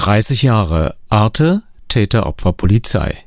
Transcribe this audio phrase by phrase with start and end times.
[0.00, 3.18] 30 Jahre Arte, Täter, Opfer, Polizei.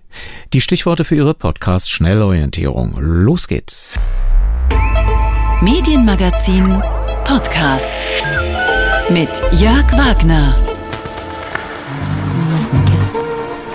[0.54, 2.96] Die Stichworte für Ihre Podcast Schnellorientierung.
[2.98, 3.96] Los geht's.
[5.62, 6.82] Medienmagazin
[7.26, 8.10] Podcast
[9.12, 9.30] mit
[9.60, 10.56] Jörg Wagner.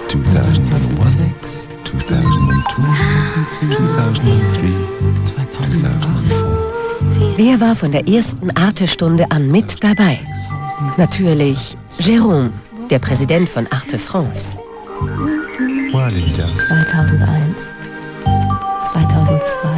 [0.08, 2.82] 2006, 2002,
[3.60, 4.72] 2003,
[5.22, 7.36] 2004.
[7.36, 10.18] Wer war von der ersten Arte-Stunde an mit dabei?
[10.96, 12.50] Natürlich Jérôme,
[12.90, 14.58] der Präsident von Arte France.
[15.90, 16.58] 2001,
[18.92, 19.68] 2002.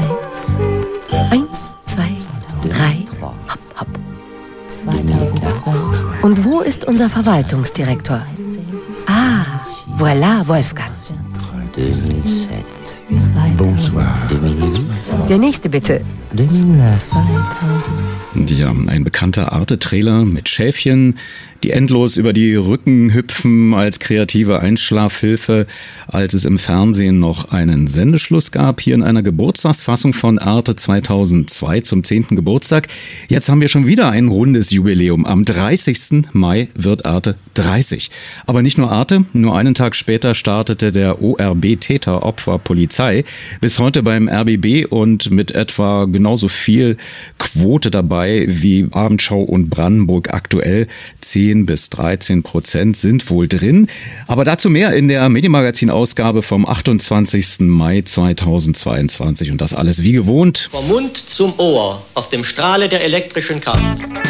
[1.31, 2.17] Eins, zwei,
[2.69, 3.35] drei, hopp,
[3.79, 3.89] hopp.
[4.83, 6.05] 2012.
[6.23, 8.23] Und wo ist unser Verwaltungsdirektor?
[9.07, 9.45] Ah,
[9.99, 10.91] voilà Wolfgang.
[11.75, 12.65] 2007,
[13.57, 14.15] Bonsoir.
[14.29, 16.03] 2008, Der nächste bitte.
[16.37, 18.21] 2009.
[18.47, 21.17] Ja, ein bekannter Arte-Trailer mit Schäfchen,
[21.63, 25.67] die endlos über die Rücken hüpfen als kreative Einschlafhilfe,
[26.07, 31.81] als es im Fernsehen noch einen Sendeschluss gab, hier in einer Geburtstagsfassung von Arte 2002
[31.81, 32.29] zum 10.
[32.31, 32.89] Geburtstag.
[33.29, 35.27] Jetzt haben wir schon wieder ein rundes Jubiläum.
[35.27, 36.33] Am 30.
[36.33, 38.11] Mai wird Arte 30.
[38.47, 43.25] Aber nicht nur Arte, nur einen Tag später startete der ORB Täter Opfer Polizei
[43.61, 46.99] bis heute beim RBB und mit etwa genauso viel
[47.39, 50.87] Quote dabei wie Abendschau und Brandenburg aktuell.
[51.23, 53.89] 10 bis 13 Prozent sind wohl drin.
[54.27, 57.61] Aber dazu mehr in der Medienmagazin-Ausgabe vom 28.
[57.61, 60.69] Mai 2022 und das alles wie gewohnt.
[60.71, 64.30] Vom Mund zum Ohr auf dem Strahle der elektrischen Kraft.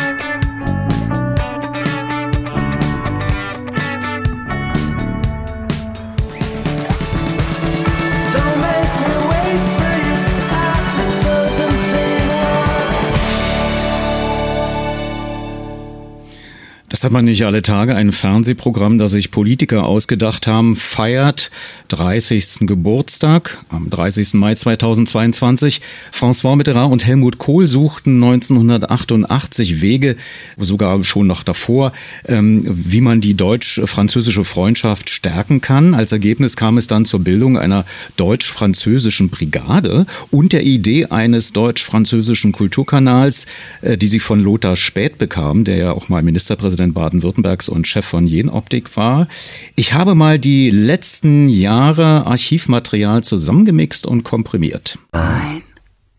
[17.01, 17.97] Das hat man nicht alle Tage.
[17.97, 21.51] Ein Fernsehprogramm, das sich Politiker ausgedacht haben, feiert
[21.89, 22.67] 30.
[22.67, 24.35] Geburtstag am 30.
[24.35, 25.81] Mai 2022.
[26.13, 30.17] François Mitterrand und Helmut Kohl suchten 1988 Wege,
[30.59, 31.93] sogar schon noch davor,
[32.29, 35.95] ähm, wie man die deutsch-französische Freundschaft stärken kann.
[35.95, 37.87] Als Ergebnis kam es dann zur Bildung einer
[38.19, 43.47] deutsch-französischen Brigade und der Idee eines deutsch-französischen Kulturkanals,
[43.81, 48.05] äh, die sie von Lothar Späth bekam, der ja auch mal Ministerpräsident Baden-Württembergs und Chef
[48.07, 49.29] von Jenoptik war.
[49.77, 54.99] Ich habe mal die letzten Jahre Archivmaterial zusammengemixt und komprimiert.
[55.13, 55.63] Ein,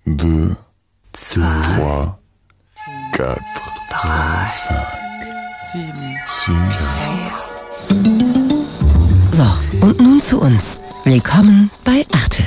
[0.06, 0.56] deux,
[1.14, 2.18] trois,
[3.14, 3.42] quatre,
[5.72, 5.86] cinq,
[6.30, 7.96] six,
[9.32, 10.82] So, und nun zu uns.
[11.06, 12.44] Willkommen bei Arte.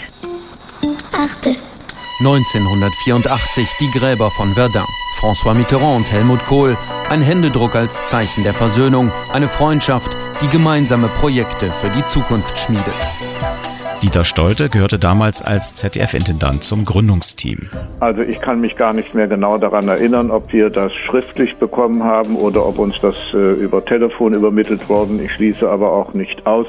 [1.13, 1.57] Arte.
[2.19, 4.87] 1984 die Gräber von Verdun.
[5.19, 6.77] François Mitterrand und Helmut Kohl.
[7.09, 9.13] Ein Händedruck als Zeichen der Versöhnung.
[9.33, 12.95] Eine Freundschaft, die gemeinsame Projekte für die Zukunft schmiedet.
[14.05, 17.71] Dieter Stolte gehörte damals als ZDF-Intendant zum Gründungsteam.
[18.01, 22.05] Also ich kann mich gar nicht mehr genau daran erinnern, ob wir das schriftlich bekommen
[22.05, 25.25] haben oder ob uns das äh, über Telefon übermittelt worden.
[25.25, 26.67] Ich schließe aber auch nicht aus,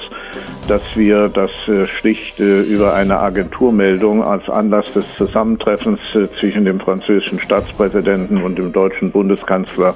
[0.69, 6.63] dass wir das äh, schlicht äh, über eine Agenturmeldung als Anlass des Zusammentreffens äh, zwischen
[6.63, 9.94] dem französischen Staatspräsidenten und dem deutschen Bundeskanzler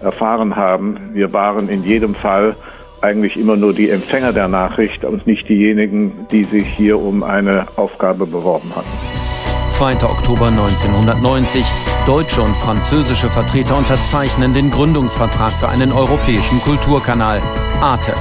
[0.00, 0.96] erfahren haben.
[1.12, 2.56] Wir waren in jedem Fall
[3.00, 7.66] eigentlich immer nur die Empfänger der Nachricht und nicht diejenigen, die sich hier um eine
[7.76, 8.88] Aufgabe beworben hatten.
[9.68, 10.02] 2.
[10.02, 11.64] Oktober 1990.
[12.06, 17.42] Deutsche und französische Vertreter unterzeichnen den Gründungsvertrag für einen europäischen Kulturkanal.
[17.80, 18.14] Arte.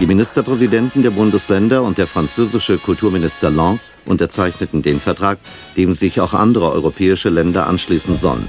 [0.00, 5.38] Die Ministerpräsidenten der Bundesländer und der französische Kulturminister Lang unterzeichneten den Vertrag,
[5.76, 8.48] dem sich auch andere europäische Länder anschließen sollen.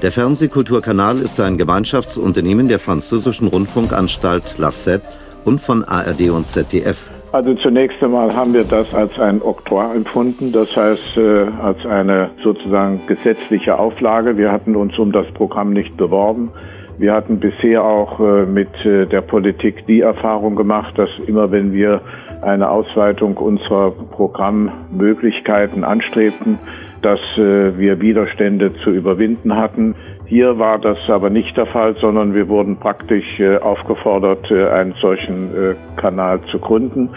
[0.00, 5.02] Der Fernsehkulturkanal ist ein Gemeinschaftsunternehmen der französischen Rundfunkanstalt LACET
[5.44, 7.10] und von ARD und ZDF.
[7.32, 12.30] Also zunächst einmal haben wir das als ein Oktroi empfunden, das heißt äh, als eine
[12.44, 14.36] sozusagen gesetzliche Auflage.
[14.36, 16.52] Wir hatten uns um das Programm nicht beworben.
[16.98, 21.72] Wir hatten bisher auch äh, mit äh, der Politik die Erfahrung gemacht, dass immer wenn
[21.72, 22.02] wir
[22.42, 26.60] eine Ausweitung unserer Programmmöglichkeiten anstrebten,
[27.02, 29.94] dass äh, wir Widerstände zu überwinden hatten.
[30.26, 34.94] Hier war das aber nicht der Fall, sondern wir wurden praktisch äh, aufgefordert, äh, einen
[35.00, 37.10] solchen äh, Kanal zu gründen.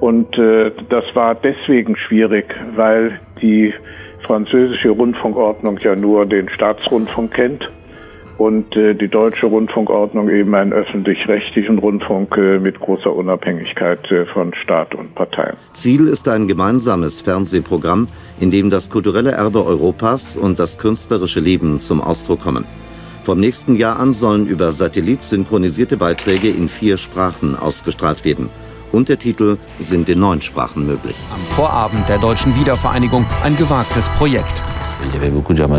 [0.00, 3.72] Und äh, das war deswegen schwierig, weil die
[4.26, 7.68] französische Rundfunkordnung ja nur den Staatsrundfunk kennt
[8.42, 14.52] und äh, die deutsche Rundfunkordnung eben einen öffentlich-rechtlichen Rundfunk äh, mit großer Unabhängigkeit äh, von
[14.54, 15.56] Staat und Parteien.
[15.72, 18.08] Ziel ist ein gemeinsames Fernsehprogramm,
[18.40, 22.64] in dem das kulturelle Erbe Europas und das künstlerische Leben zum Ausdruck kommen.
[23.22, 28.50] Vom nächsten Jahr an sollen über Satellit synchronisierte Beiträge in vier Sprachen ausgestrahlt werden.
[28.92, 31.16] Untertitel sind in neun Sprachen möglich.
[31.32, 34.62] Am Vorabend der deutschen Wiedervereinigung ein gewagtes Projekt.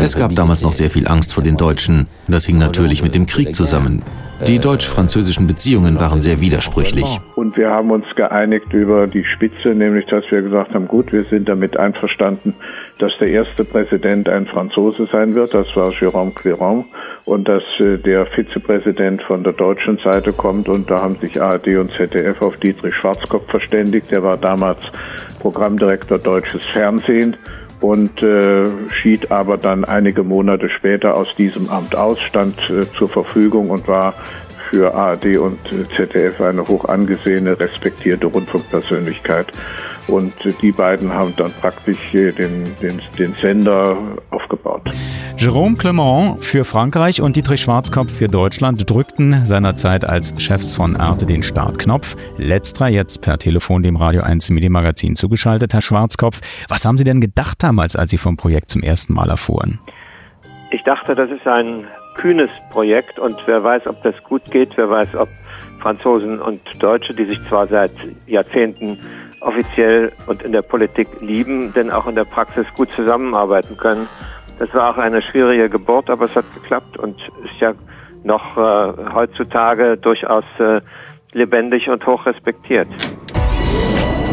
[0.00, 2.08] Es gab damals noch sehr viel Angst vor den Deutschen.
[2.28, 4.02] Das hing natürlich mit dem Krieg zusammen.
[4.46, 7.18] Die deutsch-französischen Beziehungen waren sehr widersprüchlich.
[7.34, 11.24] Und wir haben uns geeinigt über die Spitze, nämlich dass wir gesagt haben, gut, wir
[11.24, 12.54] sind damit einverstanden,
[12.98, 16.84] dass der erste Präsident ein Franzose sein wird, das war Jérôme Cléron,
[17.24, 20.68] und dass äh, der Vizepräsident von der deutschen Seite kommt.
[20.68, 24.10] Und da haben sich ARD und ZDF auf Dietrich Schwarzkopf verständigt.
[24.10, 24.80] Der war damals
[25.40, 27.36] Programmdirektor Deutsches Fernsehen
[27.84, 28.64] und äh,
[28.94, 33.86] schied aber dann einige Monate später aus diesem Amt aus, stand äh, zur Verfügung und
[33.86, 34.14] war
[34.74, 35.56] für ARD und
[35.94, 39.52] ZDF eine hoch angesehene, respektierte Rundfunkpersönlichkeit.
[40.08, 42.32] Und die beiden haben dann praktisch den,
[42.82, 43.96] den, den Sender
[44.30, 44.90] aufgebaut.
[45.38, 51.24] Jérôme Clement für Frankreich und Dietrich Schwarzkopf für Deutschland drückten seinerzeit als Chefs von Arte
[51.24, 52.16] den Startknopf.
[52.36, 55.72] Letzterer jetzt per Telefon dem Radio 1 Medienmagazin zugeschaltet.
[55.72, 59.30] Herr Schwarzkopf, was haben Sie denn gedacht damals, als Sie vom Projekt zum ersten Mal
[59.30, 59.78] erfuhren?
[60.72, 64.90] Ich dachte, das ist ein kühnes Projekt und wer weiß, ob das gut geht, wer
[64.90, 65.28] weiß, ob
[65.80, 67.92] Franzosen und Deutsche, die sich zwar seit
[68.26, 68.98] Jahrzehnten
[69.40, 74.08] offiziell und in der Politik lieben, denn auch in der Praxis gut zusammenarbeiten können.
[74.58, 77.74] Das war auch eine schwierige Geburt, aber es hat geklappt und ist ja
[78.22, 80.80] noch äh, heutzutage durchaus äh,
[81.32, 82.88] lebendig und hoch respektiert.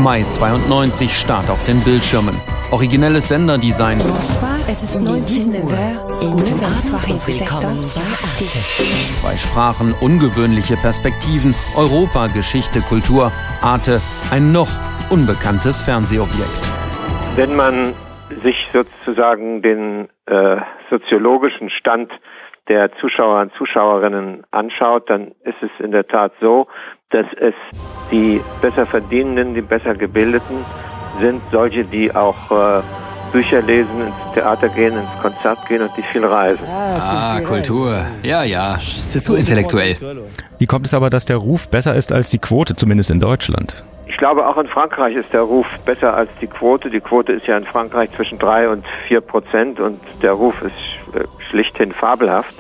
[0.02, 2.34] Mai 92 Start auf den Bildschirmen.
[2.72, 4.00] Originelles Senderdesign.
[4.68, 5.70] Es ist 19 Uhr.
[6.20, 8.46] Guten Abend willkommen bei Arte.
[9.12, 13.32] Zwei Sprachen, ungewöhnliche Perspektiven, Europa, Geschichte, Kultur,
[13.62, 14.02] Arte,
[14.32, 14.70] ein noch
[15.12, 16.62] unbekanntes Fernsehobjekt.
[17.36, 17.94] Wenn man
[18.42, 20.58] sich sozusagen den äh,
[20.90, 22.12] soziologischen Stand
[22.70, 26.68] der Zuschauer und Zuschauerinnen anschaut, dann ist es in der Tat so,
[27.12, 27.54] dass es
[28.12, 30.66] die besser verdienenden, die besser gebildeten
[31.20, 32.82] sind, solche, die auch äh,
[33.32, 36.66] Bücher lesen, ins Theater gehen, ins Konzert gehen und die viel reisen.
[36.70, 38.02] Ah, Kultur.
[38.24, 38.78] Ja, ja.
[38.80, 39.98] Zu intellektuell.
[40.58, 43.84] Wie kommt es aber, dass der Ruf besser ist als die Quote, zumindest in Deutschland?
[44.08, 46.90] Ich glaube, auch in Frankreich ist der Ruf besser als die Quote.
[46.90, 51.16] Die Quote ist ja in Frankreich zwischen drei und vier Prozent und der Ruf ist
[51.16, 52.54] äh, schlichthin fabelhaft.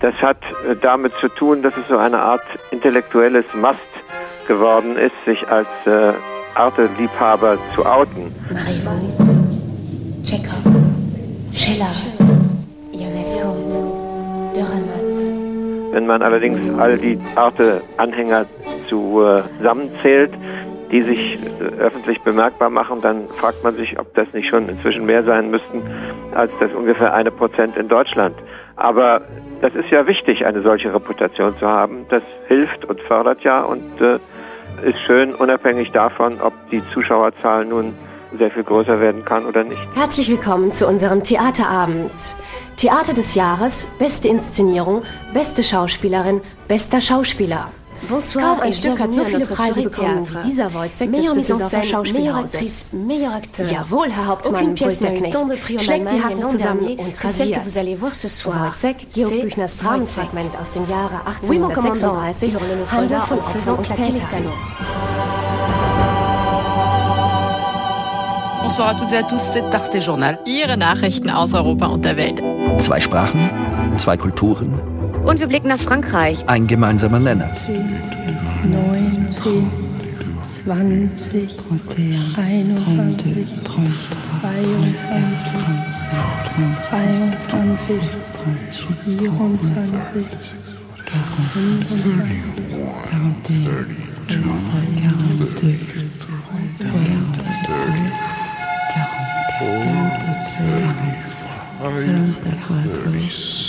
[0.00, 0.38] Das hat
[0.68, 3.80] äh, damit zu tun, dass es so eine Art intellektuelles Mast
[4.46, 6.12] geworden ist, sich als äh,
[6.54, 8.34] Arte-Liebhaber zu outen.
[8.50, 9.00] Marivaux,
[10.24, 10.62] Chekhov,
[11.52, 11.90] Schiller,
[12.92, 15.92] Ionesco, Dürrenmatt.
[15.92, 18.46] Wenn man allerdings all die Arte-Anhänger
[18.88, 20.32] zusammenzählt,
[20.90, 25.06] die sich äh, öffentlich bemerkbar machen, dann fragt man sich, ob das nicht schon inzwischen
[25.06, 25.82] mehr sein müssten
[26.34, 28.36] als das ungefähr eine Prozent in Deutschland.
[28.76, 29.22] Aber
[29.60, 32.06] das ist ja wichtig, eine solche Reputation zu haben.
[32.08, 34.18] Das hilft und fördert ja und äh,
[34.88, 37.94] ist schön, unabhängig davon, ob die Zuschauerzahl nun
[38.36, 39.80] sehr viel größer werden kann oder nicht.
[39.94, 42.12] Herzlich willkommen zu unserem Theaterabend.
[42.76, 47.70] Theater des Jahres, beste Inszenierung, beste Schauspielerin, bester Schauspieler.
[48.34, 52.94] Kaum ein Stück hat so viele Preise bekommen wie dieser Wojciech des Düsseldorfer Schauspielhauses.
[53.70, 55.82] Jawohl, Herr Hauptmann, brüllt der Knecht.
[55.82, 57.60] Schlägt die Hacken zusammen und rasiert.
[57.64, 62.54] Wojciech, Georg Büchners Dramenfragment aus dem Jahre 1836
[62.92, 64.52] handelt von Opfern und Tätern.
[68.62, 70.40] Bonsoir à toutes et à tous, c'est Arte Journal.
[70.44, 72.42] Ihre Nachrichten aus Europa und der Welt.
[72.80, 74.95] Zwei Sprachen, zwei Kulturen.
[75.26, 76.44] Und wir blicken nach Frankreich.
[76.46, 77.50] Ein gemeinsamer Nenner.
[78.64, 79.70] 19,
[80.64, 81.50] 20,
[82.36, 85.06] 21, 22,
[87.50, 88.00] 23,
[89.04, 89.76] 24,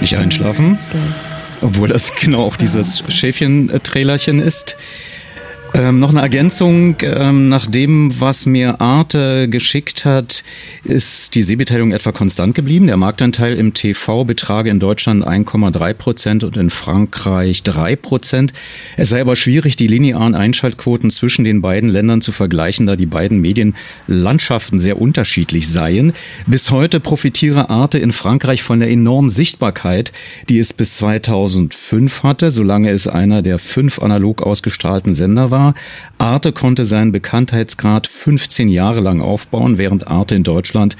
[0.00, 0.78] Nicht einschlafen,
[1.60, 4.76] obwohl das genau auch dieses Schäfchen-Trailerchen ist.
[5.76, 10.44] Ähm, noch eine Ergänzung, ähm, nach dem, was mir Arte geschickt hat,
[10.84, 12.86] ist die Sehbeteiligung etwa konstant geblieben.
[12.86, 18.52] Der Marktanteil im TV betrage in Deutschland 1,3 Prozent und in Frankreich 3 Prozent.
[18.96, 23.06] Es sei aber schwierig, die linearen Einschaltquoten zwischen den beiden Ländern zu vergleichen, da die
[23.06, 26.12] beiden Medienlandschaften sehr unterschiedlich seien.
[26.46, 30.12] Bis heute profitiere Arte in Frankreich von der enormen Sichtbarkeit,
[30.48, 35.74] die es bis 2005 hatte, solange es einer der fünf analog ausgestrahlten Sender war war.
[36.18, 40.96] Arte konnte seinen Bekanntheitsgrad 15 Jahre lang aufbauen, während Arte in Deutschland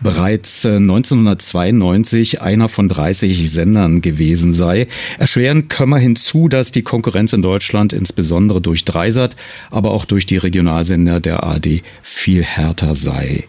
[0.00, 4.86] bereits 1992 äh, einer von 30 Sendern gewesen sei.
[5.18, 9.36] Erschwerend komme hinzu, dass die Konkurrenz in Deutschland insbesondere durch Dreisat,
[9.70, 13.44] aber auch durch die Regionalsender der ARD viel härter sei.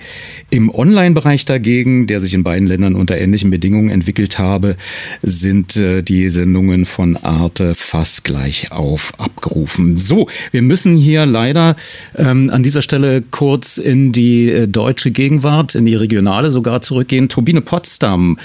[0.51, 4.77] Im Online-Bereich dagegen, der sich in beiden Ländern unter ähnlichen Bedingungen entwickelt habe,
[5.21, 9.97] sind äh, die Sendungen von Arte fast gleich auf abgerufen.
[9.97, 11.75] So, wir müssen hier leider
[12.15, 17.27] ähm, an dieser Stelle kurz in die äh, deutsche Gegenwart, in die regionale sogar zurückgehen.
[17.27, 18.39] Turbine Potsdam,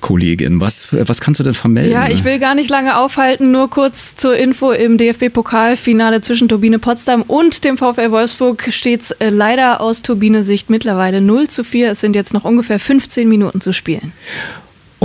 [0.00, 1.90] Kollegin, was, was kannst du denn vermelden?
[1.90, 6.78] Ja, ich will gar nicht lange aufhalten, nur kurz zur Info im DFB-Pokalfinale zwischen Turbine
[6.78, 11.92] Potsdam und dem VfL Wolfsburg steht es äh, leider aus Turbine-Sicht mittlerweile 0 zu 4.
[11.92, 14.12] Es sind jetzt noch ungefähr 15 Minuten zu spielen.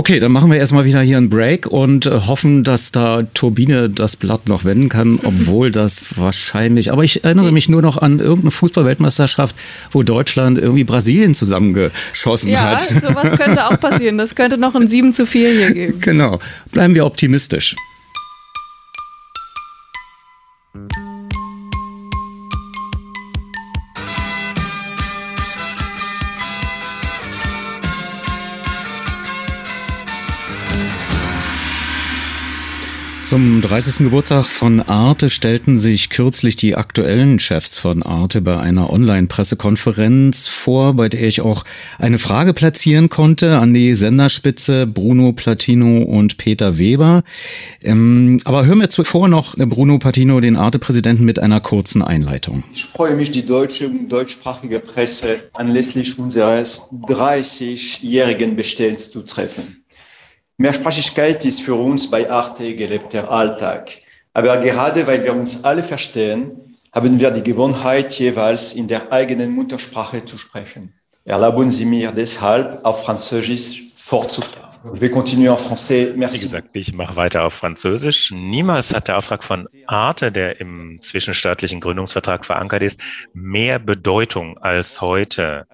[0.00, 3.90] Okay, dann machen wir erstmal wieder hier einen Break und äh, hoffen, dass da Turbine
[3.90, 8.18] das Blatt noch wenden kann, obwohl das wahrscheinlich, aber ich erinnere mich nur noch an
[8.18, 9.54] irgendeine Fußballweltmeisterschaft,
[9.90, 12.90] wo Deutschland irgendwie Brasilien zusammengeschossen ja, hat.
[12.90, 14.16] Ja, sowas könnte auch passieren.
[14.16, 16.00] Das könnte noch ein 7 zu 4 hier geben.
[16.10, 16.38] Genau.
[16.72, 17.76] Bleiben wir optimistisch.
[33.30, 34.06] Zum 30.
[34.06, 40.94] Geburtstag von Arte stellten sich kürzlich die aktuellen Chefs von Arte bei einer Online-Pressekonferenz vor,
[40.94, 41.62] bei der ich auch
[42.00, 47.22] eine Frage platzieren konnte an die Senderspitze Bruno Platino und Peter Weber.
[47.84, 52.64] Ähm, aber hören wir zuvor noch Bruno Platino, den Arte-Präsidenten, mit einer kurzen Einleitung.
[52.74, 59.79] Ich freue mich, die deutsche und deutschsprachige Presse anlässlich unseres 30-jährigen Bestellens zu treffen.
[60.60, 63.92] Mehrsprachigkeit ist für uns bei Arte gelebter Alltag.
[64.34, 69.52] Aber gerade weil wir uns alle verstehen, haben wir die Gewohnheit, jeweils in der eigenen
[69.52, 70.92] Muttersprache zu sprechen.
[71.24, 74.68] Erlauben Sie mir deshalb, auf Französisch fortzufahren.
[74.92, 76.12] Je vais continuer en français.
[76.14, 76.40] Merci.
[76.40, 78.30] Wie gesagt, ich mache weiter auf Französisch.
[78.30, 83.00] Niemals hat der Auftrag von Arte, der im zwischenstaatlichen Gründungsvertrag verankert ist,
[83.32, 85.66] mehr Bedeutung als heute.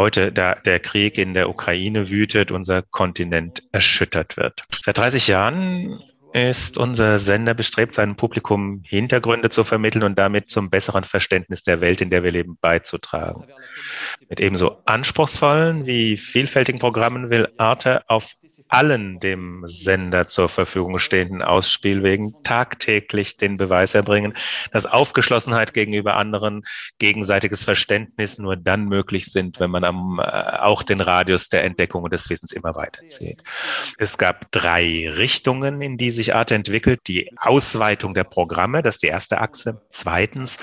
[0.00, 4.64] Heute, da der Krieg in der Ukraine wütet, unser Kontinent erschüttert wird.
[4.82, 6.00] Seit 30 Jahren
[6.32, 11.82] ist unser Sender bestrebt, seinem Publikum Hintergründe zu vermitteln und damit zum besseren Verständnis der
[11.82, 13.44] Welt, in der wir leben, beizutragen.
[14.26, 18.32] Mit ebenso anspruchsvollen wie vielfältigen Programmen will Arte auf
[18.70, 24.34] allen dem Sender zur Verfügung stehenden Ausspielwegen tagtäglich den Beweis erbringen,
[24.72, 26.64] dass Aufgeschlossenheit gegenüber anderen,
[26.98, 32.04] gegenseitiges Verständnis nur dann möglich sind, wenn man am, äh, auch den Radius der Entdeckung
[32.04, 33.42] und des Wissens immer weiterzieht.
[33.98, 37.00] Es gab drei Richtungen, in die sich Arte entwickelt.
[37.06, 39.82] Die Ausweitung der Programme, das ist die erste Achse.
[39.90, 40.58] Zweitens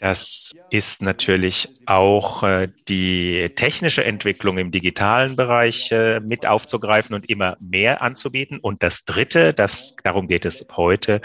[0.00, 7.28] das ist natürlich auch äh, die technische Entwicklung im digitalen Bereich äh, mit aufzugreifen und
[7.28, 8.58] immer mehr anzubieten.
[8.60, 11.20] Und das Dritte, das, darum geht es heute,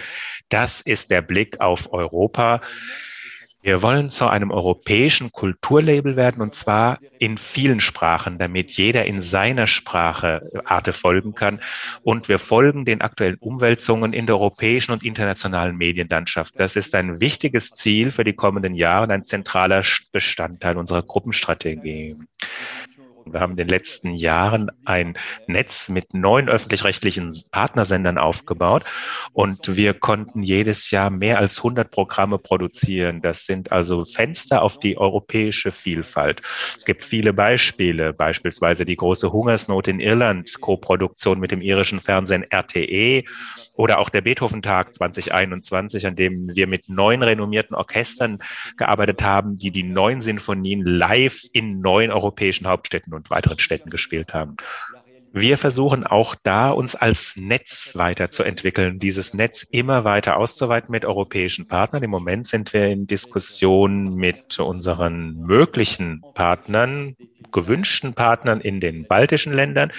[0.49, 2.59] das ist der Blick auf Europa.
[3.65, 9.23] Wir wollen zu einem europäischen Kulturlabel werden und zwar in vielen Sprachen, damit jeder in
[9.23, 11.59] seiner Sprache Arte folgen kann.
[12.03, 16.59] Und wir folgen den aktuellen Umwälzungen in der europäischen und internationalen Medienlandschaft.
[16.59, 19.81] Das ist ein wichtiges Ziel für die kommenden Jahre und ein zentraler
[20.11, 22.13] Bestandteil unserer Gruppenstrategie.
[23.25, 25.17] Wir haben in den letzten Jahren ein
[25.47, 28.83] Netz mit neun öffentlich-rechtlichen Partnersendern aufgebaut
[29.33, 33.21] und wir konnten jedes Jahr mehr als 100 Programme produzieren.
[33.21, 36.41] Das sind also Fenster auf die europäische Vielfalt.
[36.77, 42.45] Es gibt viele Beispiele, beispielsweise die große Hungersnot in Irland, Koproduktion mit dem irischen Fernsehen
[42.49, 43.23] RTE
[43.75, 48.39] oder auch der Beethoven-Tag 2021, an dem wir mit neun renommierten Orchestern
[48.77, 54.33] gearbeitet haben, die die neun Sinfonien live in neun europäischen Hauptstädten und weiteren Städten gespielt
[54.33, 54.55] haben.
[55.37, 61.67] Wir versuchen auch da, uns als Netz weiterzuentwickeln, dieses Netz immer weiter auszuweiten mit europäischen
[61.67, 62.03] Partnern.
[62.03, 67.17] Im Moment sind wir in Diskussion mit unseren möglichen Partnern,
[67.51, 69.91] gewünschten Partnern in den baltischen Ländern,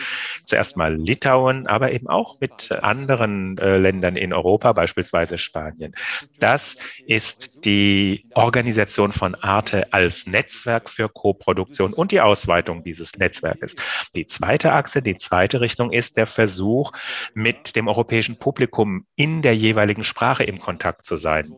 [0.47, 5.95] zuerst mal Litauen, aber eben auch mit anderen äh, Ländern in Europa, beispielsweise Spanien.
[6.39, 6.77] Das
[7.07, 13.75] ist die Organisation von Arte als Netzwerk für Koproduktion und die Ausweitung dieses Netzwerkes.
[14.15, 16.93] Die zweite Achse, die zweite Richtung ist der Versuch,
[17.35, 21.53] mit dem europäischen Publikum in der jeweiligen Sprache im Kontakt zu sein.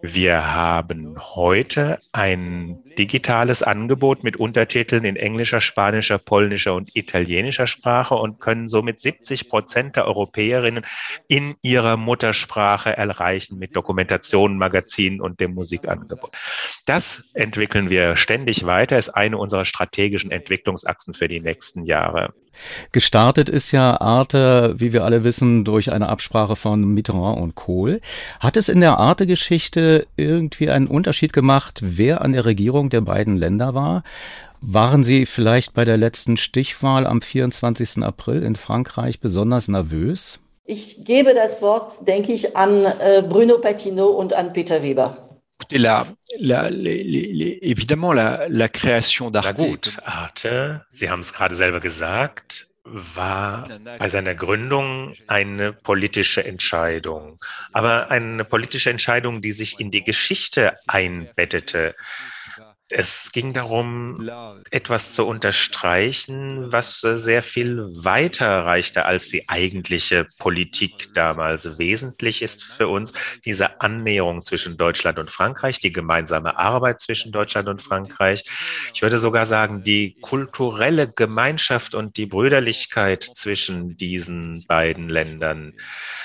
[0.00, 8.14] Wir haben heute ein digitales Angebot mit Untertiteln in englischer, spanischer, polnischer und italienischer Sprache
[8.14, 10.86] und können somit 70 Prozent der Europäerinnen
[11.28, 16.30] in ihrer Muttersprache erreichen mit Dokumentationen, Magazinen und dem Musikangebot.
[16.86, 22.32] Das entwickeln wir ständig weiter, ist eine unserer strategischen Entwicklungsachsen für die nächsten Jahre.
[22.92, 28.00] Gestartet ist ja Arte, wie wir alle wissen, durch eine Absprache von Mitterrand und Kohl.
[28.40, 33.36] Hat es in der Arte-Geschichte irgendwie einen Unterschied gemacht, wer an der Regierung der beiden
[33.36, 34.02] Länder war?
[34.60, 38.04] Waren Sie vielleicht bei der letzten Stichwahl am 24.
[38.04, 40.38] April in Frankreich besonders nervös?
[40.64, 45.16] Ich gebe das Wort, denke ich, an äh, Bruno Patineau und an Peter Weber.
[45.70, 46.06] La,
[46.38, 49.46] la, les, les, évidemment, la, la création d'Arte.
[49.46, 56.44] Na gut, Arte, Sie haben es gerade selber gesagt, war bei seiner Gründung eine politische
[56.44, 57.38] Entscheidung,
[57.72, 61.94] aber eine politische Entscheidung, die sich in die Geschichte einbettete.
[62.94, 64.30] Es ging darum,
[64.70, 71.78] etwas zu unterstreichen, was äh, sehr viel weiter reichte als die eigentliche Politik damals.
[71.78, 73.12] Wesentlich ist für uns
[73.46, 78.44] diese Annäherung zwischen Deutschland und Frankreich, die gemeinsame Arbeit zwischen Deutschland und Frankreich.
[78.92, 85.72] Ich würde sogar sagen, die kulturelle Gemeinschaft und die Brüderlichkeit zwischen diesen beiden Ländern.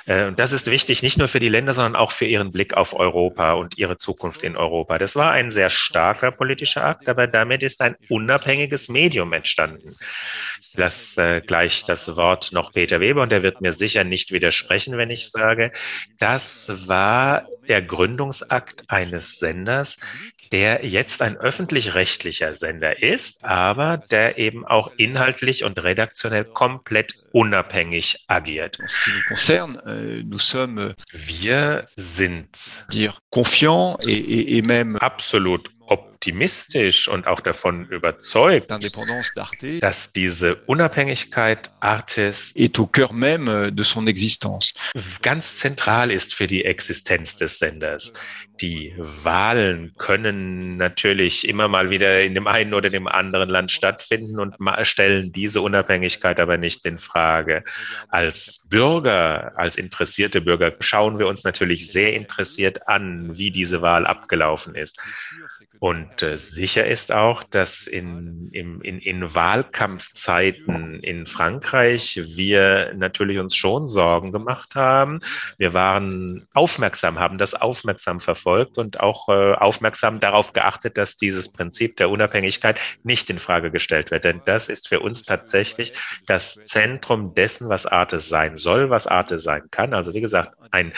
[0.05, 2.73] Äh, und das ist wichtig, nicht nur für die Länder, sondern auch für ihren Blick
[2.75, 4.97] auf Europa und ihre Zukunft in Europa.
[4.97, 9.95] Das war ein sehr starker politischer Akt, aber damit ist ein unabhängiges Medium entstanden.
[10.61, 14.31] Ich lasse äh, gleich das Wort noch Peter Weber und er wird mir sicher nicht
[14.31, 15.71] widersprechen, wenn ich sage,
[16.17, 19.97] das war der Gründungsakt eines Senders,
[20.51, 28.23] der jetzt ein öffentlich-rechtlicher Sender ist, aber der eben auch inhaltlich und redaktionell komplett unabhängig
[28.27, 28.79] agiert.
[28.79, 30.23] Euh,
[31.13, 32.85] Wir sind
[35.01, 38.71] absolut optimistisch und auch davon überzeugt,
[39.79, 42.53] dass diese Unabhängigkeit existence.
[45.21, 48.13] ganz zentral ist für die Existenz des Senders.
[48.61, 54.39] Die Wahlen können natürlich immer mal wieder in dem einen oder dem anderen Land stattfinden
[54.39, 57.63] und stellen diese Unabhängigkeit aber nicht in Frage.
[58.09, 64.07] Als Bürger, als interessierte Bürger schauen wir uns natürlich sehr interessiert an, wie diese Wahl
[64.07, 65.01] abgelaufen ist.
[65.79, 73.39] Und äh, sicher ist auch, dass in, in, in, in Wahlkampfzeiten in Frankreich wir natürlich
[73.39, 75.19] uns schon Sorgen gemacht haben.
[75.57, 81.51] Wir waren aufmerksam, haben das aufmerksam verfolgt und auch äh, aufmerksam darauf geachtet, dass dieses
[81.51, 84.23] Prinzip der Unabhängigkeit nicht in Frage gestellt wird.
[84.23, 85.93] Denn das ist für uns tatsächlich
[86.25, 89.93] das Zentrum dessen, was Arte sein soll, was Arte sein kann.
[89.93, 90.93] Also wie gesagt, ein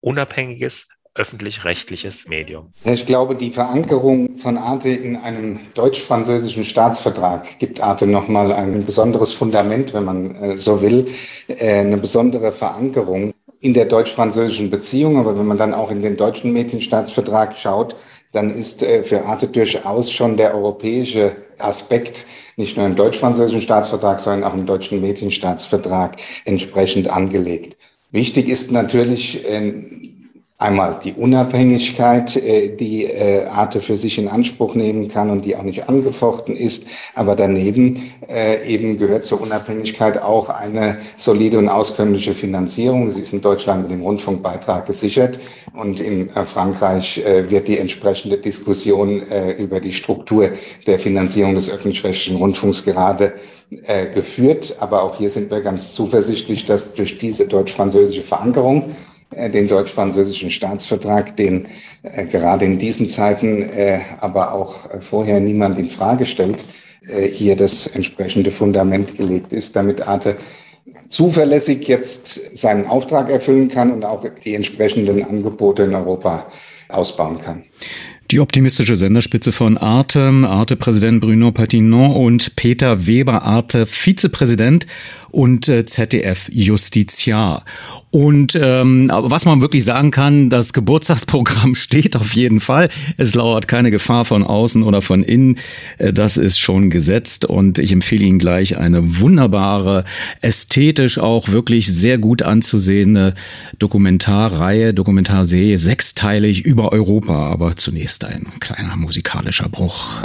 [0.00, 0.88] unabhängiges,
[1.18, 2.70] öffentlich-rechtliches Medium.
[2.84, 9.32] Ich glaube, die Verankerung von Arte in einem deutsch-französischen Staatsvertrag gibt Arte nochmal ein besonderes
[9.32, 11.08] Fundament, wenn man äh, so will,
[11.48, 15.18] äh, eine besondere Verankerung in der deutsch-französischen Beziehung.
[15.18, 17.96] Aber wenn man dann auch in den deutschen Medienstaatsvertrag schaut,
[18.32, 22.24] dann ist äh, für Arte durchaus schon der europäische Aspekt
[22.56, 27.76] nicht nur im deutsch-französischen Staatsvertrag, sondern auch im deutschen Medienstaatsvertrag entsprechend angelegt.
[28.10, 29.44] Wichtig ist natürlich,
[30.60, 35.54] Einmal die Unabhängigkeit, äh, die äh, Arte für sich in Anspruch nehmen kann und die
[35.54, 36.84] auch nicht angefochten ist.
[37.14, 43.12] Aber daneben äh, eben gehört zur Unabhängigkeit auch eine solide und auskömmliche Finanzierung.
[43.12, 45.38] Sie ist in Deutschland mit dem Rundfunkbeitrag gesichert
[45.74, 49.22] und in Frankreich wird die entsprechende Diskussion
[49.58, 50.50] über die Struktur
[50.88, 53.34] der Finanzierung des öffentlich-rechtlichen Rundfunks gerade
[54.12, 54.76] geführt.
[54.80, 58.96] Aber auch hier sind wir ganz zuversichtlich, dass durch diese deutsch-französische Verankerung
[59.30, 61.68] den deutsch-französischen Staatsvertrag, den
[62.02, 66.64] äh, gerade in diesen Zeiten, äh, aber auch äh, vorher niemand in Frage stellt,
[67.08, 70.36] äh, hier das entsprechende Fundament gelegt ist, damit Arte
[71.08, 76.46] zuverlässig jetzt seinen Auftrag erfüllen kann und auch die entsprechenden Angebote in Europa
[76.88, 77.64] ausbauen kann.
[78.30, 84.86] Die optimistische Senderspitze von Arte, Arte-Präsident Bruno Patinon und Peter Weber, Arte-Vizepräsident
[85.30, 87.64] und äh, ZDF-Justiziar.
[88.18, 92.88] Und ähm, was man wirklich sagen kann, das Geburtstagsprogramm steht auf jeden Fall.
[93.16, 95.60] Es lauert keine Gefahr von außen oder von innen.
[95.98, 100.02] Äh, das ist schon gesetzt und ich empfehle Ihnen gleich eine wunderbare,
[100.40, 103.34] ästhetisch auch wirklich sehr gut anzusehende
[103.78, 107.52] Dokumentarreihe, Dokumentarserie, sechsteilig über Europa.
[107.52, 110.22] Aber zunächst ein kleiner musikalischer Bruch.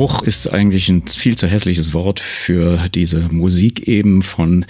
[0.00, 4.64] Bruch ist eigentlich ein viel zu hässliches Wort für diese Musik eben von,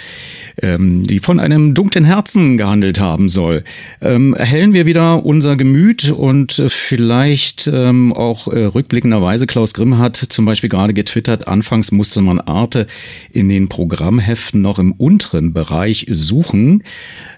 [0.62, 3.64] ähm, die von einem dunklen Herzen gehandelt haben soll.
[4.01, 10.16] Ähm, erhellen wir wieder unser Gemüt und vielleicht ähm, auch äh, rückblickenderweise Klaus Grimm hat
[10.16, 12.87] zum Beispiel gerade getwittert, anfangs musste man Arte
[13.33, 16.83] in den Programmheften noch im unteren Bereich suchen.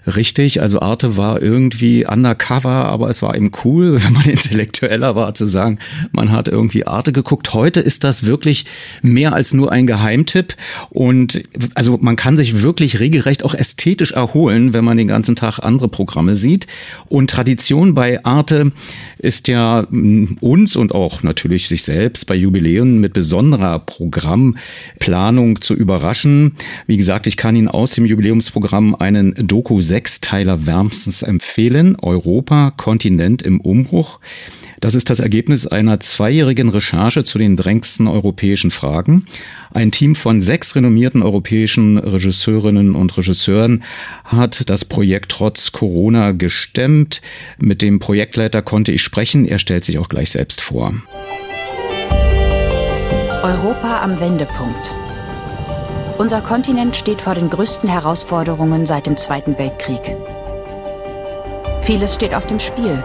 [0.05, 5.33] Richtig, also Arte war irgendwie undercover, aber es war eben cool, wenn man intellektueller war,
[5.33, 5.79] zu sagen,
[6.11, 7.53] man hat irgendwie Arte geguckt.
[7.53, 8.65] Heute ist das wirklich
[9.01, 10.55] mehr als nur ein Geheimtipp
[10.89, 11.43] und
[11.75, 15.87] also man kann sich wirklich regelrecht auch ästhetisch erholen, wenn man den ganzen Tag andere
[15.87, 16.65] Programme sieht.
[17.09, 18.71] Und Tradition bei Arte
[19.19, 25.75] ist ja mm, uns und auch natürlich sich selbst bei Jubiläen mit besonderer Programmplanung zu
[25.75, 26.55] überraschen.
[26.87, 31.95] Wie gesagt, ich kann Ihnen aus dem Jubiläumsprogramm einen Doku Sechsteiler wärmstens empfehlen.
[32.01, 34.19] Europa, Kontinent im Umbruch.
[34.83, 39.23] Das ist das Ergebnis einer zweijährigen Recherche zu den drängendsten europäischen Fragen.
[39.73, 43.85] Ein Team von sechs renommierten europäischen Regisseurinnen und Regisseuren
[44.25, 47.21] hat das Projekt trotz Corona gestemmt.
[47.59, 49.45] Mit dem Projektleiter konnte ich sprechen.
[49.45, 50.93] Er stellt sich auch gleich selbst vor.
[53.41, 54.93] Europa am Wendepunkt.
[56.17, 60.17] Unser Kontinent steht vor den größten Herausforderungen seit dem Zweiten Weltkrieg.
[61.83, 63.01] Vieles steht auf dem Spiel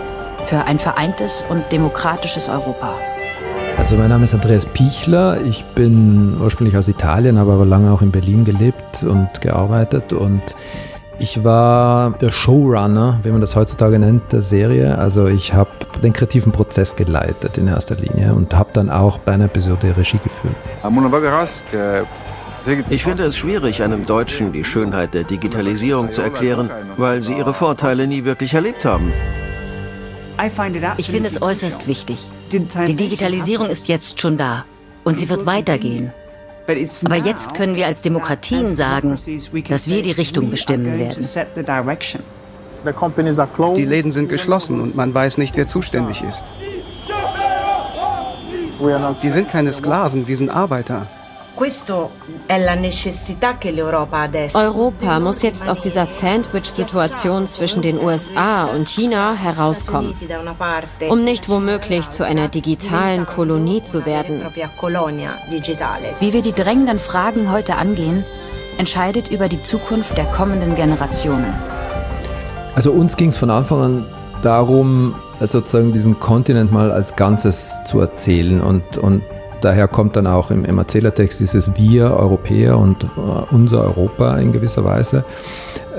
[0.49, 2.95] für ein vereintes und demokratisches Europa.
[3.77, 5.43] Also mein Name ist Andreas Pichler.
[5.43, 10.57] Ich bin ursprünglich aus Italien, habe aber lange auch in Berlin gelebt und gearbeitet und
[11.21, 14.97] ich war der Showrunner, wie man das heutzutage nennt, der Serie.
[14.99, 15.71] Also ich habe
[16.03, 20.19] den kreativen Prozess geleitet in erster Linie und habe dann auch bei einer Episode Regie
[20.19, 20.55] geführt.
[22.89, 27.53] Ich finde es schwierig, einem Deutschen die Schönheit der Digitalisierung zu erklären, weil sie ihre
[27.53, 29.13] Vorteile nie wirklich erlebt haben.
[30.97, 32.19] Ich finde es äußerst wichtig.
[32.53, 34.65] Die Digitalisierung ist jetzt schon da
[35.05, 36.13] und sie wird weitergehen.
[36.67, 39.17] Aber jetzt können wir als Demokratien sagen,
[39.69, 41.27] dass wir die Richtung bestimmen werden.
[43.75, 46.45] Die Läden sind geschlossen und man weiß nicht, wer zuständig ist.
[48.81, 51.07] Wir sind keine Sklaven, wir sind Arbeiter.
[54.55, 60.15] Europa muss jetzt aus dieser Sandwich-Situation zwischen den USA und China herauskommen,
[61.09, 64.43] um nicht womöglich zu einer digitalen Kolonie zu werden.
[66.21, 68.25] Wie wir die drängenden Fragen heute angehen,
[68.79, 71.53] entscheidet über die Zukunft der kommenden Generationen.
[72.77, 74.07] Also uns ging es von Anfang an
[74.43, 79.23] darum, sozusagen diesen Kontinent mal als Ganzes zu erzählen und, und
[79.61, 83.07] Daher kommt dann auch im, im Erzählertext dieses Wir Europäer und äh,
[83.51, 85.25] unser Europa in gewisser Weise.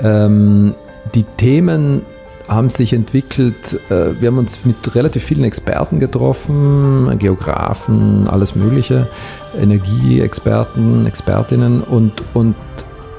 [0.02, 0.74] Ähm,
[1.14, 2.02] die Themen
[2.48, 3.78] haben sich entwickelt.
[3.90, 9.08] Äh, wir haben uns mit relativ vielen Experten getroffen, Geografen, alles Mögliche,
[9.58, 12.56] Energieexperten, Expertinnen und, und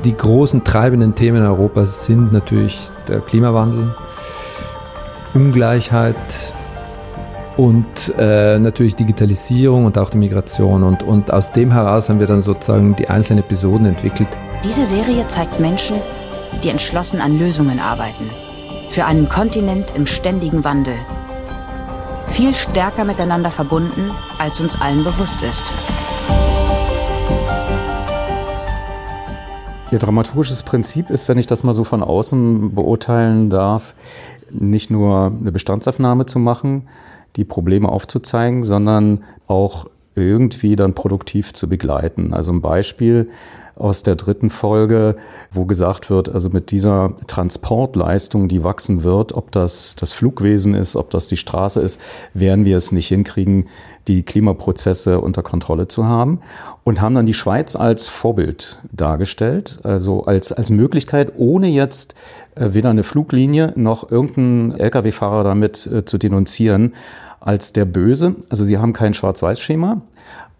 [0.03, 3.95] die großen treibenden Themen Europas sind natürlich der Klimawandel,
[5.33, 6.15] Ungleichheit,
[7.61, 10.81] und äh, natürlich Digitalisierung und auch die Migration.
[10.81, 14.29] Und, und aus dem heraus haben wir dann sozusagen die einzelnen Episoden entwickelt.
[14.63, 15.97] Diese Serie zeigt Menschen,
[16.63, 18.27] die entschlossen an Lösungen arbeiten.
[18.89, 20.95] Für einen Kontinent im ständigen Wandel.
[22.29, 25.71] Viel stärker miteinander verbunden, als uns allen bewusst ist.
[29.91, 33.93] Ihr dramaturgisches Prinzip ist, wenn ich das mal so von außen beurteilen darf,
[34.49, 36.87] nicht nur eine Bestandsaufnahme zu machen,
[37.35, 42.33] die Probleme aufzuzeigen, sondern auch irgendwie dann produktiv zu begleiten.
[42.33, 43.29] Also ein Beispiel
[43.75, 45.15] aus der dritten Folge,
[45.51, 50.95] wo gesagt wird, also mit dieser Transportleistung, die wachsen wird, ob das das Flugwesen ist,
[50.95, 51.99] ob das die Straße ist,
[52.33, 53.67] werden wir es nicht hinkriegen,
[54.07, 56.39] die Klimaprozesse unter Kontrolle zu haben
[56.83, 62.15] und haben dann die Schweiz als Vorbild dargestellt, also als, als Möglichkeit, ohne jetzt
[62.55, 66.93] äh, weder eine Fluglinie noch irgendeinen Lkw-Fahrer damit äh, zu denunzieren
[67.39, 68.35] als der Böse.
[68.49, 70.01] Also sie haben kein Schwarz-Weiß-Schema,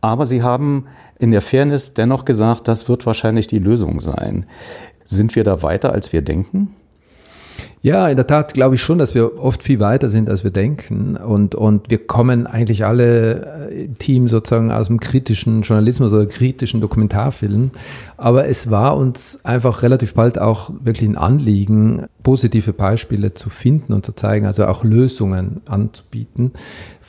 [0.01, 0.85] aber sie haben
[1.19, 4.45] in der Fairness dennoch gesagt, das wird wahrscheinlich die Lösung sein.
[5.05, 6.75] Sind wir da weiter, als wir denken?
[7.83, 10.51] Ja, in der Tat glaube ich schon, dass wir oft viel weiter sind, als wir
[10.51, 11.17] denken.
[11.17, 16.27] Und, und wir kommen eigentlich alle äh, im Team sozusagen aus dem kritischen Journalismus oder
[16.27, 17.71] kritischen Dokumentarfilm.
[18.17, 23.93] Aber es war uns einfach relativ bald auch wirklich ein Anliegen, positive Beispiele zu finden
[23.93, 26.51] und zu zeigen, also auch Lösungen anzubieten.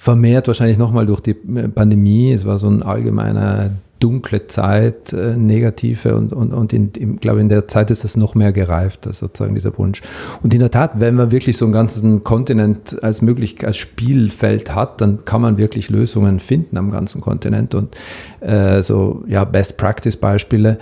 [0.02, 2.32] Vermehrt wahrscheinlich nochmal durch die Pandemie.
[2.32, 7.40] Es war so ein allgemeiner dunkle Zeit, äh, negative und, und, und in, in, glaube
[7.40, 10.02] in der Zeit ist das noch mehr gereift, sozusagen dieser Wunsch.
[10.42, 14.74] Und in der Tat, wenn man wirklich so einen ganzen Kontinent als möglich als Spielfeld
[14.74, 17.96] hat, dann kann man wirklich Lösungen finden am ganzen Kontinent und
[18.40, 20.78] äh, so ja Best Practice Beispiele.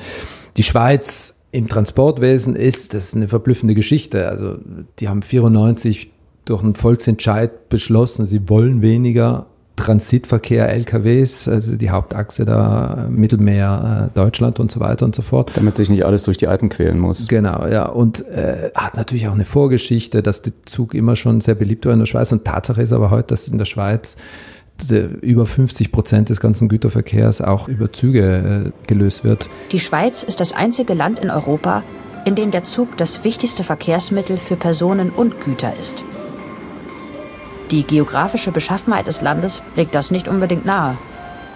[0.57, 4.31] Die Schweiz im Transportwesen ist, das ist eine verblüffende Geschichte.
[4.31, 4.57] Also
[4.99, 6.11] die haben 94
[6.51, 14.15] durch einen Volksentscheid beschlossen, sie wollen weniger Transitverkehr, LKWs, also die Hauptachse da, Mittelmeer, äh,
[14.19, 15.53] Deutschland und so weiter und so fort.
[15.55, 17.29] Damit sich nicht alles durch die Alpen quälen muss.
[17.29, 17.87] Genau, ja.
[17.87, 21.95] Und äh, hat natürlich auch eine Vorgeschichte, dass der Zug immer schon sehr beliebt war
[21.95, 22.31] in der Schweiz.
[22.31, 24.17] Und Tatsache ist aber heute, dass in der Schweiz
[25.21, 29.51] über 50 Prozent des ganzen Güterverkehrs auch über Züge äh, gelöst wird.
[29.73, 31.83] Die Schweiz ist das einzige Land in Europa,
[32.25, 36.05] in dem der Zug das wichtigste Verkehrsmittel für Personen und Güter ist.
[37.71, 40.97] Die geografische Beschaffenheit des Landes legt das nicht unbedingt nahe.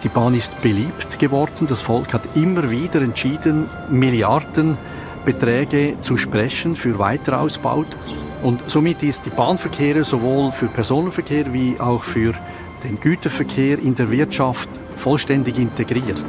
[0.04, 1.66] Die Bahn ist beliebt geworden.
[1.66, 7.84] Das Volk hat immer wieder entschieden, Milliardenbeträge zu sprechen für Weiterausbau.
[8.42, 12.34] Und somit ist die Bahnverkehr sowohl für Personenverkehr wie auch für
[12.84, 16.24] den Güterverkehr in der Wirtschaft vollständig integriert.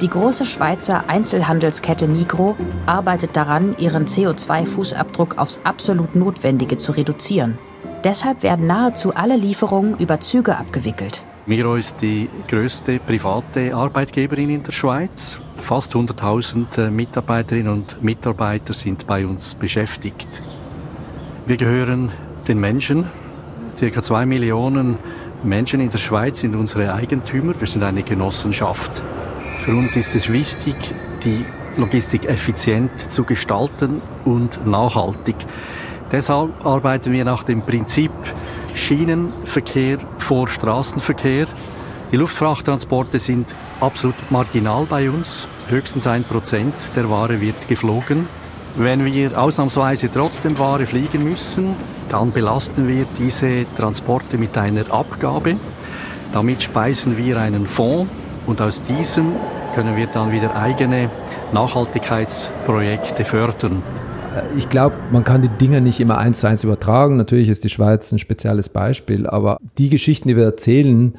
[0.00, 7.58] Die große Schweizer Einzelhandelskette Migro arbeitet daran, ihren CO2-Fußabdruck aufs absolut Notwendige zu reduzieren.
[8.04, 11.24] Deshalb werden nahezu alle Lieferungen über Züge abgewickelt.
[11.46, 15.40] Miro ist die größte private Arbeitgeberin in der Schweiz.
[15.58, 20.42] Fast 100.000 äh, Mitarbeiterinnen und Mitarbeiter sind bei uns beschäftigt.
[21.46, 22.10] Wir gehören
[22.48, 23.06] den Menschen.
[23.76, 24.98] Circa zwei Millionen
[25.44, 27.54] Menschen in der Schweiz sind unsere Eigentümer.
[27.58, 29.02] Wir sind eine Genossenschaft.
[29.60, 30.76] Für uns ist es wichtig,
[31.24, 31.44] die
[31.76, 35.36] Logistik effizient zu gestalten und nachhaltig.
[36.12, 38.12] Deshalb arbeiten wir nach dem Prinzip
[38.74, 41.46] Schienenverkehr vor Straßenverkehr.
[42.12, 45.48] Die Luftfrachttransporte sind absolut marginal bei uns.
[45.68, 48.28] Höchstens ein Prozent der Ware wird geflogen.
[48.76, 51.74] Wenn wir ausnahmsweise trotzdem Ware fliegen müssen,
[52.08, 55.56] dann belasten wir diese Transporte mit einer Abgabe.
[56.32, 58.12] Damit speisen wir einen Fonds
[58.46, 59.32] und aus diesem
[59.74, 61.10] können wir dann wieder eigene
[61.52, 63.82] Nachhaltigkeitsprojekte fördern.
[64.56, 67.16] Ich glaube, man kann die Dinge nicht immer eins zu eins übertragen.
[67.16, 71.14] Natürlich ist die Schweiz ein spezielles Beispiel, aber die Geschichten, die wir erzählen,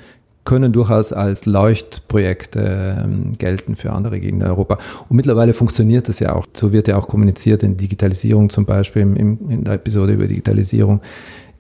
[0.48, 4.78] können durchaus als Leuchtprojekte ähm, gelten für andere Gegenden in Europa.
[5.10, 6.46] Und mittlerweile funktioniert das ja auch.
[6.54, 11.02] So wird ja auch kommuniziert in Digitalisierung zum Beispiel, in der Episode über Digitalisierung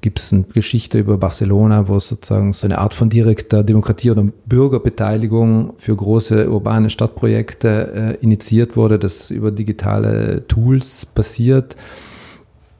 [0.07, 4.23] gibt es eine Geschichte über Barcelona, wo sozusagen so eine Art von direkter Demokratie oder
[4.45, 11.75] Bürgerbeteiligung für große urbane Stadtprojekte äh, initiiert wurde, das über digitale Tools passiert,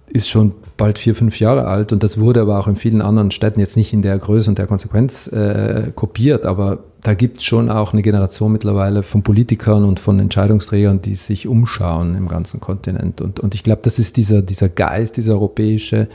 [0.09, 3.31] ist schon bald vier, fünf Jahre alt und das wurde aber auch in vielen anderen
[3.31, 7.43] Städten jetzt nicht in der Größe und der Konsequenz äh, kopiert, aber da gibt es
[7.43, 12.59] schon auch eine Generation mittlerweile von Politikern und von Entscheidungsträgern, die sich umschauen im ganzen
[12.59, 13.21] Kontinent.
[13.21, 16.07] Und, und ich glaube, das ist dieser, dieser Geist, dieser europäische,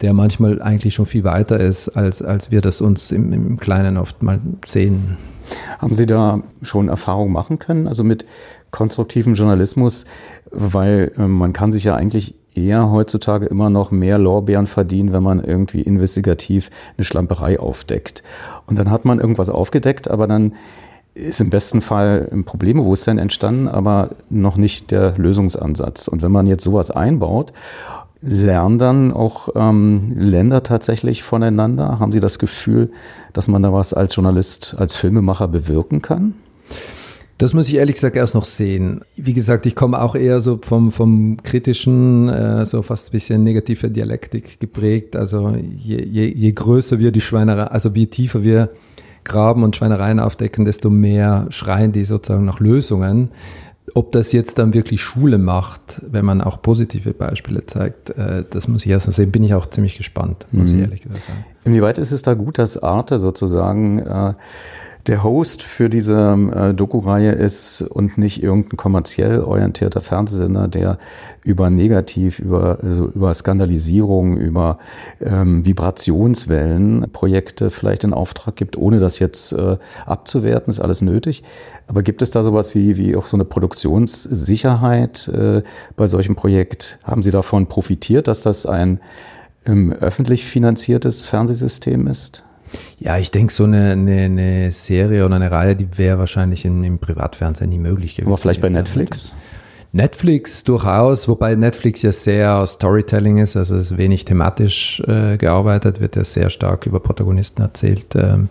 [0.00, 3.96] der manchmal eigentlich schon viel weiter ist, als, als wir das uns im, im Kleinen
[3.96, 5.16] oft mal sehen.
[5.78, 8.26] Haben Sie da schon Erfahrung machen können, also mit
[8.70, 10.04] konstruktivem Journalismus,
[10.50, 15.22] weil äh, man kann sich ja eigentlich eher heutzutage immer noch mehr Lorbeeren verdienen, wenn
[15.22, 18.22] man irgendwie investigativ eine Schlamperei aufdeckt.
[18.66, 20.54] Und dann hat man irgendwas aufgedeckt, aber dann
[21.14, 26.08] ist im besten Fall ein Problembewusstsein entstanden, aber noch nicht der Lösungsansatz.
[26.08, 27.52] Und wenn man jetzt sowas einbaut
[28.26, 31.98] Lernen dann auch ähm, Länder tatsächlich voneinander?
[31.98, 32.90] Haben Sie das Gefühl,
[33.34, 36.34] dass man da was als Journalist, als Filmemacher bewirken kann?
[37.38, 39.00] Das muss ich ehrlich gesagt erst noch sehen.
[39.16, 43.42] Wie gesagt, ich komme auch eher so vom, vom kritischen, äh, so fast ein bisschen
[43.42, 45.16] negative Dialektik geprägt.
[45.16, 48.70] Also je, je, je größer wir die Schweinerei, also je tiefer wir
[49.24, 53.30] graben und Schweinereien aufdecken, desto mehr schreien die sozusagen nach Lösungen.
[53.94, 58.68] Ob das jetzt dann wirklich Schule macht, wenn man auch positive Beispiele zeigt, äh, das
[58.68, 59.32] muss ich erst noch sehen.
[59.32, 60.78] Bin ich auch ziemlich gespannt, muss mhm.
[60.78, 61.44] ich ehrlich gesagt sagen.
[61.64, 64.34] Inwieweit ist es da gut, dass Arte sozusagen äh,
[65.06, 70.98] der Host für diese äh, Doku-Reihe ist und nicht irgendein kommerziell orientierter Fernsehsender, der
[71.44, 74.78] über Negativ, über, also über Skandalisierung, über
[75.20, 81.42] ähm, Vibrationswellen Projekte vielleicht in Auftrag gibt, ohne das jetzt äh, abzuwerten, ist alles nötig.
[81.86, 85.62] Aber gibt es da sowas wie, wie auch so eine Produktionssicherheit äh,
[85.96, 86.98] bei solchem Projekt?
[87.04, 89.00] Haben Sie davon profitiert, dass das ein
[89.66, 92.42] ähm, öffentlich finanziertes Fernsehsystem ist?
[92.98, 96.82] Ja, ich denke, so eine, eine, eine, Serie oder eine Reihe, die wäre wahrscheinlich im,
[96.84, 98.28] im Privatfernsehen nie möglich gewesen.
[98.28, 99.34] Aber vielleicht bei Netflix?
[99.92, 106.00] Netflix durchaus, wobei Netflix ja sehr Storytelling ist, also es ist wenig thematisch äh, gearbeitet,
[106.00, 108.14] wird ja sehr stark über Protagonisten erzählt.
[108.16, 108.48] Ähm,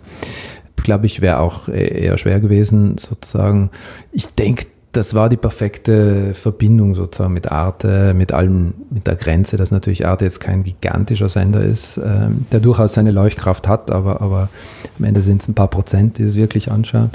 [0.76, 3.70] Glaube ich, wäre auch e-, eher schwer gewesen, sozusagen.
[4.12, 9.56] Ich denke, das war die perfekte Verbindung sozusagen mit Arte, mit allem, mit der Grenze,
[9.56, 14.20] dass natürlich Arte jetzt kein gigantischer Sender ist, ähm, der durchaus seine Leuchtkraft hat, aber,
[14.20, 14.48] aber
[14.98, 17.10] am Ende sind es ein paar Prozent, die es wirklich anschauen.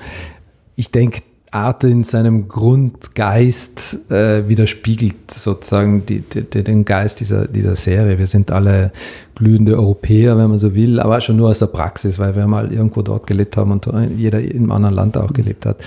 [0.76, 7.76] Ich denke, Arte in seinem Grundgeist äh, widerspiegelt sozusagen die, die, den Geist dieser, dieser
[7.76, 8.20] Serie.
[8.20, 8.92] Wir sind alle
[9.36, 12.72] glühende Europäer, wenn man so will, aber schon nur aus der Praxis, weil wir mal
[12.72, 13.88] irgendwo dort gelebt haben und
[14.18, 15.78] jeder im anderen Land auch gelebt hat.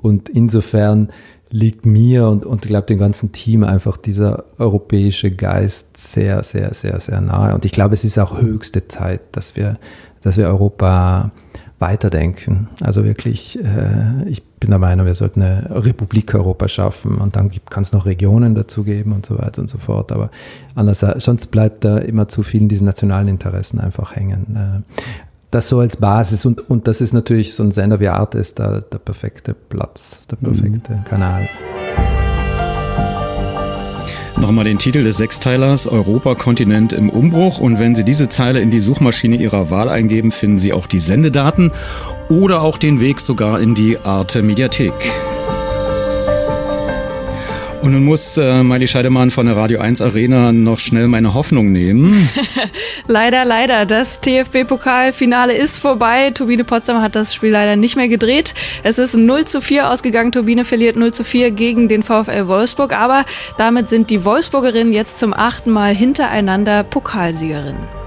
[0.00, 1.08] Und insofern
[1.50, 6.74] liegt mir und, und ich glaube dem ganzen Team einfach dieser europäische Geist sehr, sehr,
[6.74, 7.54] sehr, sehr nahe.
[7.54, 9.78] Und ich glaube, es ist auch höchste Zeit, dass wir,
[10.22, 11.30] dass wir Europa
[11.78, 12.68] weiterdenken.
[12.80, 17.52] Also wirklich, äh, ich bin der Meinung, wir sollten eine Republik Europa schaffen und dann
[17.70, 20.10] kann es noch Regionen dazu geben und so weiter und so fort.
[20.10, 20.30] Aber
[20.74, 24.84] anders, sonst bleibt da immer zu viel in diesen nationalen Interessen einfach hängen.
[25.50, 28.58] Das so als Basis und, und das ist natürlich so ein Sender wie Art ist
[28.58, 31.04] da der perfekte Platz, der perfekte mhm.
[31.04, 31.48] Kanal.
[34.36, 38.70] Nochmal den Titel des Sechsteilers Europa Kontinent im Umbruch und wenn Sie diese Zeile in
[38.70, 41.72] die Suchmaschine Ihrer Wahl eingeben, finden Sie auch die Sendedaten
[42.28, 44.92] oder auch den Weg sogar in die Arte Mediathek.
[47.80, 51.70] Und nun muss äh, Miley Scheidemann von der Radio 1 Arena noch schnell meine Hoffnung
[51.70, 52.28] nehmen.
[53.06, 53.86] leider, leider.
[53.86, 56.30] Das TFB-Pokalfinale ist vorbei.
[56.30, 58.54] Turbine Potsdam hat das Spiel leider nicht mehr gedreht.
[58.82, 60.32] Es ist 0 zu 4 ausgegangen.
[60.32, 62.92] Turbine verliert 0 zu 4 gegen den VfL Wolfsburg.
[62.92, 63.24] Aber
[63.58, 67.98] damit sind die Wolfsburgerinnen jetzt zum achten Mal hintereinander Pokalsiegerinnen.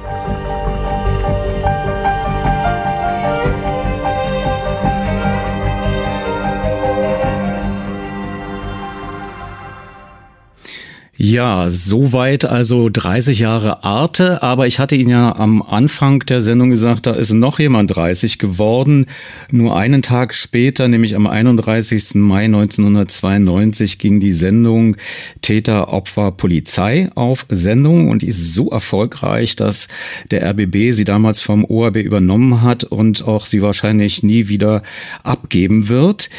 [11.23, 16.71] Ja, soweit also 30 Jahre Arte, aber ich hatte Ihnen ja am Anfang der Sendung
[16.71, 19.05] gesagt, da ist noch jemand 30 geworden.
[19.51, 22.15] Nur einen Tag später, nämlich am 31.
[22.15, 24.97] Mai 1992, ging die Sendung
[25.43, 29.89] Täter, Opfer, Polizei auf Sendung und die ist so erfolgreich, dass
[30.31, 34.81] der RBB sie damals vom ORB übernommen hat und auch sie wahrscheinlich nie wieder
[35.21, 36.31] abgeben wird,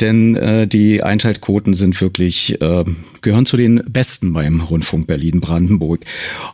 [0.00, 2.84] denn äh, die Einschaltquoten sind wirklich äh,
[3.20, 6.00] gehören zu den besten beim Rundfunk Berlin-Brandenburg.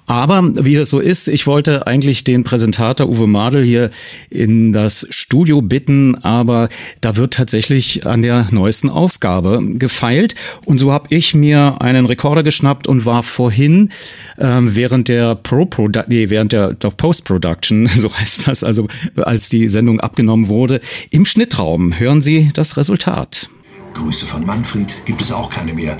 [0.06, 3.90] Aber wie es so ist, ich wollte eigentlich den Präsentator Uwe Madel hier
[4.30, 6.68] in das Studio bitten, aber
[7.00, 10.34] da wird tatsächlich an der neuesten Ausgabe gefeilt.
[10.64, 13.90] Und so habe ich mir einen Rekorder geschnappt und war vorhin
[14.38, 15.68] ähm, während der Pro
[16.06, 21.98] nee, während der Post-Production, so heißt das, also als die Sendung abgenommen wurde, im Schnittraum.
[21.98, 23.48] Hören Sie das Resultat.
[23.94, 25.96] Grüße von Manfred gibt es auch keine mehr.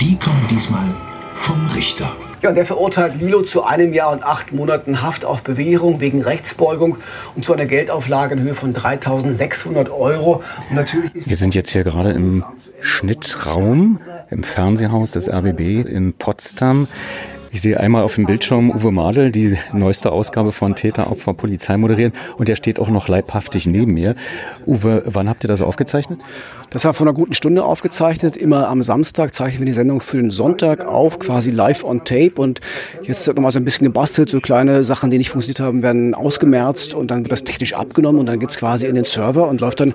[0.00, 0.84] Die kommen diesmal
[1.34, 2.10] vom Richter.
[2.42, 6.98] Ja, der verurteilt Lilo zu einem Jahr und acht Monaten Haft auf Bewährung wegen Rechtsbeugung
[7.34, 10.42] und zu einer Geldauflage in Höhe von 3.600 Euro.
[10.68, 12.44] Und natürlich Wir sind jetzt hier gerade im
[12.80, 16.86] Schnittraum im Fernsehhaus des RBB in Potsdam.
[17.54, 21.76] Ich sehe einmal auf dem Bildschirm Uwe Madel, die neueste Ausgabe von Täter, Opfer, Polizei
[21.76, 24.16] moderieren und der steht auch noch leibhaftig neben mir.
[24.66, 26.18] Uwe, wann habt ihr das aufgezeichnet?
[26.74, 28.36] Das war vor einer guten Stunde aufgezeichnet.
[28.36, 32.32] Immer am Samstag zeichnen wir die Sendung für den Sonntag auf, quasi live on tape.
[32.34, 32.60] Und
[33.00, 34.28] jetzt wird nochmal so ein bisschen gebastelt.
[34.28, 38.18] So kleine Sachen, die nicht funktioniert haben, werden ausgemerzt und dann wird das technisch abgenommen
[38.18, 39.94] und dann geht's quasi in den Server und läuft dann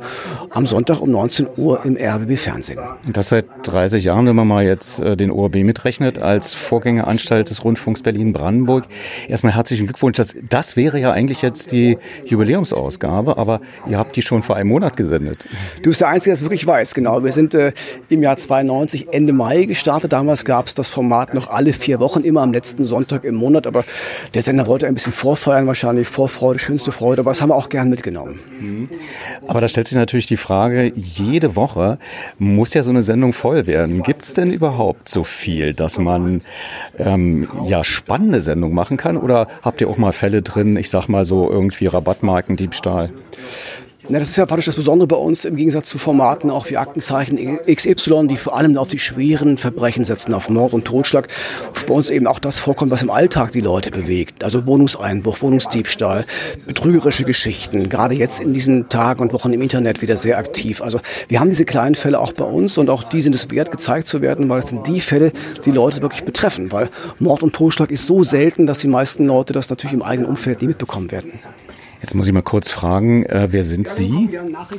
[0.52, 2.80] am Sonntag um 19 Uhr im RBB Fernsehen.
[3.06, 7.50] Und das seit 30 Jahren, wenn man mal jetzt äh, den ORB mitrechnet, als Vorgängeranstalt
[7.50, 8.86] des Rundfunks Berlin-Brandenburg.
[9.28, 10.16] Erstmal herzlichen Glückwunsch.
[10.16, 14.70] Das, das wäre ja eigentlich jetzt die Jubiläumsausgabe, aber ihr habt die schon vor einem
[14.70, 15.46] Monat gesendet.
[15.84, 17.24] Du bist der Einzige, der es wirklich weiß, genau.
[17.24, 17.74] Wir sind äh,
[18.10, 20.14] im Jahr 92 Ende Mai gestartet.
[20.14, 23.68] Damals gab es das Format noch alle vier Wochen, immer am letzten Sonntag im Monat.
[23.68, 23.84] Aber
[24.34, 27.22] der Sender wollte ein bisschen vorfeiern, wahrscheinlich Vorfreude, schönste Freude.
[27.22, 28.40] Aber das haben wir auch gern mitgenommen.
[28.60, 28.90] Mhm.
[29.48, 31.98] Aber da stellt sich natürlich die Frage, jede Woche
[32.38, 34.04] muss ja so eine Sendung voll werden.
[34.04, 36.42] Gibt es denn überhaupt so viel, dass man
[37.00, 39.18] ähm, ja spannende Sendung machen kann?
[39.18, 43.10] Oder habt ihr auch mal Fälle drin, ich sag mal so irgendwie Rabattmarken, Diebstahl?
[44.12, 46.78] Na, das ist ja praktisch das Besondere bei uns im Gegensatz zu Formaten auch wie
[46.78, 51.28] Aktenzeichen XY, die vor allem auf die schweren Verbrechen setzen, auf Mord und Totschlag,
[51.76, 54.44] dass bei uns eben auch das vorkommt, was im Alltag die Leute bewegt.
[54.44, 56.26] Also Wohnungseinbruch, Wohnungsdiebstahl,
[56.66, 60.82] betrügerische Geschichten, gerade jetzt in diesen Tagen und Wochen im Internet wieder sehr aktiv.
[60.82, 63.70] Also wir haben diese kleinen Fälle auch bei uns und auch die sind es wert,
[63.70, 65.32] gezeigt zu werden, weil es sind die Fälle,
[65.66, 66.90] die Leute wirklich betreffen, weil
[67.20, 70.64] Mord und Totschlag ist so selten, dass die meisten Leute das natürlich im eigenen Umfeld
[70.64, 71.32] nie mitbekommen werden.
[72.02, 74.30] Jetzt muss ich mal kurz fragen, äh, wer sind Sie?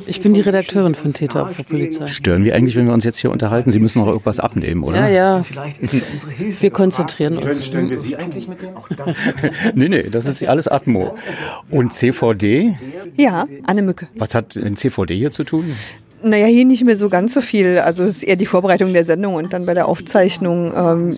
[0.07, 2.07] Ich bin die Redakteurin von Täter auf der Polizei.
[2.07, 3.71] Stören wir eigentlich, wenn wir uns jetzt hier unterhalten?
[3.71, 5.07] Sie müssen noch irgendwas abnehmen, oder?
[5.07, 5.45] Ja, ja.
[6.59, 7.65] Wir konzentrieren uns.
[7.65, 8.69] Stören wir Sie eigentlich mit dem?
[9.75, 11.15] nee, nee, das ist alles Atmo.
[11.69, 12.77] Und CVD?
[13.17, 14.07] Ja, Anne Mücke.
[14.15, 15.75] Was hat ein CVD hier zu tun?
[16.23, 17.79] Naja, hier nicht mehr so ganz so viel.
[17.79, 20.73] Also es ist eher die Vorbereitung der Sendung und dann bei der Aufzeichnung.
[20.75, 21.11] Ähm,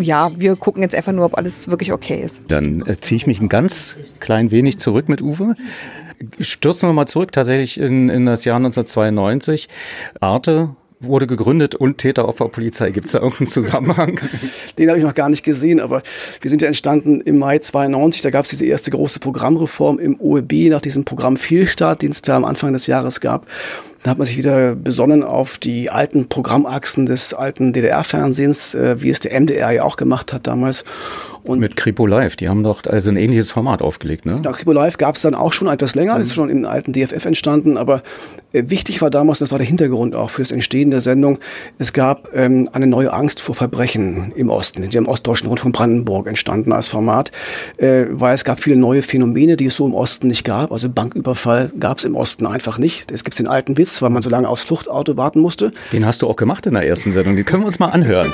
[0.00, 2.42] ja, wir gucken jetzt einfach nur, ob alles wirklich okay ist.
[2.48, 5.54] Dann äh, ziehe ich mich ein ganz klein wenig zurück mit Uwe.
[6.38, 9.68] Stürzen wir mal zurück tatsächlich in, in das Jahr 1992.
[10.20, 10.70] Arte
[11.00, 12.90] wurde gegründet und Täteropferpolizei.
[12.90, 14.20] Gibt es da irgendeinen Zusammenhang?
[14.78, 16.02] Den habe ich noch gar nicht gesehen, aber
[16.40, 18.20] wir sind ja entstanden im Mai 92.
[18.20, 22.22] Da gab es diese erste große Programmreform im OEB nach diesem Programm Vielstart, den es
[22.22, 23.46] da am Anfang des Jahres gab.
[24.02, 29.10] Da hat man sich wieder besonnen auf die alten Programmachsen des alten DDR-Fernsehens, äh, wie
[29.10, 30.84] es der MDR ja auch gemacht hat damals.
[31.42, 34.40] Und mit Kripo Live, die haben doch also ein ähnliches Format aufgelegt, ne?
[34.44, 36.92] Ja, Kripo Live gab es dann auch schon etwas länger, das ist schon im alten
[36.92, 38.02] DFF entstanden, aber
[38.52, 41.38] äh, wichtig war damals, das war der Hintergrund auch für das Entstehen der Sendung,
[41.78, 44.88] es gab ähm, eine neue Angst vor Verbrechen im Osten.
[44.88, 47.32] Die im Ostdeutschen Rundfunk Brandenburg entstanden als Format,
[47.78, 50.72] äh, weil es gab viele neue Phänomene, die es so im Osten nicht gab.
[50.72, 53.10] Also Banküberfall gab es im Osten einfach nicht.
[53.10, 55.72] Es gibt den alten Witz, weil man so lange aufs Fluchtauto warten musste.
[55.92, 58.32] Den hast du auch gemacht in der ersten Sendung, die können wir uns mal anhören.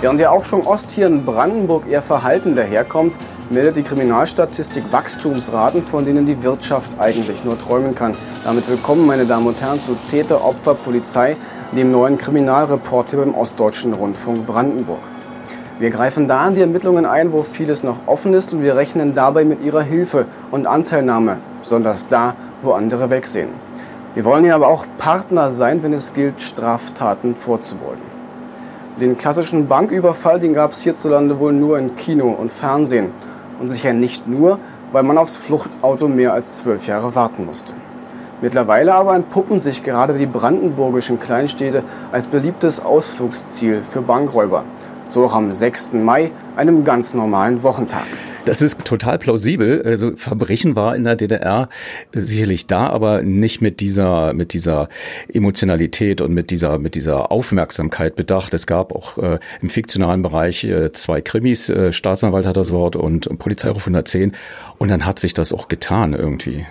[0.00, 3.14] Während der Aufschwung Ost hier in Brandenburg eher verhalten daherkommt,
[3.50, 8.14] meldet die Kriminalstatistik Wachstumsraten, von denen die Wirtschaft eigentlich nur träumen kann.
[8.44, 11.36] Damit willkommen, meine Damen und Herren, zu Täter, Opfer, Polizei,
[11.72, 15.00] dem neuen Kriminalreport hier beim Ostdeutschen Rundfunk Brandenburg.
[15.78, 19.14] Wir greifen da in die Ermittlungen ein, wo vieles noch offen ist und wir rechnen
[19.14, 23.50] dabei mit Ihrer Hilfe und Anteilnahme, besonders da, wo andere wegsehen.
[24.14, 28.02] Wir wollen Ihnen aber auch Partner sein, wenn es gilt, Straftaten vorzubeugen.
[29.00, 33.12] Den klassischen Banküberfall, den gab es hierzulande wohl nur in Kino und Fernsehen.
[33.60, 34.58] Und sicher nicht nur,
[34.90, 37.72] weil man aufs Fluchtauto mehr als zwölf Jahre warten musste.
[38.40, 44.64] Mittlerweile aber entpuppen sich gerade die brandenburgischen Kleinstädte als beliebtes Ausflugsziel für Bankräuber.
[45.08, 45.94] So auch am 6.
[45.94, 48.04] Mai, einem ganz normalen Wochentag.
[48.44, 49.82] Das ist total plausibel.
[49.82, 51.70] Also Verbrechen war in der DDR
[52.12, 54.90] sicherlich da, aber nicht mit dieser mit dieser
[55.32, 58.52] Emotionalität und mit dieser mit dieser Aufmerksamkeit bedacht.
[58.52, 61.70] Es gab auch äh, im fiktionalen Bereich äh, zwei Krimis.
[61.70, 64.32] Äh, Staatsanwalt hat das Wort und Polizeiruf 110.
[64.76, 66.66] Und dann hat sich das auch getan irgendwie.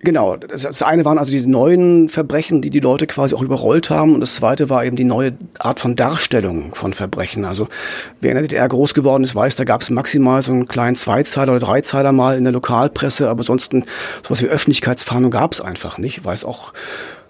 [0.00, 4.14] Genau, das eine waren also die neuen Verbrechen, die die Leute quasi auch überrollt haben.
[4.14, 7.46] Und das zweite war eben die neue Art von Darstellung von Verbrechen.
[7.46, 7.68] Also
[8.20, 10.96] wer in der DDR groß geworden ist, weiß, da gab es maximal so einen kleinen
[10.96, 13.30] Zweizeiler oder Dreizeiler mal in der Lokalpresse.
[13.30, 13.84] Aber ansonsten
[14.22, 16.74] sowas wie Öffentlichkeitsfahndung gab es einfach nicht, weil es auch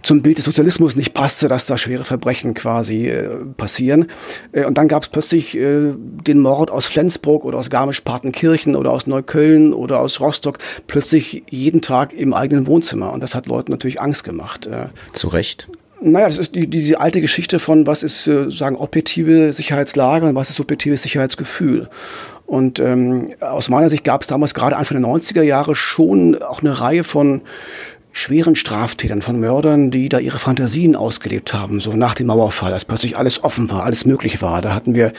[0.06, 4.06] zum Bild des Sozialismus nicht passte, dass da schwere Verbrechen quasi äh, passieren.
[4.52, 8.92] Äh, und dann gab es plötzlich äh, den Mord aus Flensburg oder aus Garmisch-Partenkirchen oder
[8.92, 13.12] aus Neukölln oder aus Rostock plötzlich jeden Tag im eigenen Wohnzimmer.
[13.12, 14.66] Und das hat Leuten natürlich Angst gemacht.
[14.66, 14.86] Äh.
[15.12, 15.68] Zu Recht.
[16.00, 20.34] Naja, das ist die, die, alte Geschichte von, was ist äh, sagen objektive Sicherheitslage und
[20.36, 21.88] was ist subjektives Sicherheitsgefühl.
[22.46, 26.60] Und ähm, aus meiner Sicht gab es damals gerade Anfang der 90er Jahre schon auch
[26.60, 27.40] eine Reihe von
[28.16, 32.86] schweren Straftätern, von Mördern, die da ihre Fantasien ausgelebt haben, so nach dem Mauerfall, als
[32.86, 34.62] plötzlich alles offen war, alles möglich war.
[34.62, 35.12] Da hatten wir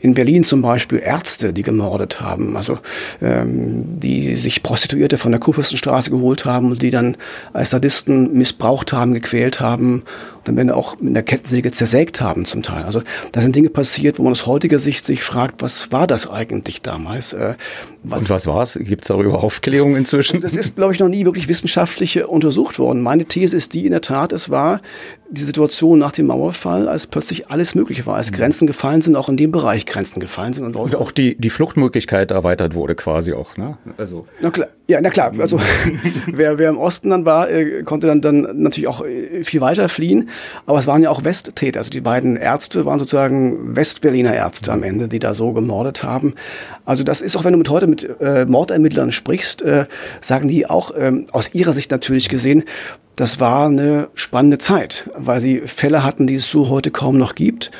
[0.00, 2.78] in Berlin zum Beispiel Ärzte, die gemordet haben, also
[3.20, 7.16] ähm, die sich Prostituierte von der Kurfürstenstraße geholt haben und die dann
[7.52, 10.04] als Sadisten missbraucht haben, gequält haben
[10.44, 12.84] dann werden auch mit der Kettensäge zersägt haben zum Teil.
[12.84, 16.28] Also da sind Dinge passiert, wo man aus heutiger Sicht sich fragt, was war das
[16.28, 17.32] eigentlich damals?
[17.32, 17.54] Äh,
[18.02, 18.74] was Und was war es?
[18.74, 20.40] Gibt es darüber Aufklärung inzwischen?
[20.40, 23.00] Das ist, glaube ich, noch nie wirklich wissenschaftlich untersucht worden.
[23.00, 24.80] Meine These ist die, in der Tat, es war
[25.30, 28.36] die Situation nach dem Mauerfall, als plötzlich alles möglich war, als mhm.
[28.36, 30.64] Grenzen gefallen sind, auch in dem Bereich Grenzen gefallen sind.
[30.64, 33.78] Und, und auch die, die Fluchtmöglichkeit erweitert wurde quasi auch, ne?
[33.96, 34.26] Also.
[34.40, 35.32] Na klar, ja, na klar.
[35.38, 35.58] Also
[36.26, 39.88] wer, wer im Osten dann war, äh, konnte dann, dann natürlich auch äh, viel weiter
[39.88, 40.28] fliehen.
[40.66, 41.80] Aber es waren ja auch Westtäter.
[41.80, 46.34] Also die beiden Ärzte waren sozusagen Westberliner Ärzte am Ende, die da so gemordet haben.
[46.84, 49.86] Also das ist auch, wenn du mit heute mit äh, Mordermittlern sprichst, äh,
[50.20, 52.64] sagen die auch ähm, aus ihrer Sicht natürlich gesehen,
[53.16, 57.34] das war eine spannende Zeit, weil sie Fälle hatten, die es so heute kaum noch
[57.34, 57.70] gibt.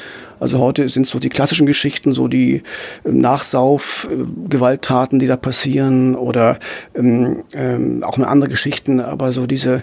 [0.40, 2.62] Also heute sind so die klassischen Geschichten, so die
[3.04, 4.24] ähm, Nachsauf, äh,
[5.18, 6.58] die da passieren oder
[6.94, 9.82] ähm, ähm, auch mal andere Geschichten, aber so diese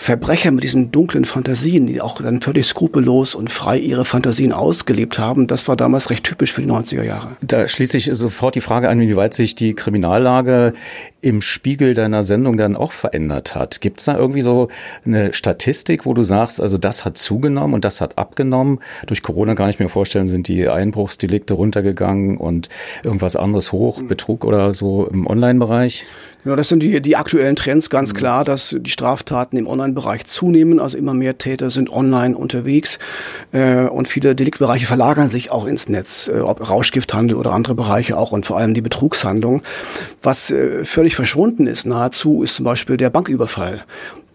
[0.00, 5.18] Verbrecher mit diesen dunklen Fantasien, die auch dann völlig skrupellos und frei ihre Fantasien ausgelebt
[5.18, 7.36] haben, das war damals recht typisch für die 90er Jahre.
[7.42, 10.72] Da schließt sich sofort die Frage an, inwieweit sich die Kriminallage
[11.20, 13.80] im Spiegel deiner Sendung dann auch verändert hat.
[13.80, 14.68] Gibt es da irgendwie so
[15.04, 18.78] eine Statistik, wo du sagst, also das hat zugenommen und das hat abgenommen?
[19.08, 22.68] Durch Corona gar nicht mehr vorstellen, sind die Einbruchsdelikte runtergegangen und
[23.02, 26.06] irgendwas anderes hoch, Betrug oder so im Online-Bereich?
[26.48, 28.16] Ja, das sind die, die aktuellen Trends ganz mhm.
[28.16, 30.80] klar, dass die Straftaten im Online-Bereich zunehmen.
[30.80, 32.98] Also immer mehr Täter sind online unterwegs
[33.52, 38.16] äh, und viele Deliktbereiche verlagern sich auch ins Netz, äh, ob Rauschgifthandel oder andere Bereiche
[38.16, 39.60] auch und vor allem die Betrugshandlung.
[40.22, 43.84] Was äh, völlig verschwunden ist nahezu, ist zum Beispiel der Banküberfall.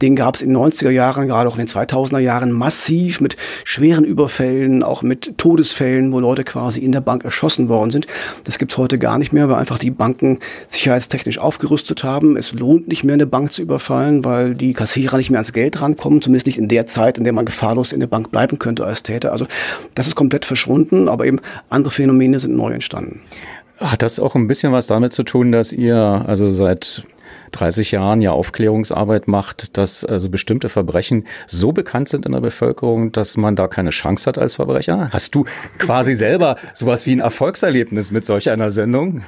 [0.02, 3.38] Den gab es in den 90er Jahren, gerade auch in den 2000er Jahren massiv mit
[3.64, 8.08] schweren Überfällen, auch mit Todesfällen, wo Leute quasi in der Bank erschossen worden sind.
[8.44, 12.36] Das gibt's heute gar nicht mehr, weil einfach die Banken sicherheitstechnisch aufgerüstet haben.
[12.36, 15.82] Es lohnt nicht mehr, eine Bank zu überfallen, weil die Kassierer nicht mehr ans Geld
[15.82, 18.86] rankommen, zumindest nicht in der Zeit, in der man gefahrlos in der Bank bleiben könnte
[18.86, 19.32] als Täter.
[19.32, 19.46] Also
[19.96, 21.39] das ist komplett verschwunden, aber eben
[21.70, 23.22] andere Phänomene sind neu entstanden.
[23.78, 27.04] Hat das auch ein bisschen was damit zu tun, dass ihr also seit
[27.51, 33.11] 30 Jahren ja Aufklärungsarbeit macht, dass also bestimmte Verbrechen so bekannt sind in der Bevölkerung,
[33.11, 35.09] dass man da keine Chance hat als Verbrecher?
[35.11, 35.45] Hast du
[35.77, 39.21] quasi selber sowas wie ein Erfolgserlebnis mit solch einer Sendung?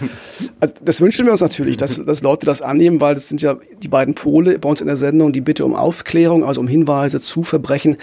[0.59, 3.57] Also das wünschen wir uns natürlich, dass, dass Leute das annehmen, weil das sind ja
[3.81, 7.19] die beiden Pole bei uns in der Sendung, die Bitte um Aufklärung, also um Hinweise
[7.19, 7.97] zu Verbrechen,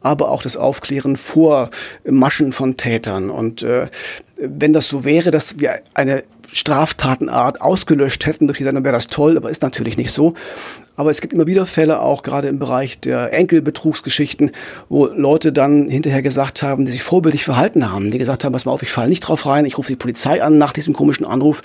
[0.00, 1.70] aber auch das Aufklären vor
[2.04, 3.30] Maschen von Tätern.
[3.30, 3.88] Und äh,
[4.36, 9.06] wenn das so wäre, dass wir eine Straftatenart ausgelöscht hätten durch die Sendung, wäre das
[9.06, 10.34] toll, aber ist natürlich nicht so.
[10.96, 14.52] Aber es gibt immer wieder Fälle, auch gerade im Bereich der Enkelbetrugsgeschichten,
[14.88, 18.64] wo Leute dann hinterher gesagt haben, die sich vorbildlich verhalten haben, die gesagt haben, pass
[18.64, 21.26] mal auf, ich falle nicht drauf rein, ich rufe die Polizei an nach diesem komischen
[21.26, 21.62] Anruf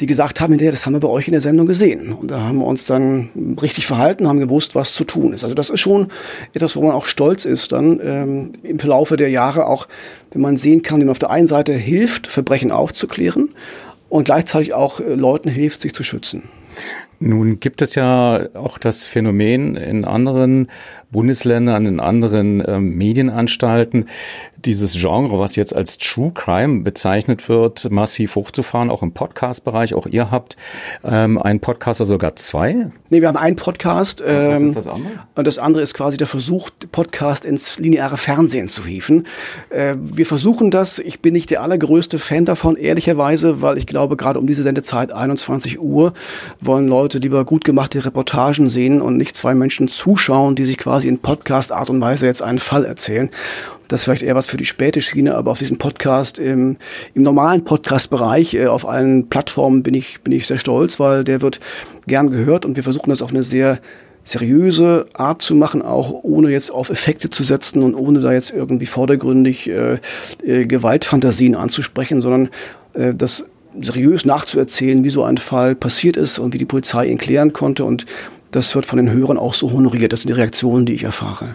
[0.00, 2.12] die gesagt haben hinterher, das haben wir bei euch in der Sendung gesehen.
[2.12, 3.28] Und da haben wir uns dann
[3.60, 5.44] richtig verhalten, haben gewusst, was zu tun ist.
[5.44, 6.08] Also das ist schon
[6.54, 9.86] etwas, wo man auch stolz ist dann ähm, im Verlaufe der Jahre auch,
[10.32, 13.50] wenn man sehen kann, den auf der einen Seite hilft, Verbrechen aufzuklären
[14.10, 16.50] und gleichzeitig auch äh, Leuten hilft, sich zu schützen.
[17.18, 20.70] Nun gibt es ja auch das Phänomen in anderen
[21.10, 24.06] Bundesländern, in anderen ähm, Medienanstalten,
[24.64, 29.94] dieses Genre, was jetzt als True Crime bezeichnet wird, massiv hochzufahren, auch im Podcast-Bereich.
[29.94, 30.56] Auch ihr habt
[31.04, 32.90] ähm, einen Podcast oder sogar zwei?
[33.08, 34.22] Nee, wir haben einen Podcast.
[34.26, 35.12] Ähm, was ist das andere?
[35.34, 39.26] Und das andere ist quasi der Versuch, Podcast ins lineare Fernsehen zu hieven.
[39.70, 40.98] Äh, wir versuchen das.
[40.98, 45.12] Ich bin nicht der allergrößte Fan davon, ehrlicherweise, weil ich glaube, gerade um diese Sendezeit,
[45.12, 46.12] 21 Uhr,
[46.60, 50.99] wollen Leute lieber gut gemachte Reportagen sehen und nicht zwei Menschen zuschauen, die sich quasi
[51.00, 53.30] quasi in Podcast-Art und Weise jetzt einen Fall erzählen.
[53.88, 56.76] Das ist vielleicht eher was für die späte Schiene, aber auf diesen Podcast im,
[57.14, 61.40] im normalen Podcast-Bereich, äh, auf allen Plattformen bin ich, bin ich sehr stolz, weil der
[61.40, 61.58] wird
[62.06, 63.78] gern gehört und wir versuchen das auf eine sehr
[64.24, 68.52] seriöse Art zu machen, auch ohne jetzt auf Effekte zu setzen und ohne da jetzt
[68.52, 69.98] irgendwie vordergründig äh,
[70.44, 72.50] äh, Gewaltfantasien anzusprechen, sondern
[72.92, 73.46] äh, das
[73.80, 77.84] seriös nachzuerzählen, wie so ein Fall passiert ist und wie die Polizei ihn klären konnte
[77.86, 78.04] und
[78.50, 80.12] das wird von den Hörern auch so honoriert.
[80.12, 81.54] Das sind die Reaktionen, die ich erfahre.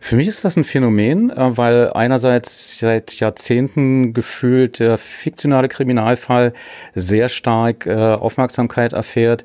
[0.00, 6.52] Für mich ist das ein Phänomen, äh, weil einerseits seit Jahrzehnten gefühlt der fiktionale Kriminalfall
[6.94, 9.44] sehr stark äh, Aufmerksamkeit erfährt,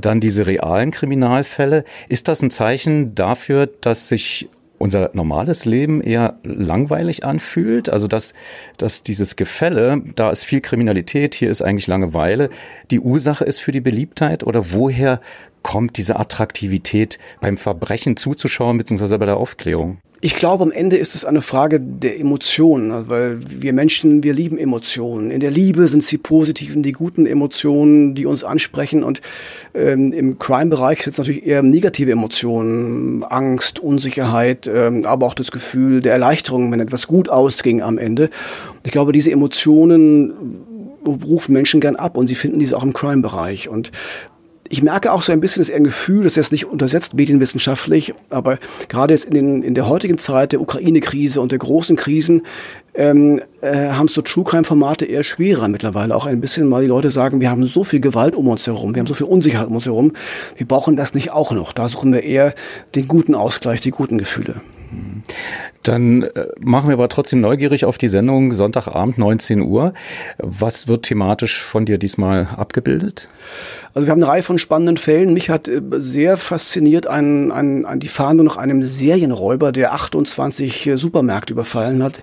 [0.00, 1.84] dann diese realen Kriminalfälle.
[2.08, 7.88] Ist das ein Zeichen dafür, dass sich unser normales Leben eher langweilig anfühlt.
[7.88, 8.34] Also dass,
[8.76, 12.50] dass dieses Gefälle, da ist viel Kriminalität, hier ist eigentlich Langeweile,
[12.90, 15.20] die Ursache ist für die Beliebtheit oder woher
[15.64, 19.98] kommt diese Attraktivität beim Verbrechen zuzuschauen, beziehungsweise bei der Aufklärung?
[20.20, 24.56] Ich glaube, am Ende ist es eine Frage der Emotionen, weil wir Menschen, wir lieben
[24.56, 25.30] Emotionen.
[25.30, 29.04] In der Liebe sind es die positiven, die guten Emotionen, die uns ansprechen.
[29.04, 29.20] Und
[29.74, 35.50] ähm, im Crime-Bereich sind es natürlich eher negative Emotionen, Angst, Unsicherheit, ähm, aber auch das
[35.50, 38.30] Gefühl der Erleichterung, wenn etwas gut ausging am Ende.
[38.86, 40.32] Ich glaube, diese Emotionen
[41.06, 43.68] rufen Menschen gern ab und sie finden diese auch im Crime-Bereich.
[43.68, 43.92] Und
[44.68, 47.14] ich merke auch so ein bisschen, dass er ein Gefühl, das ist jetzt nicht untersetzt
[47.14, 48.58] medienwissenschaftlich, aber
[48.88, 52.42] gerade jetzt in, den, in der heutigen Zeit der Ukraine-Krise und der großen Krisen
[52.94, 57.10] ähm, äh, haben so True Crime-Formate eher schwerer mittlerweile auch ein bisschen, weil die Leute
[57.10, 59.74] sagen, wir haben so viel Gewalt um uns herum, wir haben so viel Unsicherheit um
[59.74, 60.12] uns herum,
[60.56, 61.72] wir brauchen das nicht auch noch.
[61.72, 62.54] Da suchen wir eher
[62.94, 64.56] den guten Ausgleich, die guten Gefühle.
[65.84, 69.92] Dann äh, machen wir aber trotzdem neugierig auf die Sendung Sonntagabend 19 Uhr.
[70.38, 73.28] Was wird thematisch von dir diesmal abgebildet?
[73.92, 75.34] Also wir haben eine Reihe von spannenden Fällen.
[75.34, 80.86] Mich hat äh, sehr fasziniert ein, ein, ein, die Fahndung nach einem Serienräuber, der 28
[80.86, 82.22] äh, Supermärkte überfallen hat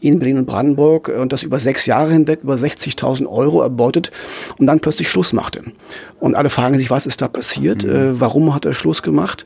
[0.00, 4.12] in Berlin und Brandenburg und das über sechs Jahre hinweg über 60.000 Euro erbeutet
[4.58, 5.64] und dann plötzlich Schluss machte.
[6.20, 7.84] Und alle fragen sich, was ist da passiert?
[7.84, 8.20] Mhm.
[8.20, 9.44] Warum hat er Schluss gemacht?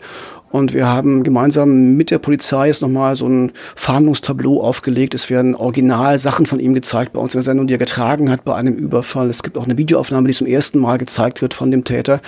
[0.54, 5.12] Und wir haben gemeinsam mit der Polizei jetzt nochmal so ein Fahndungstableau aufgelegt.
[5.12, 8.30] Es werden original Sachen von ihm gezeigt bei uns in der Sendung, die er getragen
[8.30, 9.28] hat bei einem Überfall.
[9.28, 12.20] Es gibt auch eine Videoaufnahme, die zum ersten Mal gezeigt wird von dem Täter.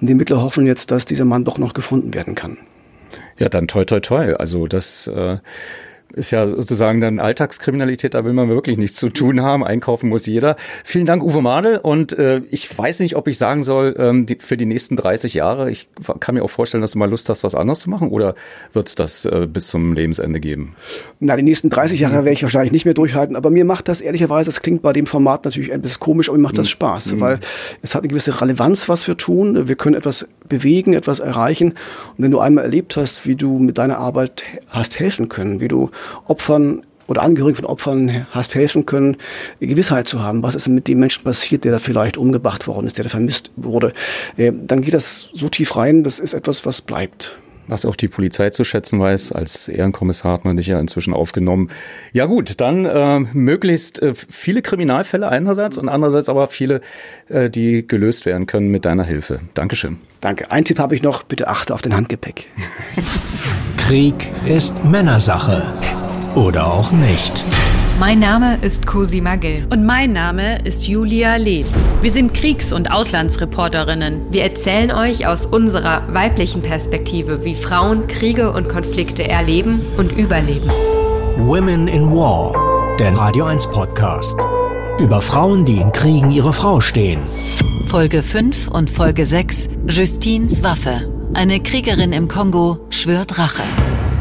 [0.00, 2.58] Und die Ermittler hoffen jetzt, dass dieser Mann doch noch gefunden werden kann.
[3.38, 4.34] Ja, dann toi toi toi.
[4.34, 5.38] Also das äh,
[6.12, 9.64] ist ja sozusagen dann Alltagskriminalität, da will man wirklich nichts zu tun haben.
[9.64, 10.56] Einkaufen muss jeder.
[10.84, 11.78] Vielen Dank, Uwe Madel.
[11.78, 15.34] Und äh, ich weiß nicht, ob ich sagen soll, ähm, die, für die nächsten 30
[15.34, 15.88] Jahre, ich
[16.20, 18.34] kann mir auch vorstellen, dass du mal Lust hast, was anderes zu machen, oder
[18.72, 20.76] wird es das äh, bis zum Lebensende geben?
[21.20, 24.00] Na, die nächsten 30 Jahre werde ich wahrscheinlich nicht mehr durchhalten, aber mir macht das
[24.00, 26.70] ehrlicherweise, das klingt bei dem Format natürlich ein bisschen komisch, aber mir macht das mhm.
[26.70, 27.20] Spaß, mhm.
[27.20, 27.40] weil
[27.82, 29.68] es hat eine gewisse Relevanz, was wir tun.
[29.68, 31.70] Wir können etwas bewegen, etwas erreichen.
[31.70, 35.68] Und wenn du einmal erlebt hast, wie du mit deiner Arbeit hast helfen können, wie
[35.68, 35.90] du
[36.26, 39.16] Opfern oder Angehörigen von Opfern hast helfen können,
[39.60, 42.96] Gewissheit zu haben, was ist mit dem Menschen passiert, der da vielleicht umgebracht worden ist,
[42.96, 43.92] der da vermisst wurde,
[44.36, 47.36] äh, dann geht das so tief rein, das ist etwas, was bleibt
[47.66, 49.32] was auch die Polizei zu schätzen weiß.
[49.32, 51.70] Als Ehrenkommissar hat man dich ja inzwischen aufgenommen.
[52.12, 56.80] Ja gut, dann äh, möglichst äh, viele Kriminalfälle einerseits und andererseits aber viele,
[57.28, 59.40] äh, die gelöst werden können mit deiner Hilfe.
[59.54, 59.98] Dankeschön.
[60.20, 60.50] Danke.
[60.50, 62.48] Ein Tipp habe ich noch, bitte achte auf den Handgepäck.
[63.76, 64.14] Krieg
[64.46, 65.62] ist Männersache.
[66.34, 67.44] Oder auch nicht.
[67.98, 69.68] Mein Name ist Cosima Gill.
[69.70, 71.64] Und mein Name ist Julia Leb.
[72.02, 74.32] Wir sind Kriegs- und Auslandsreporterinnen.
[74.32, 80.68] Wir erzählen euch aus unserer weiblichen Perspektive, wie Frauen Kriege und Konflikte erleben und überleben.
[81.38, 84.40] Women in War, der Radio 1 Podcast.
[84.98, 87.20] Über Frauen, die in Kriegen ihre Frau stehen.
[87.86, 91.08] Folge 5 und Folge 6 Justines Waffe.
[91.32, 93.62] Eine Kriegerin im Kongo schwört Rache.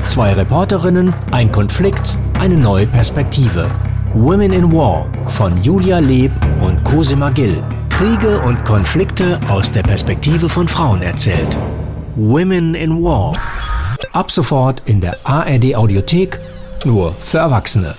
[0.04, 3.70] Zwei Reporterinnen, ein Konflikt, eine neue Perspektive.
[4.14, 6.32] Women in War von Julia Leb
[6.62, 7.64] und Cosima Gill.
[7.90, 11.58] Kriege und Konflikte aus der Perspektive von Frauen erzählt.
[12.16, 13.34] Women in War.
[14.12, 16.40] Ab sofort in der ARD Audiothek,
[16.86, 17.96] nur für Erwachsene.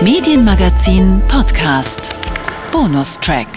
[0.00, 2.14] Medienmagazin Podcast.
[2.70, 3.48] Bonustrack.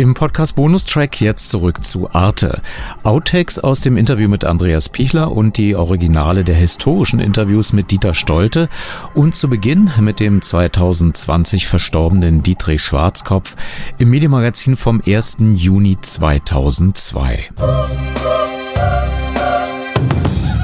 [0.00, 2.62] Im Podcast Bonustrack jetzt zurück zu Arte.
[3.02, 8.14] Outtakes aus dem Interview mit Andreas Pichler und die Originale der historischen Interviews mit Dieter
[8.14, 8.70] Stolte
[9.12, 13.56] und zu Beginn mit dem 2020 verstorbenen Dietrich Schwarzkopf
[13.98, 15.36] im Medienmagazin vom 1.
[15.56, 17.50] Juni 2002.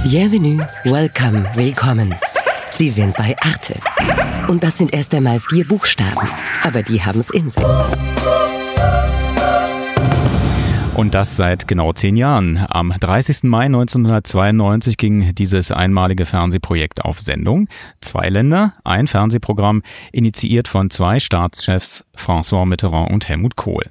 [0.05, 2.15] Bienvenue, welcome, willkommen.
[2.65, 3.79] Sie sind bei Arte.
[4.49, 6.27] Und das sind erst einmal vier Buchstaben,
[6.63, 7.63] aber die haben es in sich.
[10.97, 12.65] Und das seit genau zehn Jahren.
[12.71, 13.43] Am 30.
[13.43, 17.69] Mai 1992 ging dieses einmalige Fernsehprojekt auf Sendung.
[18.01, 23.85] Zwei Länder, ein Fernsehprogramm, initiiert von zwei Staatschefs, François Mitterrand und Helmut Kohl.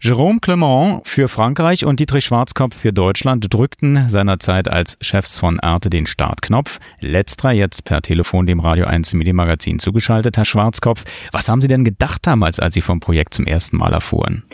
[0.00, 5.90] Jérôme Clement für Frankreich und Dietrich Schwarzkopf für Deutschland drückten seinerzeit als Chefs von Arte
[5.90, 6.80] den Startknopf.
[7.00, 10.38] Letzterer jetzt per Telefon dem Radio 1 Medienmagazin zugeschaltet.
[10.38, 13.92] Herr Schwarzkopf, was haben Sie denn gedacht damals, als Sie vom Projekt zum ersten Mal
[13.92, 14.44] erfuhren?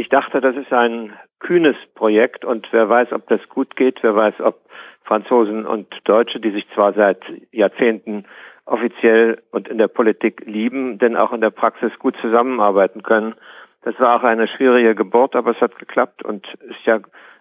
[0.00, 4.16] Ich dachte, das ist ein kühnes Projekt und wer weiß, ob das gut geht, wer
[4.16, 4.58] weiß, ob
[5.04, 7.22] Franzosen und Deutsche, die sich zwar seit
[7.52, 8.24] Jahrzehnten
[8.64, 13.34] offiziell und in der Politik lieben, denn auch in der Praxis gut zusammenarbeiten können.
[13.82, 17.00] Das war auch eine schwierige Geburt, aber es hat geklappt und ist ja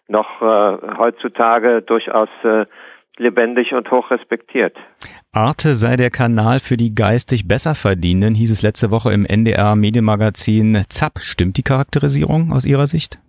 [0.10, 2.66] noch äh, heutzutage durchaus äh,
[3.16, 4.76] lebendig und hoch respektiert.
[5.32, 10.86] Arte sei der Kanal für die geistig Besserverdienenden, hieß es letzte Woche im NDR Medienmagazin
[10.90, 11.20] ZAP.
[11.20, 13.20] Stimmt die Charakterisierung aus Ihrer Sicht?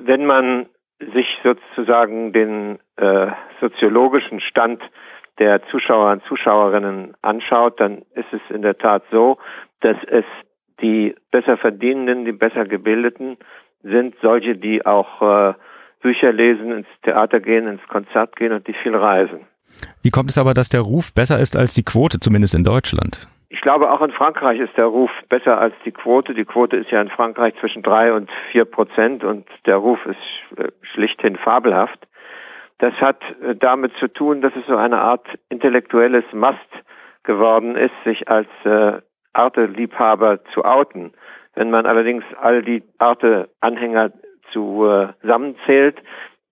[0.00, 0.66] Wenn man
[1.14, 3.28] sich sozusagen den äh,
[3.60, 4.82] soziologischen Stand
[5.38, 9.38] der Zuschauer und Zuschauerinnen anschaut, dann ist es in der Tat so,
[9.78, 10.24] dass es
[10.80, 13.36] die besser verdienenden, die besser gebildeten
[13.84, 15.54] sind, solche, die auch äh,
[16.00, 19.46] Bücher lesen, ins Theater gehen, ins Konzert gehen und die viel reisen.
[20.02, 23.28] Wie kommt es aber, dass der Ruf besser ist als die Quote, zumindest in Deutschland?
[23.50, 26.34] Ich glaube, auch in Frankreich ist der Ruf besser als die Quote.
[26.34, 30.58] Die Quote ist ja in Frankreich zwischen drei und vier Prozent und der Ruf ist
[30.58, 32.06] äh, schlichthin fabelhaft.
[32.78, 36.58] Das hat äh, damit zu tun, dass es so eine Art intellektuelles Mast
[37.22, 39.00] geworden ist, sich als äh,
[39.32, 41.12] Arte-Liebhaber zu outen.
[41.54, 44.12] Wenn man allerdings all die Arte-Anhänger
[44.52, 45.98] zusammenzählt,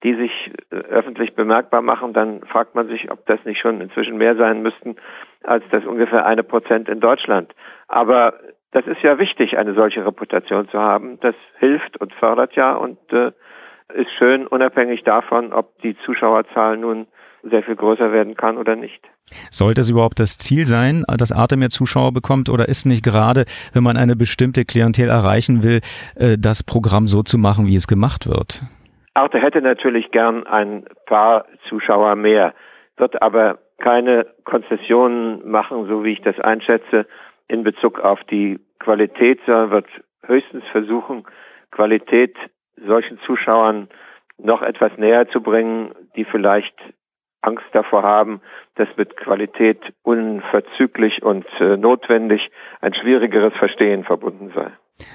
[0.07, 4.16] die sich äh, öffentlich bemerkbar machen, dann fragt man sich, ob das nicht schon inzwischen
[4.16, 4.94] mehr sein müssten
[5.42, 7.52] als das ungefähr eine Prozent in Deutschland.
[7.88, 8.34] Aber
[8.70, 11.18] das ist ja wichtig, eine solche Reputation zu haben.
[11.20, 13.32] Das hilft und fördert ja und äh,
[13.94, 17.09] ist schön, unabhängig davon, ob die Zuschauerzahl nun
[17.42, 19.02] sehr viel größer werden kann oder nicht.
[19.50, 23.44] Sollte es überhaupt das Ziel sein, dass Arte mehr Zuschauer bekommt oder ist nicht gerade,
[23.72, 25.80] wenn man eine bestimmte Klientel erreichen will,
[26.14, 28.62] äh, das Programm so zu machen, wie es gemacht wird?
[29.16, 32.54] Arte hätte natürlich gern ein paar Zuschauer mehr,
[32.98, 37.06] wird aber keine Konzessionen machen, so wie ich das einschätze,
[37.48, 39.86] in Bezug auf die Qualität, sondern wird
[40.22, 41.24] höchstens versuchen,
[41.70, 42.36] Qualität
[42.86, 43.88] solchen Zuschauern
[44.38, 46.74] noch etwas näher zu bringen, die vielleicht
[47.40, 48.42] Angst davor haben,
[48.74, 52.50] dass mit Qualität unverzüglich und äh, notwendig
[52.82, 54.70] ein schwierigeres Verstehen verbunden sei.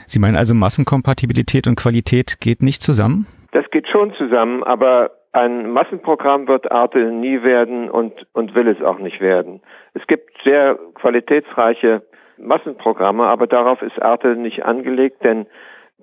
[0.08, 3.28] Sie meinen also Massenkompatibilität und Qualität geht nicht zusammen?
[3.52, 8.82] Das geht schon zusammen, aber ein Massenprogramm wird Arte nie werden und, und will es
[8.82, 9.62] auch nicht werden.
[9.94, 12.02] Es gibt sehr qualitätsreiche
[12.38, 15.48] Massenprogramme, aber darauf ist Arte nicht angelegt, denn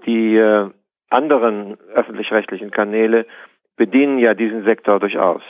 [0.07, 0.71] die äh,
[1.11, 3.27] anderen öffentlich-rechtlichen Kanäle
[3.77, 5.43] bedienen ja diesen Sektor durchaus.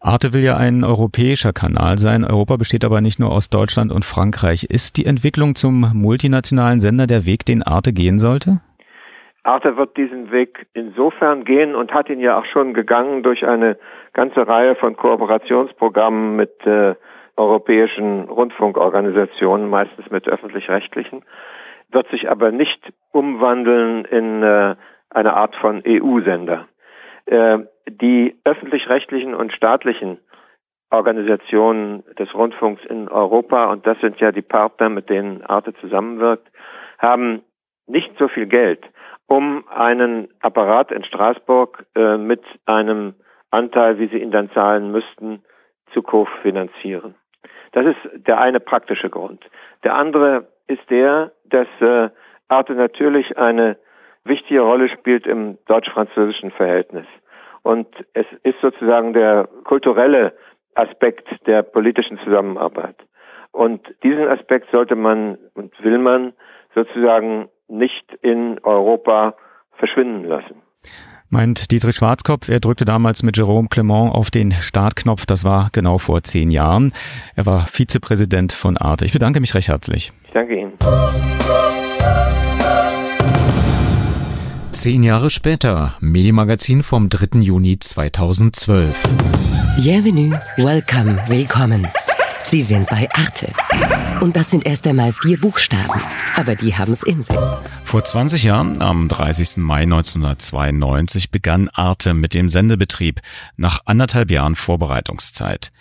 [0.00, 2.24] Arte will ja ein europäischer Kanal sein.
[2.24, 4.64] Europa besteht aber nicht nur aus Deutschland und Frankreich.
[4.64, 8.60] Ist die Entwicklung zum multinationalen Sender der Weg, den Arte gehen sollte?
[9.44, 13.78] Arte wird diesen Weg insofern gehen und hat ihn ja auch schon gegangen durch eine
[14.14, 16.94] ganze Reihe von Kooperationsprogrammen mit äh,
[17.36, 21.24] europäischen Rundfunkorganisationen, meistens mit öffentlich-rechtlichen,
[21.90, 24.76] wird sich aber nicht umwandeln in äh,
[25.10, 26.66] eine Art von EU-Sender.
[27.26, 30.18] Äh, die öffentlich-rechtlichen und staatlichen
[30.90, 36.50] Organisationen des Rundfunks in Europa, und das sind ja die Partner, mit denen Arte zusammenwirkt,
[36.98, 37.42] haben
[37.86, 38.88] nicht so viel Geld,
[39.26, 43.14] um einen Apparat in Straßburg äh, mit einem
[43.50, 45.42] Anteil, wie sie ihn dann zahlen müssten,
[45.92, 47.14] zu kofinanzieren.
[47.72, 49.44] Das ist der eine praktische Grund.
[49.82, 52.10] Der andere ist der, dass äh,
[52.48, 53.76] Arte natürlich eine
[54.24, 57.06] wichtige Rolle spielt im deutsch-französischen Verhältnis.
[57.62, 60.34] Und es ist sozusagen der kulturelle
[60.74, 62.96] Aspekt der politischen Zusammenarbeit.
[63.52, 66.32] Und diesen Aspekt sollte man und will man
[66.74, 69.34] sozusagen nicht in Europa
[69.72, 70.56] verschwinden lassen.
[71.30, 75.98] Meint Dietrich Schwarzkopf, er drückte damals mit Jerome Clement auf den Startknopf, das war genau
[75.98, 76.92] vor zehn Jahren.
[77.34, 79.04] Er war Vizepräsident von Arte.
[79.04, 80.12] Ich bedanke mich recht herzlich.
[80.26, 80.72] Ich danke Ihnen.
[84.70, 87.40] Zehn Jahre später, Medienmagazin vom 3.
[87.40, 89.02] Juni 2012.
[89.76, 91.88] Bienvenue, welcome, willkommen.
[92.38, 94.03] Sie sind bei Arte.
[94.20, 96.00] Und das sind erst einmal vier Buchstaben,
[96.36, 97.36] aber die haben es in sich.
[97.84, 99.62] Vor 20 Jahren, am 30.
[99.62, 103.20] Mai 1992, begann Arte mit dem Sendebetrieb
[103.56, 105.72] nach anderthalb Jahren Vorbereitungszeit.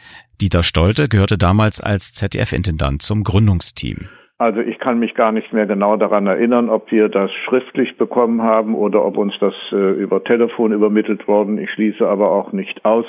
[0.41, 4.09] Dieter Stolte gehörte damals als ZDF-Intendant zum Gründungsteam.
[4.39, 8.41] Also ich kann mich gar nicht mehr genau daran erinnern, ob wir das schriftlich bekommen
[8.41, 11.57] haben oder ob uns das äh, über Telefon übermittelt worden.
[11.57, 13.05] Ich schließe aber auch nicht aus,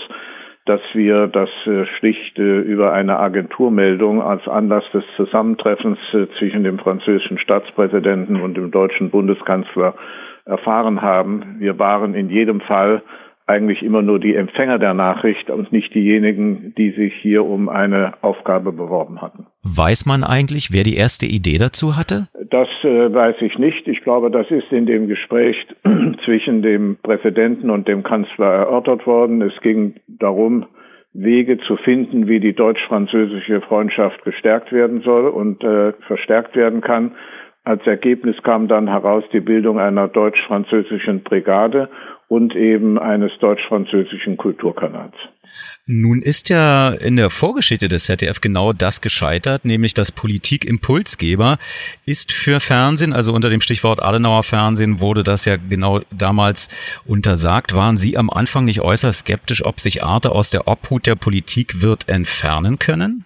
[0.66, 6.64] dass wir das äh, schlicht äh, über eine Agenturmeldung als Anlass des Zusammentreffens äh, zwischen
[6.64, 9.94] dem französischen Staatspräsidenten und dem deutschen Bundeskanzler
[10.46, 11.56] erfahren haben.
[11.58, 13.02] Wir waren in jedem Fall
[13.46, 18.14] eigentlich immer nur die Empfänger der Nachricht und nicht diejenigen, die sich hier um eine
[18.22, 19.46] Aufgabe beworben hatten.
[19.62, 22.28] Weiß man eigentlich, wer die erste Idee dazu hatte?
[22.50, 23.86] Das äh, weiß ich nicht.
[23.86, 25.56] Ich glaube, das ist in dem Gespräch
[26.24, 29.42] zwischen dem Präsidenten und dem Kanzler erörtert worden.
[29.42, 30.66] Es ging darum,
[31.12, 37.12] Wege zu finden, wie die deutsch-französische Freundschaft gestärkt werden soll und äh, verstärkt werden kann.
[37.64, 41.88] Als Ergebnis kam dann heraus die Bildung einer deutsch-französischen Brigade
[42.28, 45.14] und eben eines deutsch-französischen Kulturkanals.
[45.86, 51.56] Nun ist ja in der Vorgeschichte des ZDF genau das gescheitert, nämlich dass Politik Impulsgeber
[52.04, 56.68] ist für Fernsehen, also unter dem Stichwort Adenauer Fernsehen wurde das ja genau damals
[57.06, 57.74] untersagt.
[57.74, 61.80] Waren Sie am Anfang nicht äußerst skeptisch, ob sich Arte aus der Obhut der Politik
[61.80, 63.24] wird entfernen können?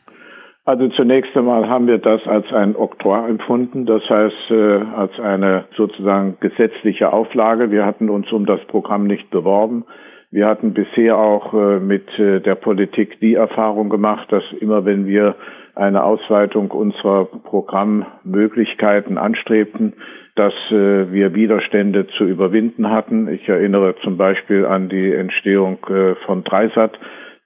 [0.69, 5.65] Also zunächst einmal haben wir das als ein Oktroi empfunden, das heißt äh, als eine
[5.75, 7.71] sozusagen gesetzliche Auflage.
[7.71, 9.87] Wir hatten uns um das Programm nicht beworben.
[10.31, 15.07] Wir hatten bisher auch äh, mit äh, der Politik die Erfahrung gemacht, dass immer wenn
[15.07, 15.37] wir
[15.75, 19.95] eine Ausweitung unserer Programmmöglichkeiten anstrebten,
[20.35, 23.27] dass wir Widerstände zu überwinden hatten.
[23.29, 25.79] Ich erinnere zum Beispiel an die Entstehung
[26.27, 26.99] von Dreisat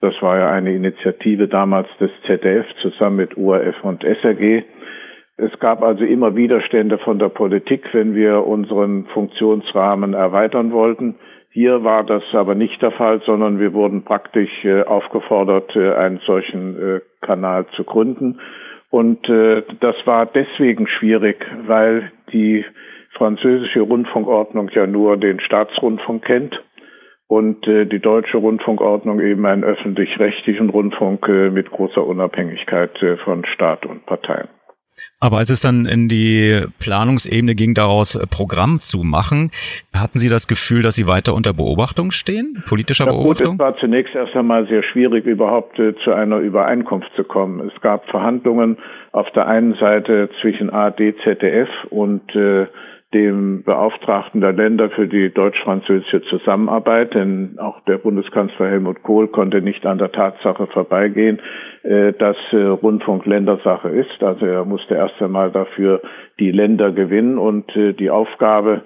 [0.02, 4.64] das war ja eine Initiative damals des ZDF zusammen mit ORF und SRG.
[5.36, 11.14] Es gab also immer Widerstände von der Politik, wenn wir unseren Funktionsrahmen erweitern wollten.
[11.50, 16.18] Hier war das aber nicht der Fall, sondern wir wurden praktisch äh, aufgefordert, äh, einen
[16.26, 18.40] solchen äh, Kanal zu gründen.
[18.90, 22.64] Und äh, das war deswegen schwierig, weil die
[23.12, 26.60] französische Rundfunkordnung ja nur den Staatsrundfunk kennt
[27.32, 33.46] und äh, die deutsche Rundfunkordnung eben einen öffentlich-rechtlichen Rundfunk äh, mit großer Unabhängigkeit äh, von
[33.46, 34.48] Staat und Parteien.
[35.18, 39.50] Aber als es dann in die Planungsebene ging, daraus äh, Programm zu machen,
[39.94, 43.56] hatten Sie das Gefühl, dass Sie weiter unter Beobachtung stehen, politischer ja, Beobachtung?
[43.56, 47.70] Gut, es war zunächst erst einmal sehr schwierig, überhaupt äh, zu einer Übereinkunft zu kommen.
[47.74, 48.76] Es gab Verhandlungen
[49.12, 52.66] auf der einen Seite zwischen ARD, ZDF und äh,
[53.14, 59.60] dem Beauftragten der Länder für die deutsch-französische Zusammenarbeit, denn auch der Bundeskanzler Helmut Kohl konnte
[59.60, 61.40] nicht an der Tatsache vorbeigehen,
[61.82, 64.22] äh, dass äh, Rundfunk Ländersache ist.
[64.22, 66.00] Also er musste erst einmal dafür
[66.38, 68.82] die Länder gewinnen und äh, die Aufgabe,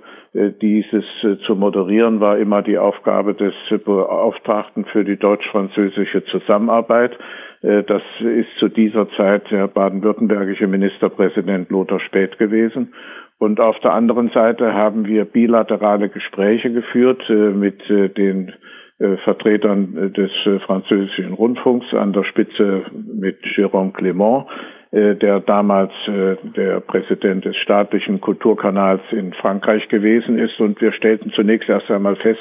[0.61, 1.05] dieses
[1.47, 3.55] zu moderieren, war immer die Aufgabe des
[3.87, 7.17] Beauftragten für die deutsch-französische Zusammenarbeit.
[7.63, 12.93] Das ist zu dieser Zeit der baden-württembergische Ministerpräsident Lothar Späth gewesen.
[13.39, 18.53] Und auf der anderen Seite haben wir bilaterale Gespräche geführt äh, mit äh, den
[18.99, 20.31] äh, Vertretern des
[20.65, 24.47] französischen Rundfunks an der Spitze mit Jérôme Clément,
[24.93, 30.59] der damals der Präsident des staatlichen Kulturkanals in Frankreich gewesen ist.
[30.61, 32.41] Und wir stellten zunächst erst einmal fest,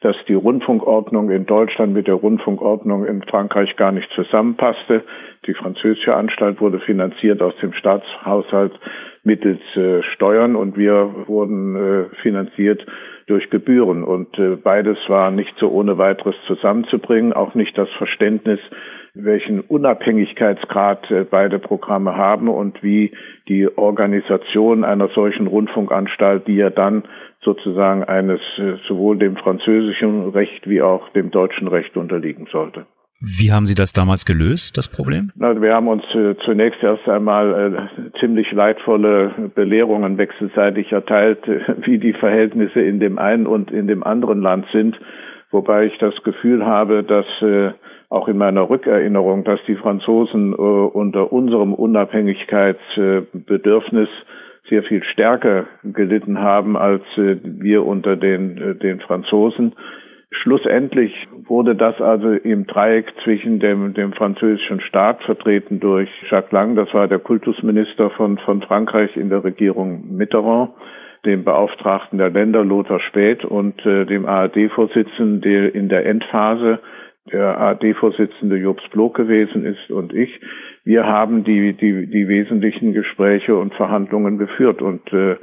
[0.00, 5.04] dass die Rundfunkordnung in Deutschland mit der Rundfunkordnung in Frankreich gar nicht zusammenpasste.
[5.46, 8.72] Die französische Anstalt wurde finanziert aus dem Staatshaushalt
[9.24, 12.84] mittels äh, Steuern und wir wurden äh, finanziert
[13.26, 14.02] durch Gebühren.
[14.02, 18.60] Und äh, beides war nicht so ohne weiteres zusammenzubringen, auch nicht das Verständnis,
[19.14, 23.12] welchen Unabhängigkeitsgrad äh, beide Programme haben und wie
[23.48, 27.04] die Organisation einer solchen Rundfunkanstalt, die ja dann
[27.42, 32.86] sozusagen eines äh, sowohl dem französischen Recht wie auch dem deutschen Recht unterliegen sollte.
[33.24, 35.30] Wie haben Sie das damals gelöst, das Problem?
[35.36, 37.70] wir haben uns äh, zunächst erst einmal äh,
[38.18, 44.02] ziemlich leidvolle Belehrungen wechselseitig erteilt, äh, wie die Verhältnisse in dem einen und in dem
[44.02, 44.98] anderen Land sind.
[45.52, 47.70] Wobei ich das Gefühl habe, dass äh,
[48.08, 54.08] auch in meiner Rückerinnerung, dass die Franzosen äh, unter unserem Unabhängigkeitsbedürfnis
[54.68, 59.76] sehr viel stärker gelitten haben als äh, wir unter den, den Franzosen.
[60.40, 61.12] Schlussendlich
[61.46, 66.92] wurde das also im Dreieck zwischen dem, dem französischen Staat, vertreten durch Jacques Lang, das
[66.94, 70.70] war der Kultusminister von, von Frankreich in der Regierung Mitterrand,
[71.26, 76.80] dem Beauftragten der Länder Lothar Späth und äh, dem ARD-Vorsitzenden, der in der Endphase
[77.30, 80.40] der ARD-Vorsitzende Jobs Bloch gewesen ist und ich.
[80.84, 85.36] Wir haben die, die, die wesentlichen Gespräche und Verhandlungen geführt und äh,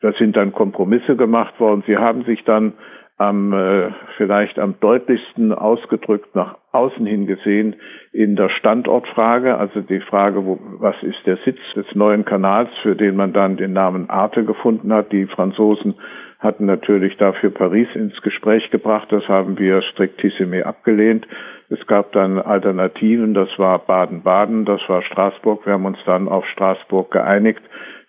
[0.00, 1.82] da sind dann Kompromisse gemacht worden.
[1.86, 2.74] Sie haben sich dann
[3.18, 7.76] am äh, vielleicht am deutlichsten ausgedrückt nach außen hin gesehen
[8.12, 12.94] in der Standortfrage, also die Frage, wo, was ist der Sitz des neuen Kanals, für
[12.94, 15.12] den man dann den Namen Arte gefunden hat.
[15.12, 15.94] Die Franzosen
[16.38, 21.26] hatten natürlich dafür Paris ins Gespräch gebracht, das haben wir striktissime abgelehnt.
[21.70, 25.66] Es gab dann Alternativen, das war Baden-Baden, das war Straßburg.
[25.66, 27.62] Wir haben uns dann auf Straßburg geeinigt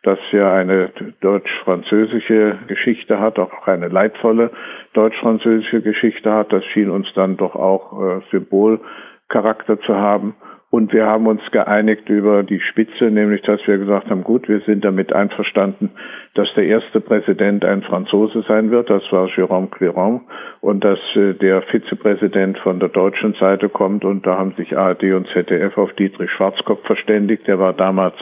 [0.03, 0.91] das ja eine
[1.21, 4.51] deutsch-französische Geschichte hat, auch eine leidvolle
[4.93, 6.53] deutsch-französische Geschichte hat.
[6.53, 10.35] Das schien uns dann doch auch äh, Symbolcharakter zu haben.
[10.69, 14.59] Und wir haben uns geeinigt über die Spitze, nämlich dass wir gesagt haben, gut, wir
[14.61, 15.91] sind damit einverstanden,
[16.33, 20.21] dass der erste Präsident ein Franzose sein wird, das war Jérôme Cléron,
[20.59, 24.03] und dass äh, der Vizepräsident von der deutschen Seite kommt.
[24.03, 27.47] Und da haben sich ARD und ZDF auf Dietrich Schwarzkopf verständigt.
[27.47, 28.15] Der war damals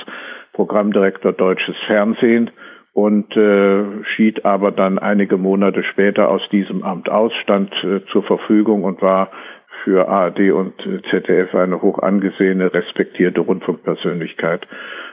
[0.55, 2.49] Programmdirektor Deutsches Fernsehen
[2.93, 8.23] und äh, schied aber dann einige Monate später aus diesem Amt aus, stand äh, zur
[8.23, 9.31] Verfügung und war
[9.83, 14.65] für ARD und äh, ZDF eine hoch angesehene, respektierte Rundfunkpersönlichkeit.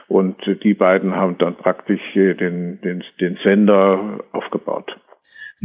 [0.07, 4.97] Und äh, die beiden haben dann praktisch den, den, den Sender aufgebaut.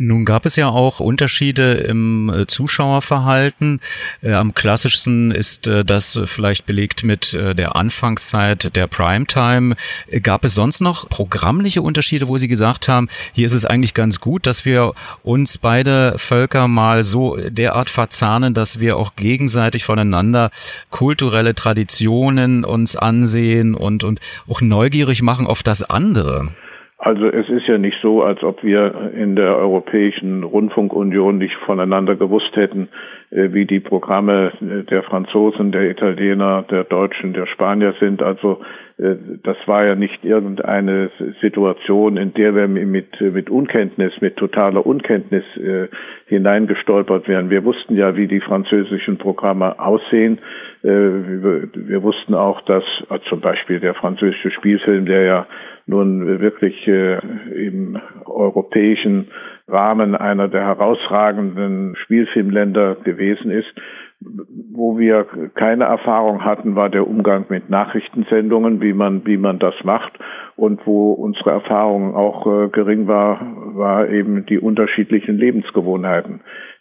[0.00, 3.80] Nun gab es ja auch Unterschiede im äh, Zuschauerverhalten.
[4.22, 9.74] Äh, am klassischsten ist äh, das vielleicht belegt mit der Anfangszeit der Primetime.
[10.22, 14.20] Gab es sonst noch programmliche Unterschiede, wo Sie gesagt haben, hier ist es eigentlich ganz
[14.20, 14.92] gut, dass wir
[15.24, 20.50] uns beide Völker mal so derart verzahnen, dass wir auch gegenseitig voneinander
[20.90, 26.52] kulturelle Traditionen uns ansehen und, und auch neugierig machen auf das andere?
[27.00, 32.16] Also es ist ja nicht so, als ob wir in der Europäischen Rundfunkunion nicht voneinander
[32.16, 32.88] gewusst hätten,
[33.30, 38.20] äh, wie die Programme der Franzosen, der Italiener, der Deutschen, der Spanier sind.
[38.20, 38.60] Also
[38.98, 45.44] das war ja nicht irgendeine Situation, in der wir mit, mit Unkenntnis, mit totaler Unkenntnis
[45.56, 45.86] äh,
[46.26, 47.48] hineingestolpert wären.
[47.48, 50.38] Wir wussten ja, wie die französischen Programme aussehen.
[50.82, 55.46] Äh, wir, wir, wussten auch, dass äh, zum Beispiel der französische Spielfilm, der ja
[55.86, 57.18] nun wirklich äh,
[57.54, 59.28] im europäischen
[59.68, 63.72] Rahmen einer der herausragenden Spielfilmländer gewesen ist,
[64.20, 69.74] wo wir keine Erfahrung hatten, war der Umgang mit Nachrichtensendungen, wie man, wie man das
[69.84, 70.18] macht.
[70.56, 73.40] Und wo unsere Erfahrung auch äh, gering war,
[73.76, 76.40] war eben die unterschiedlichen Lebensgewohnheiten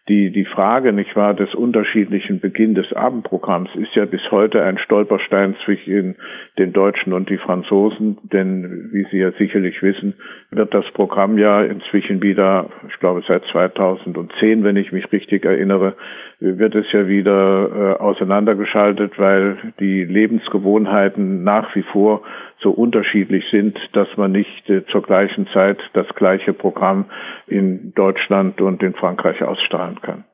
[0.10, 4.78] die, die Frage, nicht wahr, des unterschiedlichen Beginn des Abendprogramms ist ja bis heute ein
[4.78, 6.16] Stolperstein zwischen
[6.58, 10.14] den Deutschen und die Franzosen, denn wie Sie ja sicherlich wissen,
[10.50, 15.96] wird das Programm ja inzwischen wieder, ich glaube seit 2010, wenn ich mich richtig erinnere,
[16.40, 22.22] wird es ja wieder äh, auseinandergeschaltet, weil die Lebensgewohnheiten nach wie vor
[22.62, 27.06] so unterschiedlich sind, dass man nicht äh, zur gleichen Zeit das gleiche Programm
[27.48, 30.26] in Deutschland und in Frankreich ausstrahlen kann.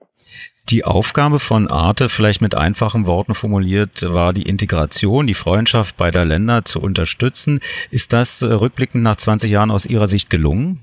[0.70, 6.24] Die Aufgabe von Arte, vielleicht mit einfachen Worten formuliert, war die Integration, die Freundschaft beider
[6.24, 7.60] Länder zu unterstützen.
[7.92, 10.80] Ist das äh, rückblickend nach 20 Jahren aus Ihrer Sicht gelungen?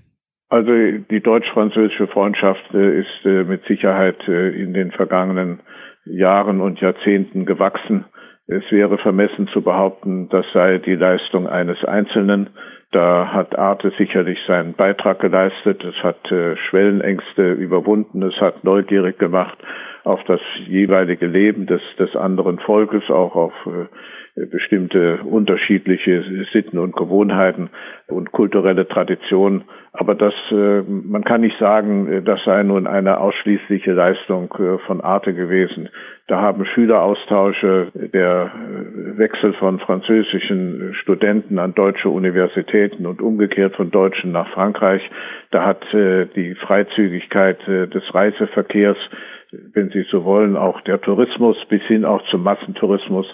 [0.51, 0.72] Also
[1.11, 5.61] die deutsch-französische Freundschaft äh, ist mit Sicherheit in den vergangenen
[6.05, 8.05] Jahren und Jahrzehnten gewachsen.
[8.46, 12.51] Es wäre vermessen zu behaupten, das sei die Leistung eines Einzelnen.
[12.90, 15.84] Da hat Arte sicherlich seinen Beitrag geleistet.
[15.84, 18.22] Es hat äh, Schwellenängste überwunden.
[18.22, 19.57] Es hat neugierig gemacht
[20.03, 23.86] auf das jeweilige Leben des, des anderen Volkes, auch auf äh,
[24.35, 27.70] bestimmte unterschiedliche Sitten und Gewohnheiten
[28.07, 29.64] und kulturelle Traditionen.
[29.93, 34.78] Aber das, äh, man kann nicht sagen, äh, das sei nun eine ausschließliche Leistung äh,
[34.87, 35.89] von Arte gewesen.
[36.28, 38.53] Da haben Schüleraustausche, der
[39.16, 45.03] Wechsel von französischen Studenten an deutsche Universitäten und umgekehrt von Deutschen nach Frankreich,
[45.51, 48.97] da hat die Freizügigkeit des Reiseverkehrs,
[49.74, 53.26] wenn Sie so wollen, auch der Tourismus bis hin auch zum Massentourismus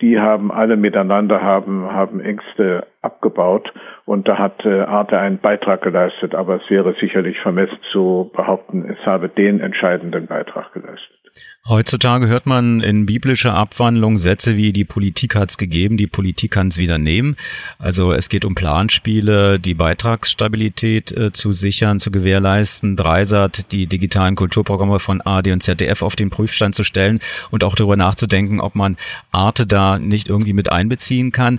[0.00, 3.72] die haben alle miteinander haben, haben Ängste abgebaut
[4.04, 8.88] und da hat äh, Arte einen Beitrag geleistet, aber es wäre sicherlich vermessen zu behaupten,
[8.90, 11.25] es habe den entscheidenden Beitrag geleistet.
[11.68, 16.78] Heutzutage hört man in biblischer Abwandlung Sätze wie die Politik hat's gegeben, die Politik kann's
[16.78, 17.34] wieder nehmen.
[17.80, 24.36] Also es geht um Planspiele, die Beitragsstabilität äh, zu sichern, zu gewährleisten, Dreisat, die digitalen
[24.36, 27.18] Kulturprogramme von AD und ZDF auf den Prüfstand zu stellen
[27.50, 28.96] und auch darüber nachzudenken, ob man
[29.32, 31.58] Arte da nicht irgendwie mit einbeziehen kann.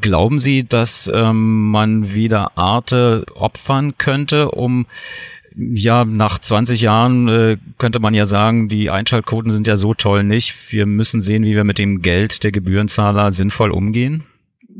[0.00, 4.86] Glauben Sie, dass ähm, man wieder Arte opfern könnte, um
[5.56, 10.24] ja, nach 20 Jahren äh, könnte man ja sagen, die Einschaltquoten sind ja so toll
[10.24, 10.72] nicht.
[10.72, 14.24] Wir müssen sehen, wie wir mit dem Geld der Gebührenzahler sinnvoll umgehen.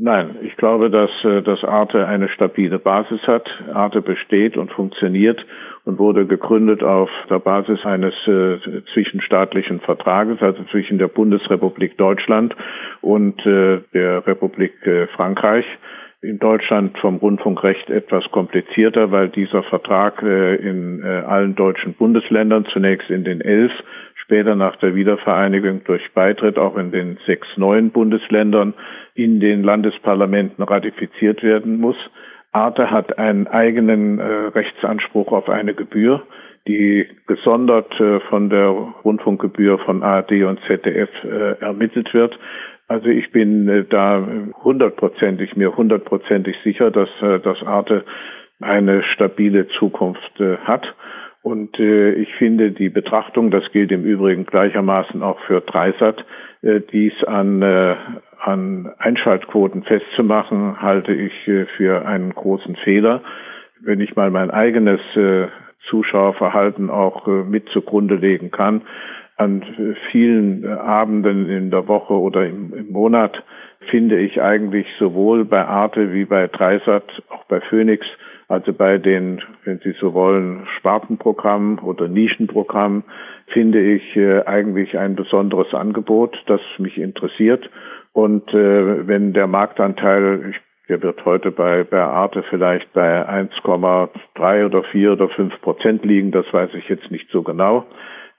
[0.01, 3.49] Nein, ich glaube, dass, äh, dass Arte eine stabile Basis hat.
[3.73, 5.45] Arte besteht und funktioniert
[5.83, 8.59] und wurde gegründet auf der Basis eines äh,
[8.93, 12.55] zwischenstaatlichen Vertrages, also zwischen der Bundesrepublik Deutschland
[13.01, 15.65] und äh, der Republik äh, Frankreich
[16.21, 22.65] in Deutschland vom Rundfunkrecht etwas komplizierter, weil dieser Vertrag äh, in äh, allen deutschen Bundesländern,
[22.73, 23.71] zunächst in den elf,
[24.15, 28.73] später nach der Wiedervereinigung durch Beitritt auch in den sechs neuen Bundesländern
[29.15, 31.97] in den Landesparlamenten ratifiziert werden muss.
[32.51, 36.23] Arte hat einen eigenen äh, Rechtsanspruch auf eine Gebühr,
[36.67, 37.95] die gesondert
[38.29, 38.67] von der
[39.03, 41.09] Rundfunkgebühr von ARD und ZDF
[41.61, 42.37] ermittelt wird.
[42.89, 44.27] Also ich bin äh, da
[44.63, 48.03] hundertprozentig, mir hundertprozentig sicher, dass äh, das Arte
[48.59, 50.95] eine stabile Zukunft äh, hat.
[51.41, 56.25] Und ich finde die Betrachtung, das gilt im Übrigen gleichermaßen auch für Dreisat,
[56.91, 61.31] dies an, an Einschaltquoten festzumachen, halte ich
[61.77, 63.23] für einen großen Fehler.
[63.79, 64.99] Wenn ich mal mein eigenes
[65.89, 68.81] Zuschauerverhalten auch mit zugrunde legen kann,
[69.39, 69.63] an
[70.11, 73.41] vielen Abenden in der Woche oder im, im, Monat
[73.89, 78.05] finde ich eigentlich sowohl bei Arte wie bei Dreisat, auch bei Phoenix,
[78.49, 83.03] also bei den, wenn Sie so wollen, Spartenprogrammen oder Nischenprogrammen,
[83.47, 87.69] finde ich äh, eigentlich ein besonderes Angebot, das mich interessiert.
[88.11, 90.53] Und äh, wenn der Marktanteil,
[90.89, 96.31] der wird heute bei, bei Arte vielleicht bei 1,3 oder 4 oder 5 Prozent liegen,
[96.31, 97.85] das weiß ich jetzt nicht so genau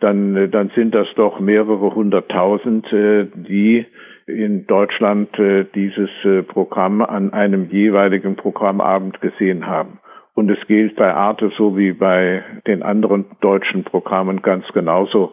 [0.01, 3.86] dann, äh, dann sind das doch mehrere hunderttausend, äh, die
[4.26, 6.11] in Deutschland äh, dieses
[6.48, 9.98] Programm an einem jeweiligen Programmabend gesehen haben.
[10.34, 15.32] Und es gilt bei Arte so wie bei den anderen deutschen Programmen ganz genauso.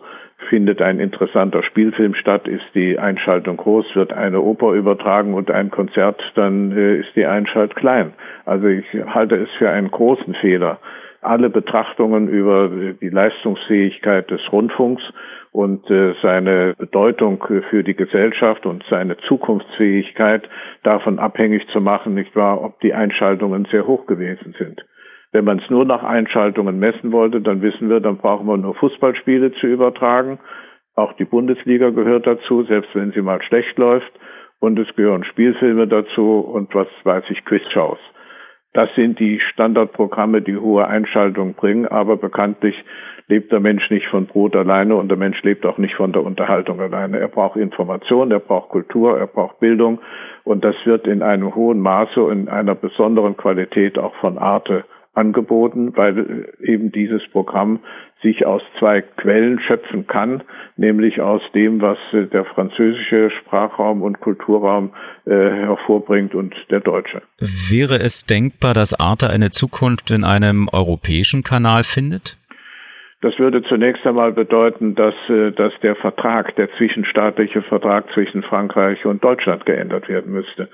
[0.49, 5.72] Findet ein interessanter Spielfilm statt, ist die Einschaltung groß, wird eine Oper übertragen und ein
[5.72, 8.13] Konzert, dann äh, ist die Einschalt klein.
[8.45, 10.80] Also ich halte es für einen großen Fehler,
[11.28, 15.04] alle Betrachtungen über die Leistungsfähigkeit des Rundfunks
[15.52, 20.48] und äh, seine Bedeutung für die Gesellschaft und seine Zukunftsfähigkeit
[20.84, 24.86] davon abhängig zu machen, nicht wahr, ob die Einschaltungen sehr hoch gewesen sind.
[25.32, 28.76] Wenn man es nur nach Einschaltungen messen wollte, dann wissen wir, dann brauchen wir nur
[28.76, 30.40] Fußballspiele zu übertragen.
[30.96, 34.12] Auch die Bundesliga gehört dazu, selbst wenn sie mal schlecht läuft.
[34.60, 38.00] Und es gehören Spielfilme dazu und was weiß ich, Quizshows.
[38.74, 42.76] Das sind die Standardprogramme, die hohe Einschaltung bringen, aber bekanntlich
[43.28, 46.24] lebt der Mensch nicht von Brot alleine und der Mensch lebt auch nicht von der
[46.24, 47.20] Unterhaltung alleine.
[47.20, 49.99] Er braucht Information, er braucht Kultur, er braucht Bildung
[50.43, 54.86] und das wird in einem hohen Maße und in einer besonderen Qualität auch von Arte
[55.18, 57.80] angeboten, weil eben dieses Programm
[58.22, 60.43] sich aus zwei Quellen schöpfen kann,
[60.76, 64.93] nämlich aus dem, was der französische Sprachraum und Kulturraum
[65.26, 67.22] äh, hervorbringt und der deutsche.
[67.39, 72.38] Wäre es denkbar, dass Arte eine Zukunft in einem europäischen Kanal findet?
[73.22, 79.05] Das würde zunächst einmal bedeuten, dass, äh, dass der Vertrag, der zwischenstaatliche Vertrag zwischen Frankreich
[79.05, 80.70] und Deutschland geändert werden müsste.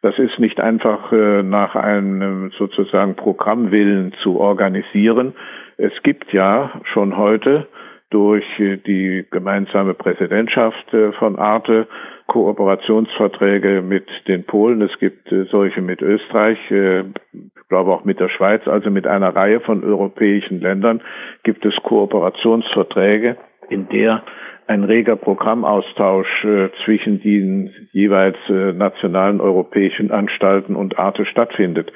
[0.00, 5.34] Das ist nicht einfach äh, nach einem sozusagen Programmwillen zu organisieren.
[5.76, 7.66] Es gibt ja schon heute
[8.10, 11.88] durch äh, die gemeinsame Präsidentschaft äh, von Arte
[12.28, 14.82] Kooperationsverträge mit den Polen.
[14.82, 19.60] Es gibt solche mit Österreich, ich glaube auch mit der Schweiz, also mit einer Reihe
[19.60, 21.00] von europäischen Ländern
[21.42, 23.38] gibt es Kooperationsverträge,
[23.70, 24.22] in der
[24.68, 31.90] ein reger Programmaustausch äh, zwischen den jeweils äh, nationalen europäischen Anstalten und Arte stattfindet.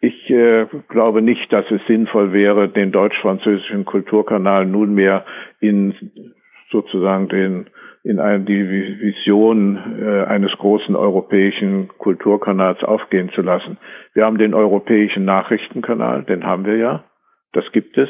[0.00, 5.24] Ich äh, glaube nicht, dass es sinnvoll wäre, den deutsch-französischen Kulturkanal nunmehr
[5.60, 5.94] in
[6.70, 7.66] sozusagen den
[8.04, 8.68] in eine, die
[9.00, 13.76] Vision äh, eines großen europäischen Kulturkanals aufgehen zu lassen.
[14.14, 17.04] Wir haben den europäischen Nachrichtenkanal, den haben wir ja,
[17.52, 18.08] das gibt es.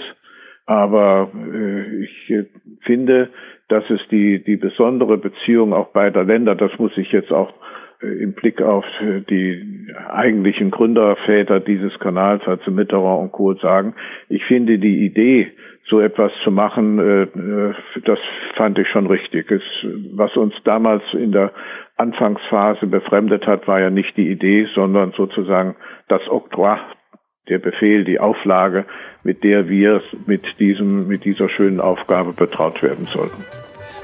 [0.69, 2.45] Aber äh, ich äh,
[2.83, 3.31] finde,
[3.69, 7.55] dass es die, die besondere Beziehung auch beider Länder, das muss ich jetzt auch
[8.03, 13.95] äh, im Blick auf äh, die eigentlichen Gründerväter dieses Kanals, also Mitterrand und Kohl, sagen.
[14.29, 15.53] Ich finde die Idee,
[15.89, 17.73] so etwas zu machen, äh,
[18.05, 18.19] das
[18.55, 19.51] fand ich schon richtig.
[19.51, 19.63] Es,
[20.13, 21.51] was uns damals in der
[21.97, 25.77] Anfangsphase befremdet hat, war ja nicht die Idee, sondern sozusagen
[26.09, 26.77] das Oktroi
[27.49, 28.85] der Befehl, die Auflage,
[29.23, 33.45] mit der wir mit diesem, mit dieser schönen Aufgabe betraut werden sollten.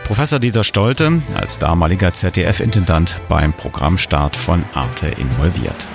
[0.05, 5.89] Professor Dieter Stolte als damaliger ZDF-Intendant beim Programmstart von Arte involviert.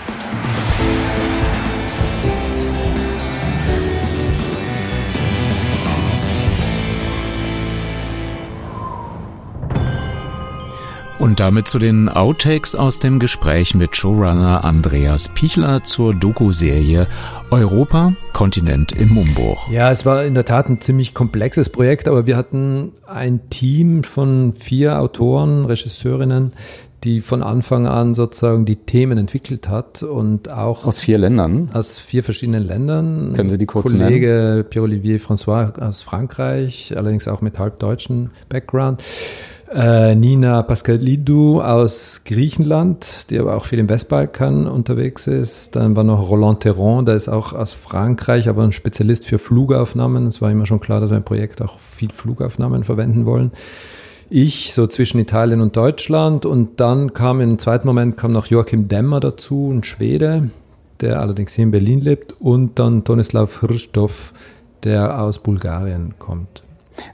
[11.19, 17.07] Und damit zu den Outtakes aus dem Gespräch mit Showrunner Andreas Pichler zur Doku-Serie
[17.51, 19.69] Europa, Kontinent im Umbruch.
[19.69, 24.05] Ja, es war in der Tat ein ziemlich komplexes Projekt, aber wir hatten ein Team
[24.05, 26.53] von vier Autoren, Regisseurinnen,
[27.03, 31.69] die von Anfang an sozusagen die Themen entwickelt hat und auch aus vier Ländern.
[31.73, 33.33] Aus vier verschiedenen Ländern.
[33.35, 39.03] Können Sie die kurz Kollege Pierre-Olivier François aus Frankreich, allerdings auch mit halbdeutschen Background
[39.73, 45.75] äh, Nina Pascalidou aus Griechenland, die aber auch viel im Westbalkan unterwegs ist.
[45.75, 50.27] Dann war noch Roland Terron, der ist auch aus Frankreich, aber ein Spezialist für Flugaufnahmen.
[50.27, 53.51] Es war immer schon klar, dass wir im Projekt auch viel Flugaufnahmen verwenden wollen.
[54.31, 58.87] Ich so zwischen Italien und Deutschland und dann kam im zweiten Moment kam noch Joachim
[58.87, 60.49] Demmer dazu, ein Schwede,
[61.01, 64.33] der allerdings hier in Berlin lebt und dann Tonislav Hrstov,
[64.83, 66.63] der aus Bulgarien kommt.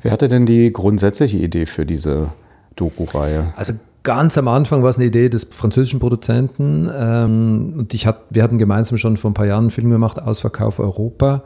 [0.01, 2.31] Wer hatte denn die grundsätzliche Idee für diese
[2.75, 3.53] Doku-Reihe?
[3.55, 3.73] Also
[4.03, 8.43] ganz am Anfang war es eine Idee des französischen Produzenten ähm, und ich hat, wir
[8.43, 11.43] hatten gemeinsam schon vor ein paar Jahren einen Film gemacht, Ausverkauf Europa.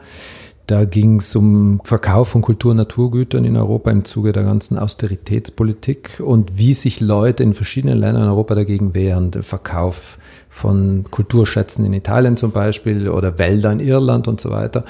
[0.67, 4.77] Da ging es um Verkauf von Kultur- und Naturgütern in Europa im Zuge der ganzen
[4.77, 9.31] Austeritätspolitik und wie sich Leute in verschiedenen Ländern in Europa dagegen wehren.
[9.31, 14.85] Der Verkauf von Kulturschätzen in Italien zum Beispiel oder Wälder in Irland und so weiter.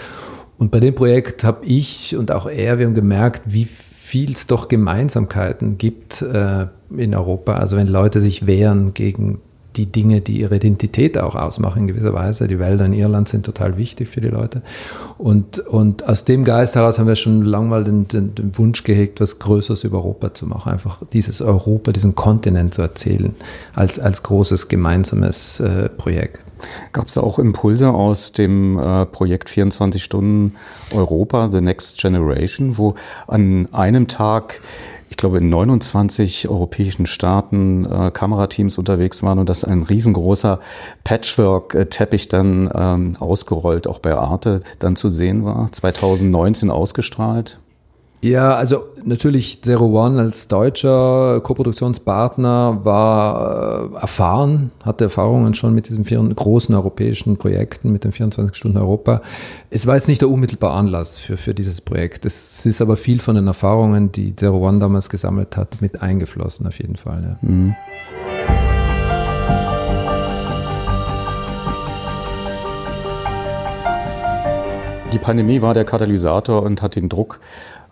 [0.57, 3.65] Und bei dem Projekt habe ich und auch er, wir haben gemerkt, wie
[4.10, 6.66] viel es doch Gemeinsamkeiten gibt äh,
[6.97, 7.53] in Europa.
[7.53, 9.39] Also wenn Leute sich wehren gegen
[9.76, 12.47] die Dinge, die ihre Identität auch ausmachen in gewisser Weise.
[12.47, 14.61] Die Wälder in Irland sind total wichtig für die Leute.
[15.17, 18.84] Und, und aus dem Geist heraus haben wir schon lange mal den, den, den, Wunsch
[18.84, 20.71] gehegt, was Größeres über Europa zu machen.
[20.71, 23.33] Einfach dieses Europa, diesen Kontinent zu erzählen
[23.75, 26.39] als, als großes gemeinsames äh, Projekt.
[26.91, 30.55] Gab es auch Impulse aus dem äh, Projekt 24 Stunden
[30.91, 32.96] Europa, The Next Generation, wo
[33.28, 34.62] an einem Tag
[35.09, 40.59] ich glaube, in 29 europäischen Staaten äh, Kamerateams unterwegs waren und dass ein riesengroßer
[41.03, 47.59] Patchwork-Teppich dann ähm, ausgerollt, auch bei Arte dann zu sehen war, 2019 ausgestrahlt.
[48.21, 55.87] Ja, also natürlich Zero One als deutscher Koproduktionspartner war äh, erfahren, hatte Erfahrungen schon mit
[55.87, 59.21] diesen vier großen europäischen Projekten, mit den 24 Stunden Europa.
[59.70, 62.25] Es war jetzt nicht der unmittelbare Anlass für, für dieses Projekt.
[62.25, 66.67] Es ist aber viel von den Erfahrungen, die Zero One damals gesammelt hat, mit eingeflossen
[66.67, 67.37] auf jeden Fall.
[67.41, 67.50] Ja.
[67.50, 67.75] Mhm.
[75.13, 77.39] Die Pandemie war der Katalysator und hat den Druck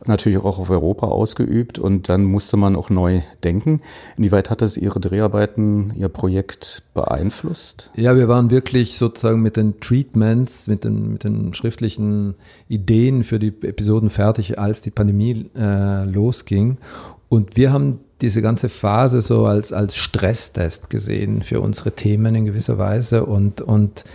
[0.08, 3.82] natürlich auch auf Europa ausgeübt und dann musste man auch neu denken.
[4.18, 7.92] Inwieweit hat das Ihre Dreharbeiten, Ihr Projekt beeinflusst?
[7.96, 12.36] Ja, wir waren wirklich sozusagen mit den Treatments, mit den, mit den schriftlichen
[12.68, 16.78] Ideen für die Episoden fertig, als die Pandemie äh, losging.
[17.30, 22.46] Und wir haben diese ganze Phase so als, als Stresstest gesehen für unsere Themen in
[22.46, 24.06] gewisser Weise und, und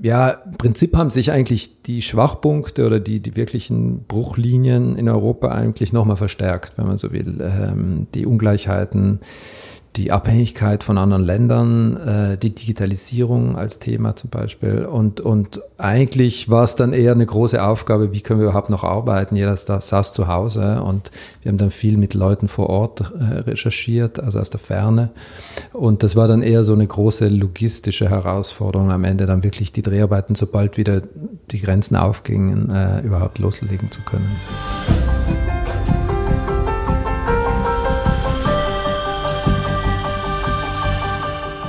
[0.00, 5.48] ja, im Prinzip haben sich eigentlich die Schwachpunkte oder die, die wirklichen Bruchlinien in Europa
[5.48, 7.38] eigentlich nochmal verstärkt, wenn man so will.
[7.40, 9.20] Ähm, die Ungleichheiten,
[9.96, 14.84] die Abhängigkeit von anderen Ländern, äh, die Digitalisierung als Thema zum Beispiel.
[14.84, 18.84] Und, und eigentlich war es dann eher eine große Aufgabe, wie können wir überhaupt noch
[18.84, 19.34] arbeiten?
[19.34, 21.10] Jeder saß zu Hause und
[21.42, 25.10] wir haben dann viel mit Leuten vor Ort äh, recherchiert, also aus der Ferne.
[25.72, 29.82] Und das war dann eher so eine große logistische Herausforderung, am Ende dann wirklich die
[29.82, 31.02] Dreharbeiten, sobald wieder
[31.50, 34.36] die Grenzen aufgingen, äh, überhaupt loslegen zu können.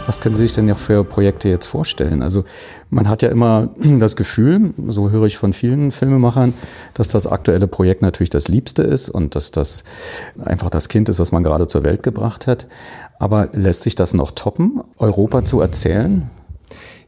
[0.10, 2.24] Was können Sie sich denn ja für Projekte jetzt vorstellen?
[2.24, 2.44] Also
[2.90, 3.70] man hat ja immer
[4.00, 6.56] das Gefühl, so höre ich von vielen Filmemachern,
[6.96, 9.84] dass das aktuelle Projekt natürlich das Liebste ist und dass das
[10.44, 12.66] einfach das Kind ist, was man gerade zur Welt gebracht hat.
[13.20, 16.28] Aber lässt sich das noch toppen, Europa zu erzählen?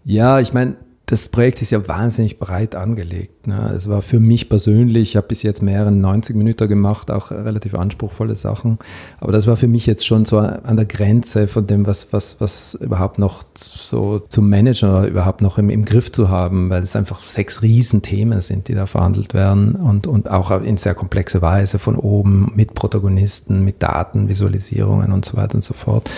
[0.03, 0.75] Ja, ich meine,
[1.11, 3.45] das Projekt ist ja wahnsinnig breit angelegt.
[3.45, 3.73] Ne?
[3.75, 7.75] Es war für mich persönlich, ich habe bis jetzt mehrere 90 Minuten gemacht, auch relativ
[7.75, 8.79] anspruchsvolle Sachen.
[9.19, 12.39] Aber das war für mich jetzt schon so an der Grenze von dem, was, was,
[12.39, 16.95] was überhaupt noch so zum Manager überhaupt noch im, im Griff zu haben, weil es
[16.95, 21.77] einfach sechs Riesenthemen sind, die da verhandelt werden und, und auch in sehr komplexe Weise
[21.77, 26.09] von oben mit Protagonisten, mit Daten, Visualisierungen und so weiter und so fort.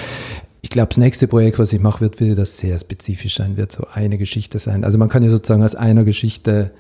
[0.63, 3.73] Ich glaube, das nächste Projekt, was ich mache, wird wieder das sehr spezifisch sein, wird
[3.73, 4.85] so eine Geschichte sein.
[4.85, 6.71] Also man kann ja sozusagen aus einer Geschichte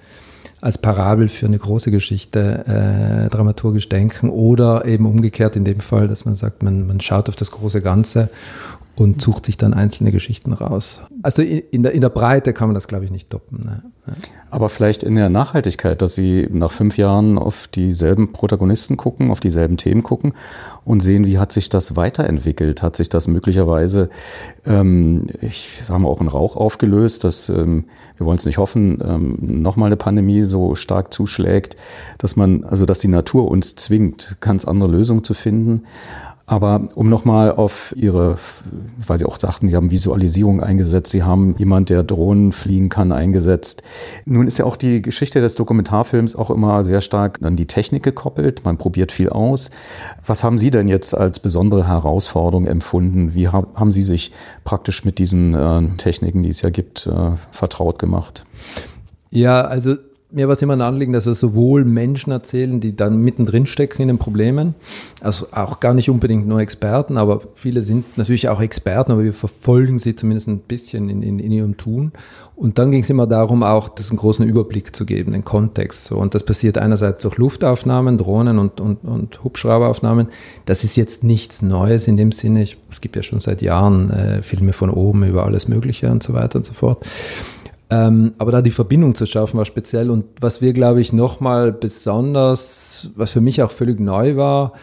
[0.61, 6.07] als Parabel für eine große Geschichte äh, dramaturgisch denken oder eben umgekehrt in dem Fall,
[6.07, 8.29] dass man sagt, man, man schaut auf das große Ganze
[8.95, 11.01] und sucht sich dann einzelne Geschichten raus.
[11.23, 13.65] Also in, der, in der Breite kann man das, glaube ich, nicht toppen.
[13.65, 13.83] Ne?
[14.51, 19.39] Aber vielleicht in der Nachhaltigkeit, dass Sie nach fünf Jahren auf dieselben Protagonisten gucken, auf
[19.39, 20.33] dieselben Themen gucken
[20.85, 22.83] und sehen, wie hat sich das weiterentwickelt?
[22.83, 24.09] Hat sich das möglicherweise,
[24.65, 27.85] ähm, ich sage mal, auch in Rauch aufgelöst, dass, ähm,
[28.17, 31.77] wir wollen es nicht hoffen, ähm, nochmal eine Pandemie so stark zuschlägt,
[32.19, 35.83] dass man, also dass die Natur uns zwingt, ganz andere Lösungen zu finden.
[36.45, 38.35] Aber um nochmal auf Ihre,
[39.07, 43.13] weil Sie auch sagten, Sie haben Visualisierung eingesetzt, Sie haben jemand, der Drohnen fliegen kann,
[43.13, 43.81] eingesetzt.
[44.25, 48.03] Nun ist ja auch die Geschichte des Dokumentarfilms auch immer sehr stark an die Technik
[48.03, 48.65] gekoppelt.
[48.65, 49.69] Man probiert viel aus.
[50.25, 53.33] Was haben Sie denn jetzt als besondere Herausforderung empfunden?
[53.33, 54.33] Wie haben Sie sich
[54.65, 58.45] praktisch mit diesen äh, Techniken, die es ja gibt, äh, vertraut gemacht?
[59.29, 59.95] Ja, also
[60.33, 64.01] mir war es immer ein Anliegen, dass wir sowohl Menschen erzählen, die dann mittendrin stecken
[64.01, 64.73] in den Problemen,
[65.21, 69.33] also auch gar nicht unbedingt nur Experten, aber viele sind natürlich auch Experten, aber wir
[69.33, 72.11] verfolgen sie zumindest ein bisschen in, in, in ihrem Tun.
[72.55, 76.05] Und dann ging es immer darum, auch das einen großen Überblick zu geben, den Kontext.
[76.05, 76.17] So.
[76.17, 80.27] Und das passiert einerseits durch Luftaufnahmen, Drohnen und, und, und Hubschrauberaufnahmen.
[80.65, 82.61] Das ist jetzt nichts Neues in dem Sinne.
[82.61, 86.21] Ich, es gibt ja schon seit Jahren äh, Filme von oben über alles Mögliche und
[86.21, 87.05] so weiter und so fort.
[87.89, 90.09] Ähm, aber da die Verbindung zu schaffen war speziell.
[90.09, 94.73] Und was wir, glaube ich, nochmal besonders, was für mich auch völlig neu war,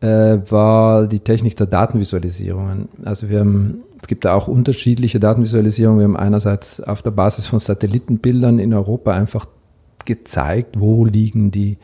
[0.00, 2.88] äh, war die Technik der Datenvisualisierungen.
[3.04, 6.00] Also wir haben, es gibt da auch unterschiedliche Datenvisualisierungen.
[6.00, 9.46] Wir haben einerseits auf der Basis von Satellitenbildern in Europa einfach
[10.04, 11.78] gezeigt, wo liegen die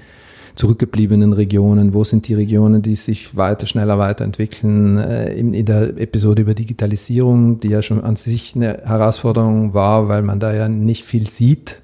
[0.58, 4.98] zurückgebliebenen Regionen, wo sind die Regionen, die sich weiter, schneller weiterentwickeln.
[4.98, 10.08] Äh, in, in der Episode über Digitalisierung, die ja schon an sich eine Herausforderung war,
[10.08, 11.80] weil man da ja nicht viel sieht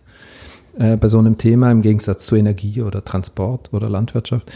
[0.77, 4.51] äh, bei so einem Thema im Gegensatz zu Energie oder Transport oder Landwirtschaft,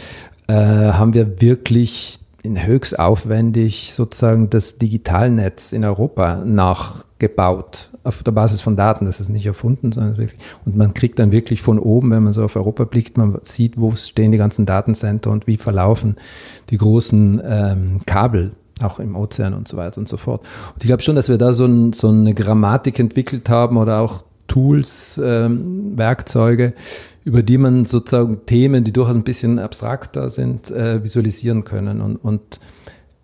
[0.47, 7.89] äh, haben wir wirklich in höchst aufwendig sozusagen das Digitalnetz in Europa nachgebaut.
[8.17, 11.31] Auf der Basis von Daten, das ist nicht erfunden, sondern wirklich, und man kriegt dann
[11.31, 14.65] wirklich von oben, wenn man so auf Europa blickt, man sieht, wo stehen die ganzen
[14.65, 16.17] Datencenter und wie verlaufen
[16.69, 20.41] die großen ähm, Kabel auch im Ozean und so weiter und so fort.
[20.73, 23.99] Und ich glaube schon, dass wir da so, ein, so eine Grammatik entwickelt haben oder
[23.99, 26.73] auch Tools, ähm, Werkzeuge,
[27.23, 32.01] über die man sozusagen Themen, die durchaus ein bisschen abstrakter sind, äh, visualisieren können.
[32.01, 32.59] Und, und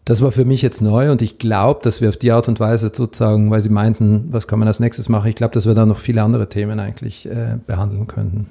[0.05, 2.59] das war für mich jetzt neu und ich glaube, dass wir auf die Art und
[2.59, 5.73] Weise sozusagen, weil Sie meinten, was kann man als nächstes machen, ich glaube, dass wir
[5.73, 8.47] da noch viele andere Themen eigentlich äh, behandeln könnten.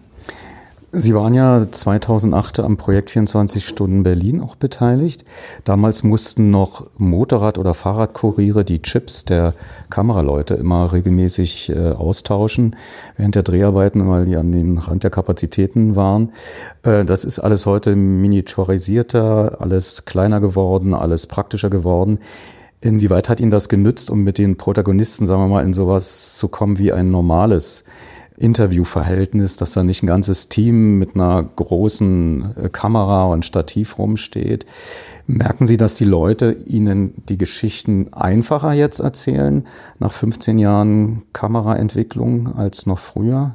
[0.97, 5.25] Sie waren ja 2008 am Projekt 24 Stunden Berlin auch beteiligt.
[5.65, 9.55] Damals mussten noch Motorrad- oder Fahrradkuriere die Chips der
[9.91, 12.77] Kameraleute immer regelmäßig äh, austauschen
[13.17, 16.31] während der Dreharbeiten, weil die an den Rand der Kapazitäten waren.
[16.85, 22.21] Äh, das ist alles heute miniaturisierter, alles kleiner geworden, alles praktischer geworden.
[22.81, 26.47] Inwieweit hat Ihnen das genützt, um mit den Protagonisten, sagen wir mal, in sowas zu
[26.47, 27.85] kommen wie ein normales
[28.37, 34.67] Interviewverhältnis, dass da nicht ein ganzes Team mit einer großen äh, Kamera und Stativ rumsteht.
[35.27, 39.65] Merken Sie, dass die Leute Ihnen die Geschichten einfacher jetzt erzählen,
[40.01, 43.55] nach 15 Jahren Kameraentwicklung als noch früher?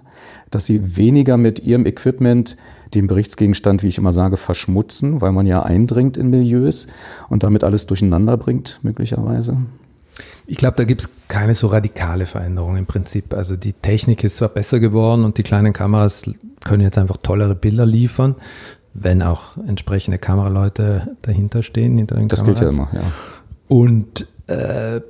[0.49, 2.56] Dass Sie weniger mit Ihrem Equipment
[2.93, 6.88] den Berichtsgegenstand, wie ich immer sage, verschmutzen, weil man ja eindringt in Milieus
[7.30, 9.57] und damit alles durcheinander bringt, möglicherweise?
[10.49, 13.35] Ich glaube, da gibt es keine so radikale Veränderung im Prinzip.
[13.35, 16.30] Also die Technik ist zwar besser geworden und die kleinen Kameras
[16.65, 18.35] können jetzt einfach tollere Bilder liefern,
[18.95, 21.99] wenn auch entsprechende Kameraleute dahinter stehen.
[21.99, 22.59] Hinter den das Kameras.
[22.61, 23.11] gilt ja immer, ja.
[23.67, 25.01] Und äh,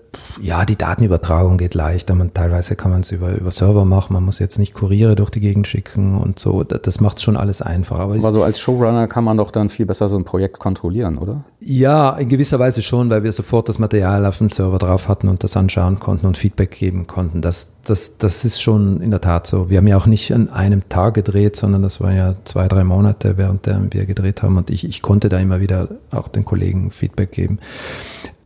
[0.42, 2.14] ja, die Datenübertragung geht leichter.
[2.14, 4.14] Man, teilweise kann man es über, über Server machen.
[4.14, 6.64] Man muss jetzt nicht Kuriere durch die Gegend schicken und so.
[6.64, 8.02] Das, das macht schon alles einfacher.
[8.02, 11.18] Aber, Aber so als Showrunner kann man doch dann viel besser so ein Projekt kontrollieren,
[11.18, 11.46] oder?
[11.62, 15.30] Ja, in gewisser Weise schon, weil wir sofort das Material auf dem Server drauf hatten
[15.30, 17.42] und das anschauen konnten und Feedback geben konnten.
[17.42, 19.70] Das, das, das ist schon in der Tat so.
[19.70, 22.84] Wir haben ja auch nicht an einem Tag gedreht, sondern das waren ja zwei, drei
[22.84, 24.58] Monate, während wir gedreht haben.
[24.58, 27.60] Und ich, ich konnte da immer wieder auch den Kollegen Feedback geben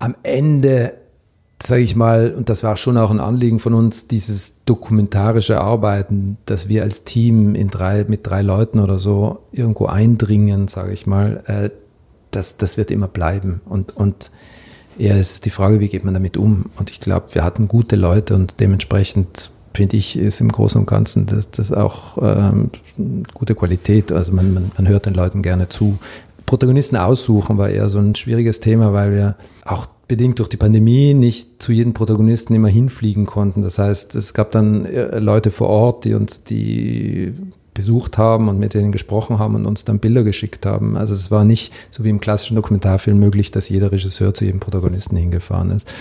[0.03, 0.95] am Ende,
[1.61, 6.37] sage ich mal, und das war schon auch ein Anliegen von uns, dieses dokumentarische Arbeiten,
[6.45, 11.07] dass wir als Team in drei, mit drei Leuten oder so irgendwo eindringen, sage ich
[11.07, 11.69] mal, äh,
[12.31, 13.61] das, das wird immer bleiben.
[13.63, 14.31] Und, und
[14.97, 16.65] eher ist die Frage, wie geht man damit um?
[16.75, 20.85] Und ich glaube, wir hatten gute Leute und dementsprechend finde ich, ist im Großen und
[20.85, 22.71] Ganzen das, das auch ähm,
[23.33, 24.11] gute Qualität.
[24.11, 25.97] Also man, man, man hört den Leuten gerne zu.
[26.45, 31.13] Protagonisten aussuchen war eher so ein schwieriges Thema, weil wir auch bedingt durch die Pandemie
[31.13, 33.61] nicht zu jedem Protagonisten immer hinfliegen konnten.
[33.61, 37.33] Das heißt, es gab dann äh, Leute vor Ort, die uns die
[37.73, 40.97] besucht haben und mit denen gesprochen haben und uns dann Bilder geschickt haben.
[40.97, 44.59] Also es war nicht so wie im klassischen Dokumentarfilm möglich, dass jeder Regisseur zu jedem
[44.59, 45.91] Protagonisten hingefahren ist.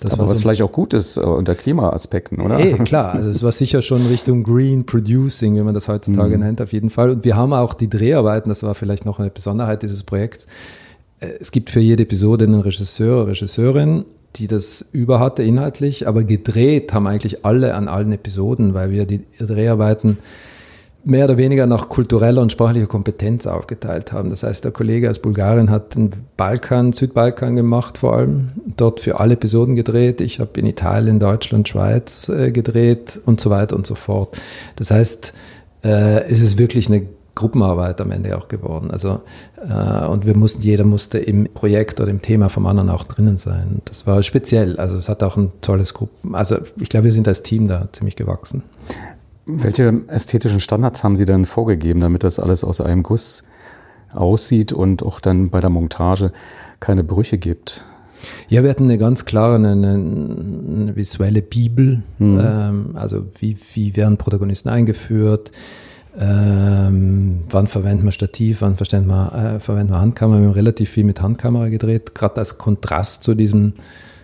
[0.00, 2.58] Das Aber was so vielleicht auch gut ist uh, unter Klimaaspekten, oder?
[2.58, 6.44] Eh, klar, also es war sicher schon Richtung Green Producing, wie man das heutzutage mhm.
[6.44, 7.10] nennt, auf jeden Fall.
[7.10, 10.46] Und wir haben auch die Dreharbeiten, das war vielleicht noch eine Besonderheit dieses Projekts,
[11.20, 14.04] äh, es gibt für jede Episode einen Regisseur, Regisseurin,
[14.36, 19.04] die das über hatte inhaltlich, aber gedreht haben eigentlich alle an allen Episoden, weil wir
[19.04, 20.18] die Dreharbeiten
[21.04, 24.30] mehr oder weniger nach kultureller und sprachlicher Kompetenz aufgeteilt haben.
[24.30, 29.18] Das heißt, der Kollege aus Bulgarien hat den Balkan, Südbalkan gemacht vor allem, dort für
[29.18, 30.20] alle Episoden gedreht.
[30.20, 34.40] Ich habe in Italien, Deutschland, Schweiz äh, gedreht und so weiter und so fort.
[34.76, 35.32] Das heißt,
[35.82, 38.90] äh, es ist wirklich eine Gruppenarbeit am Ende auch geworden.
[38.90, 39.22] Also
[39.66, 43.38] äh, und wir mussten, jeder musste im Projekt oder im Thema vom anderen auch drinnen
[43.38, 43.80] sein.
[43.86, 44.78] Das war speziell.
[44.78, 46.34] Also es hat auch ein tolles Gruppen.
[46.34, 48.62] Also ich glaube, wir sind als Team da ziemlich gewachsen.
[49.46, 53.42] Welche ästhetischen Standards haben Sie denn vorgegeben, damit das alles aus einem Guss
[54.12, 56.32] aussieht und auch dann bei der Montage
[56.80, 57.84] keine Brüche gibt?
[58.48, 62.02] Ja, wir hatten eine ganz klare, eine, eine visuelle Bibel.
[62.18, 62.40] Mhm.
[62.40, 65.50] Ähm, also wie, wie werden Protagonisten eingeführt?
[66.18, 70.40] Ähm, wann verwenden wir Stativ, wann verwenden wir, äh, verwenden wir Handkamera?
[70.40, 73.72] Wir haben relativ viel mit Handkamera gedreht, gerade als Kontrast zu diesem,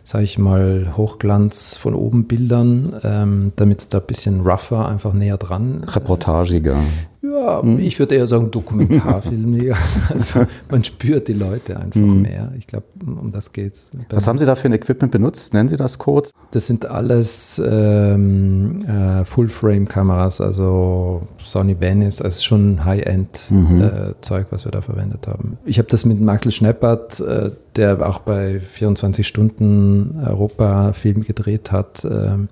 [0.09, 5.13] sage ich mal, Hochglanz von oben Bildern, ähm, damit es da ein bisschen rougher, einfach
[5.13, 5.85] näher dran.
[5.85, 6.79] Reportagiger.
[7.21, 7.79] Ja, hm?
[7.79, 9.73] ich würde eher sagen Dokumentarfilm.
[10.13, 12.23] also man spürt die Leute einfach hm.
[12.23, 12.53] mehr.
[12.57, 13.91] Ich glaube, um das geht's.
[14.11, 15.53] Was haben Sie da für ein Equipment benutzt?
[15.53, 16.33] Nennen Sie das kurz?
[16.53, 23.83] Das sind alles ähm, äh, Full-Frame-Kameras, also Sony Venice, also schon High-End-Zeug, mhm.
[23.83, 25.59] äh, was wir da verwendet haben.
[25.65, 31.73] Ich habe das mit Michael Schneppert, äh, der auch bei 24 Stunden Europa Film gedreht
[31.73, 32.49] hat, ähm,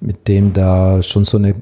[0.00, 1.54] mit dem da schon so eine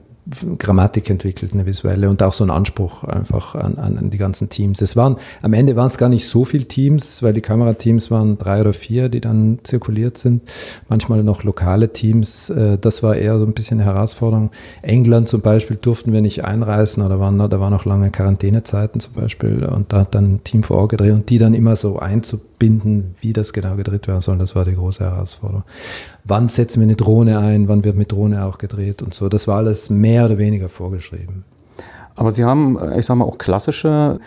[0.59, 4.81] Grammatik entwickelt, eine visuelle und auch so einen Anspruch einfach an, an, die ganzen Teams.
[4.83, 8.37] Es waren, am Ende waren es gar nicht so viele Teams, weil die Kamerateams waren
[8.37, 10.43] drei oder vier, die dann zirkuliert sind.
[10.89, 12.51] Manchmal noch lokale Teams.
[12.51, 14.51] Äh, das war eher so ein bisschen eine Herausforderung.
[14.83, 19.15] England zum Beispiel durften wir nicht einreisen oder waren, da waren noch lange Quarantänezeiten zum
[19.15, 21.99] Beispiel und da hat dann ein Team vor Ort gedreht und die dann immer so
[22.59, 25.65] einzubinden, wie das genau gedreht werden soll, das war die große Herausforderung
[26.29, 29.29] wann setzen wir eine Drohne ein, wann wird mit Drohne auch gedreht und so.
[29.29, 31.45] Das war alles mehr oder weniger vorgeschrieben.
[32.15, 34.19] Aber Sie haben, ich sage mal, auch klassische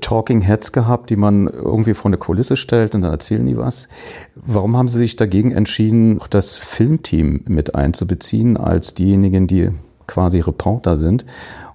[0.00, 3.88] Talking Heads gehabt, die man irgendwie vor eine Kulisse stellt und dann erzählen die was.
[4.34, 9.70] Warum haben Sie sich dagegen entschieden, das Filmteam mit einzubeziehen, als diejenigen, die
[10.06, 11.26] quasi Reporter sind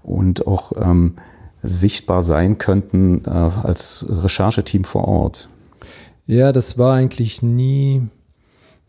[0.01, 1.15] und auch ähm,
[1.61, 5.49] sichtbar sein könnten äh, als Rechercheteam vor Ort?
[6.25, 8.03] Ja, das war eigentlich nie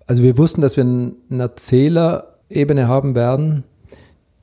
[0.06, 3.64] also wir wussten, dass wir eine Erzählerebene haben werden,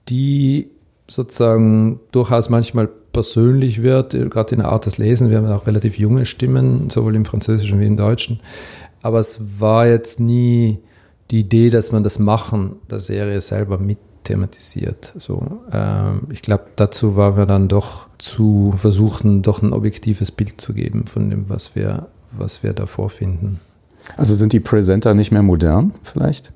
[0.09, 0.71] die
[1.07, 5.29] sozusagen durchaus manchmal persönlich wird, gerade in der Art des Lesens.
[5.29, 8.39] Wir haben auch relativ junge Stimmen, sowohl im Französischen wie im Deutschen.
[9.01, 10.79] Aber es war jetzt nie
[11.29, 15.13] die Idee, dass man das Machen der Serie selber mit thematisiert.
[15.17, 20.61] So, ähm, ich glaube, dazu waren wir dann doch zu versuchen, doch ein objektives Bild
[20.61, 23.59] zu geben von dem, was wir, was wir da vorfinden.
[24.17, 26.51] Also sind die Presenter nicht mehr modern vielleicht?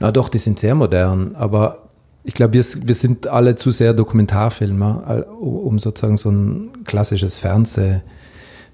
[0.00, 1.88] Na doch, die sind sehr modern, aber
[2.24, 8.00] ich glaube, wir, wir sind alle zu sehr Dokumentarfilmer, um sozusagen so ein klassisches Fernseh,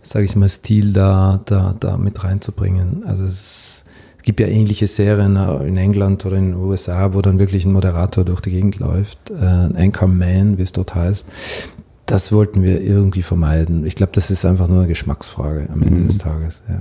[0.03, 3.05] sage ich mal, Stil da, da, da mit reinzubringen.
[3.07, 3.85] Also es,
[4.19, 5.37] es gibt ja ähnliche Serien
[5.67, 9.31] in England oder in den USA, wo dann wirklich ein Moderator durch die Gegend läuft,
[9.31, 11.27] äh, ein Anchorman, wie es dort heißt.
[12.09, 13.85] Das wollten wir irgendwie vermeiden.
[13.85, 16.07] Ich glaube, das ist einfach nur eine Geschmacksfrage am Ende mhm.
[16.09, 16.63] des Tages.
[16.67, 16.81] Ja.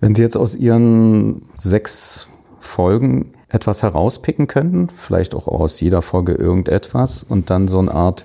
[0.00, 2.28] Wenn Sie jetzt aus Ihren sechs
[2.60, 8.24] Folgen etwas herauspicken könnten, vielleicht auch aus jeder Folge irgendetwas und dann so eine Art,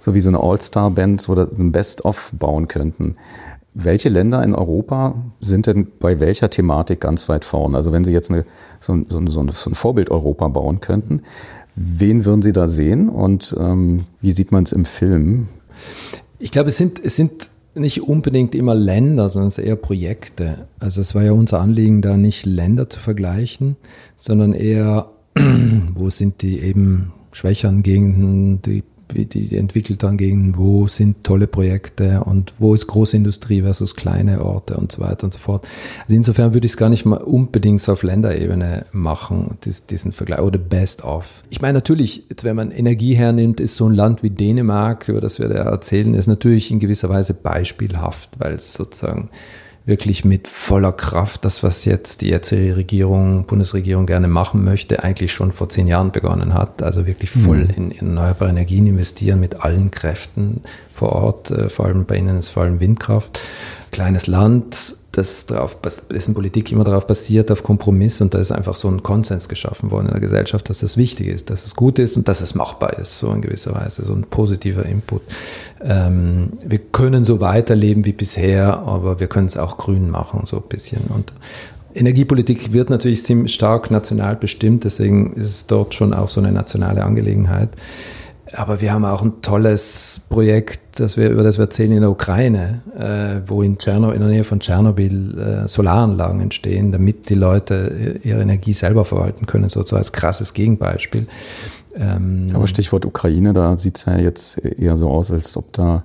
[0.00, 3.14] so wie so eine All-Star-Band oder ein Best-of bauen könnten.
[3.72, 7.76] Welche Länder in Europa sind denn bei welcher Thematik ganz weit vorne?
[7.76, 8.44] Also wenn Sie jetzt eine,
[8.80, 9.40] so, ein, so, ein, so
[9.70, 11.22] ein Vorbild Europa bauen könnten,
[11.76, 15.46] wen würden Sie da sehen und ähm, wie sieht man es im Film?
[16.38, 20.66] Ich glaube, es sind, es sind nicht unbedingt immer Länder, sondern es eher Projekte.
[20.78, 23.76] Also es war ja unser Anliegen, da nicht Länder zu vergleichen,
[24.16, 25.10] sondern eher,
[25.94, 28.82] wo sind die eben schwächeren Gegenden, die
[29.14, 34.44] wie die entwickelt dann gegen, wo sind tolle Projekte und wo ist Großindustrie versus kleine
[34.44, 35.66] Orte und so weiter und so fort.
[36.02, 39.58] Also insofern würde ich es gar nicht mal unbedingt so auf Länderebene machen,
[39.90, 41.42] diesen Vergleich oder best of.
[41.50, 45.20] Ich meine natürlich, jetzt wenn man Energie hernimmt, ist so ein Land wie Dänemark, über
[45.20, 49.30] das wir da erzählen, ist natürlich in gewisser Weise beispielhaft, weil es sozusagen
[49.90, 55.34] wirklich mit voller Kraft das, was jetzt die jetzige Regierung, Bundesregierung gerne machen möchte, eigentlich
[55.34, 56.82] schon vor zehn Jahren begonnen hat.
[56.82, 57.70] Also wirklich voll mhm.
[57.76, 60.62] in, in erneuerbare Energien investieren mit allen Kräften
[60.94, 61.50] vor Ort.
[61.50, 63.40] Äh, vor allem bei ihnen ist vor allem Windkraft.
[63.90, 65.76] Kleines Land, das darauf,
[66.10, 69.90] dessen Politik immer darauf basiert, auf Kompromiss und da ist einfach so ein Konsens geschaffen
[69.90, 72.54] worden in der Gesellschaft, dass das wichtig ist, dass es gut ist und dass es
[72.54, 75.22] machbar ist, so in gewisser Weise, so ein positiver Input.
[75.82, 80.58] Ähm, wir können so weiterleben wie bisher, aber wir können es auch grün machen, so
[80.58, 81.02] ein bisschen.
[81.08, 81.32] Und
[81.92, 86.52] Energiepolitik wird natürlich ziemlich stark national bestimmt, deswegen ist es dort schon auch so eine
[86.52, 87.70] nationale Angelegenheit.
[88.52, 92.10] Aber wir haben auch ein tolles Projekt, das wir, über das wir erzählen in der
[92.10, 97.34] Ukraine, äh, wo in, Tscherno, in der Nähe von Tschernobyl äh, Solaranlagen entstehen, damit die
[97.34, 101.26] Leute ihre Energie selber verwalten können, so, so als krasses Gegenbeispiel.
[101.94, 106.04] Ähm, Aber Stichwort Ukraine, da sieht es ja jetzt eher so aus, als ob da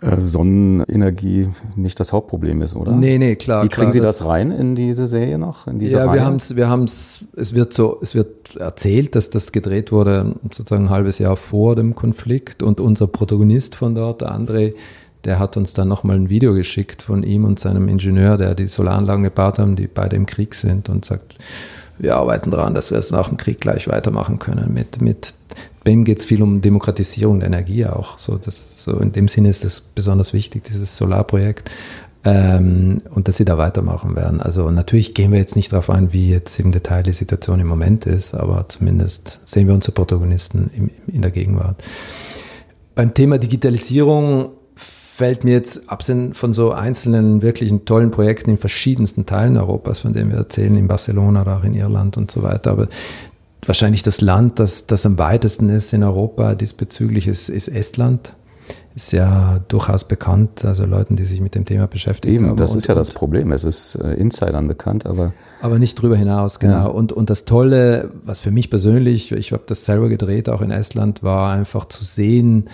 [0.00, 2.92] Sonnenenergie nicht das Hauptproblem ist, oder?
[2.92, 3.64] Nee, nee, klar.
[3.64, 5.66] Wie kriegen klar, Sie das, das rein in diese Serie noch?
[5.66, 6.14] In diese ja, Reihe?
[6.14, 10.36] wir haben es, wir haben's, es wird so, es wird erzählt, dass das gedreht wurde
[10.52, 14.74] sozusagen ein halbes Jahr vor dem Konflikt und unser Protagonist von dort, der André,
[15.24, 18.66] der hat uns dann nochmal ein Video geschickt von ihm und seinem Ingenieur, der die
[18.66, 21.36] Solaranlagen gebaut haben, die beide im Krieg sind und sagt,
[21.98, 25.34] wir arbeiten daran, dass wir es nach dem Krieg gleich weitermachen können mit, mit
[25.88, 28.18] bei ihm geht es viel um Demokratisierung der Energie auch.
[28.18, 31.70] So, das, so in dem Sinne ist es besonders wichtig, dieses Solarprojekt.
[32.24, 34.42] Ähm, und dass sie da weitermachen werden.
[34.42, 37.68] Also natürlich gehen wir jetzt nicht darauf ein, wie jetzt im Detail die Situation im
[37.68, 41.82] Moment ist, aber zumindest sehen wir unsere Protagonisten im, in der Gegenwart.
[42.94, 49.24] Beim Thema Digitalisierung fällt mir jetzt absehen von so einzelnen wirklichen tollen Projekten in verschiedensten
[49.24, 52.72] Teilen Europas, von denen wir erzählen, in Barcelona oder auch in Irland und so weiter.
[52.72, 52.88] Aber
[53.68, 58.34] wahrscheinlich das Land, das, das am weitesten ist in Europa diesbezüglich, ist, ist Estland.
[58.94, 62.46] ist ja durchaus bekannt, also Leuten, die sich mit dem Thema beschäftigen.
[62.46, 63.52] Eben, das und, ist ja das Problem.
[63.52, 65.32] Es ist äh, Insidern bekannt, aber.
[65.60, 66.72] Aber nicht drüber hinaus, genau.
[66.72, 66.86] Ja.
[66.86, 70.70] Und, und das Tolle, was für mich persönlich, ich habe das selber gedreht, auch in
[70.70, 72.68] Estland, war einfach zu sehen,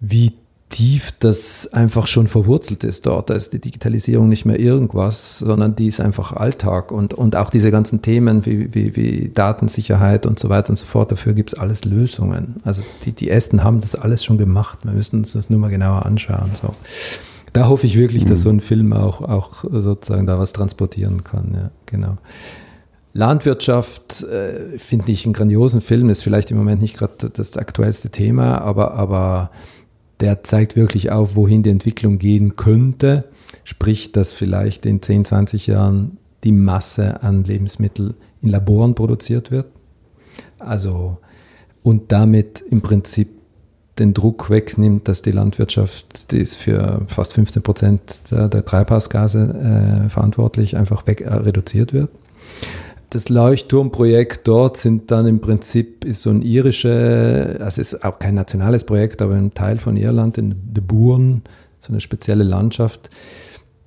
[0.00, 0.34] wie
[0.68, 3.30] tief das einfach schon verwurzelt ist dort.
[3.30, 6.92] Da ist die Digitalisierung nicht mehr irgendwas, sondern die ist einfach Alltag.
[6.92, 10.84] Und, und auch diese ganzen Themen wie, wie, wie Datensicherheit und so weiter und so
[10.84, 12.56] fort, dafür gibt es alles Lösungen.
[12.64, 14.78] Also die, die Esten haben das alles schon gemacht.
[14.82, 16.50] Wir müssen uns das nur mal genauer anschauen.
[16.60, 16.74] So.
[17.52, 18.42] Da hoffe ich wirklich, dass mhm.
[18.42, 21.52] so ein Film auch, auch sozusagen da was transportieren kann.
[21.54, 22.18] Ja, genau.
[23.14, 28.10] Landwirtschaft äh, finde ich einen grandiosen Film, ist vielleicht im Moment nicht gerade das aktuellste
[28.10, 29.50] Thema, aber, aber
[30.20, 33.24] der zeigt wirklich auf, wohin die Entwicklung gehen könnte.
[33.64, 39.66] Sprich, dass vielleicht in 10, 20 Jahren die Masse an Lebensmitteln in Laboren produziert wird.
[40.58, 41.18] Also,
[41.82, 43.28] und damit im Prinzip
[43.98, 50.04] den Druck wegnimmt, dass die Landwirtschaft, die ist für fast 15 Prozent der, der Treibhausgase
[50.06, 52.10] äh, verantwortlich, einfach weg, äh, reduziert wird
[53.10, 58.18] das Leuchtturmprojekt dort sind dann im Prinzip ist so ein irische, also es ist auch
[58.18, 61.42] kein nationales Projekt, aber ein Teil von Irland, in De Buren,
[61.78, 63.08] so eine spezielle Landschaft.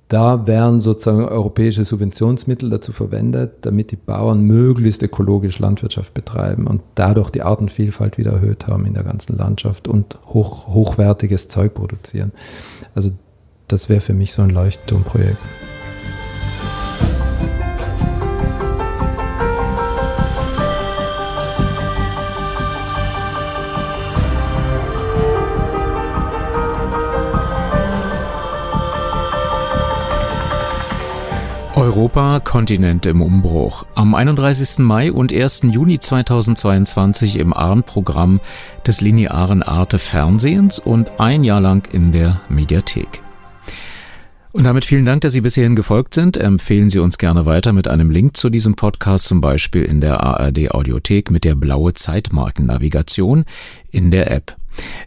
[0.08, 6.82] Da werden sozusagen europäische Subventionsmittel dazu verwendet, damit die Bauern möglichst ökologisch Landwirtschaft betreiben und
[6.96, 12.32] dadurch die Artenvielfalt wieder erhöht haben in der ganzen Landschaft und hoch, hochwertiges Zeug produzieren.
[12.94, 13.12] Also
[13.68, 15.38] das wäre für mich so ein Leuchtturmprojekt.
[31.74, 33.86] Europa, Kontinent im Umbruch.
[33.94, 34.80] Am 31.
[34.80, 35.62] Mai und 1.
[35.70, 38.40] Juni 2022 im ARN-Programm
[38.86, 43.22] des linearen Arte Fernsehens und ein Jahr lang in der Mediathek.
[44.52, 46.36] Und damit vielen Dank, dass Sie bis hierhin gefolgt sind.
[46.36, 50.22] Empfehlen Sie uns gerne weiter mit einem Link zu diesem Podcast, zum Beispiel in der
[50.22, 53.46] ARD Audiothek mit der blaue Zeitmarkennavigation
[53.90, 54.56] in der App.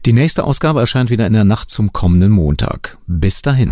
[0.05, 2.97] Die nächste Ausgabe erscheint wieder in der Nacht zum kommenden Montag.
[3.05, 3.71] Bis dahin.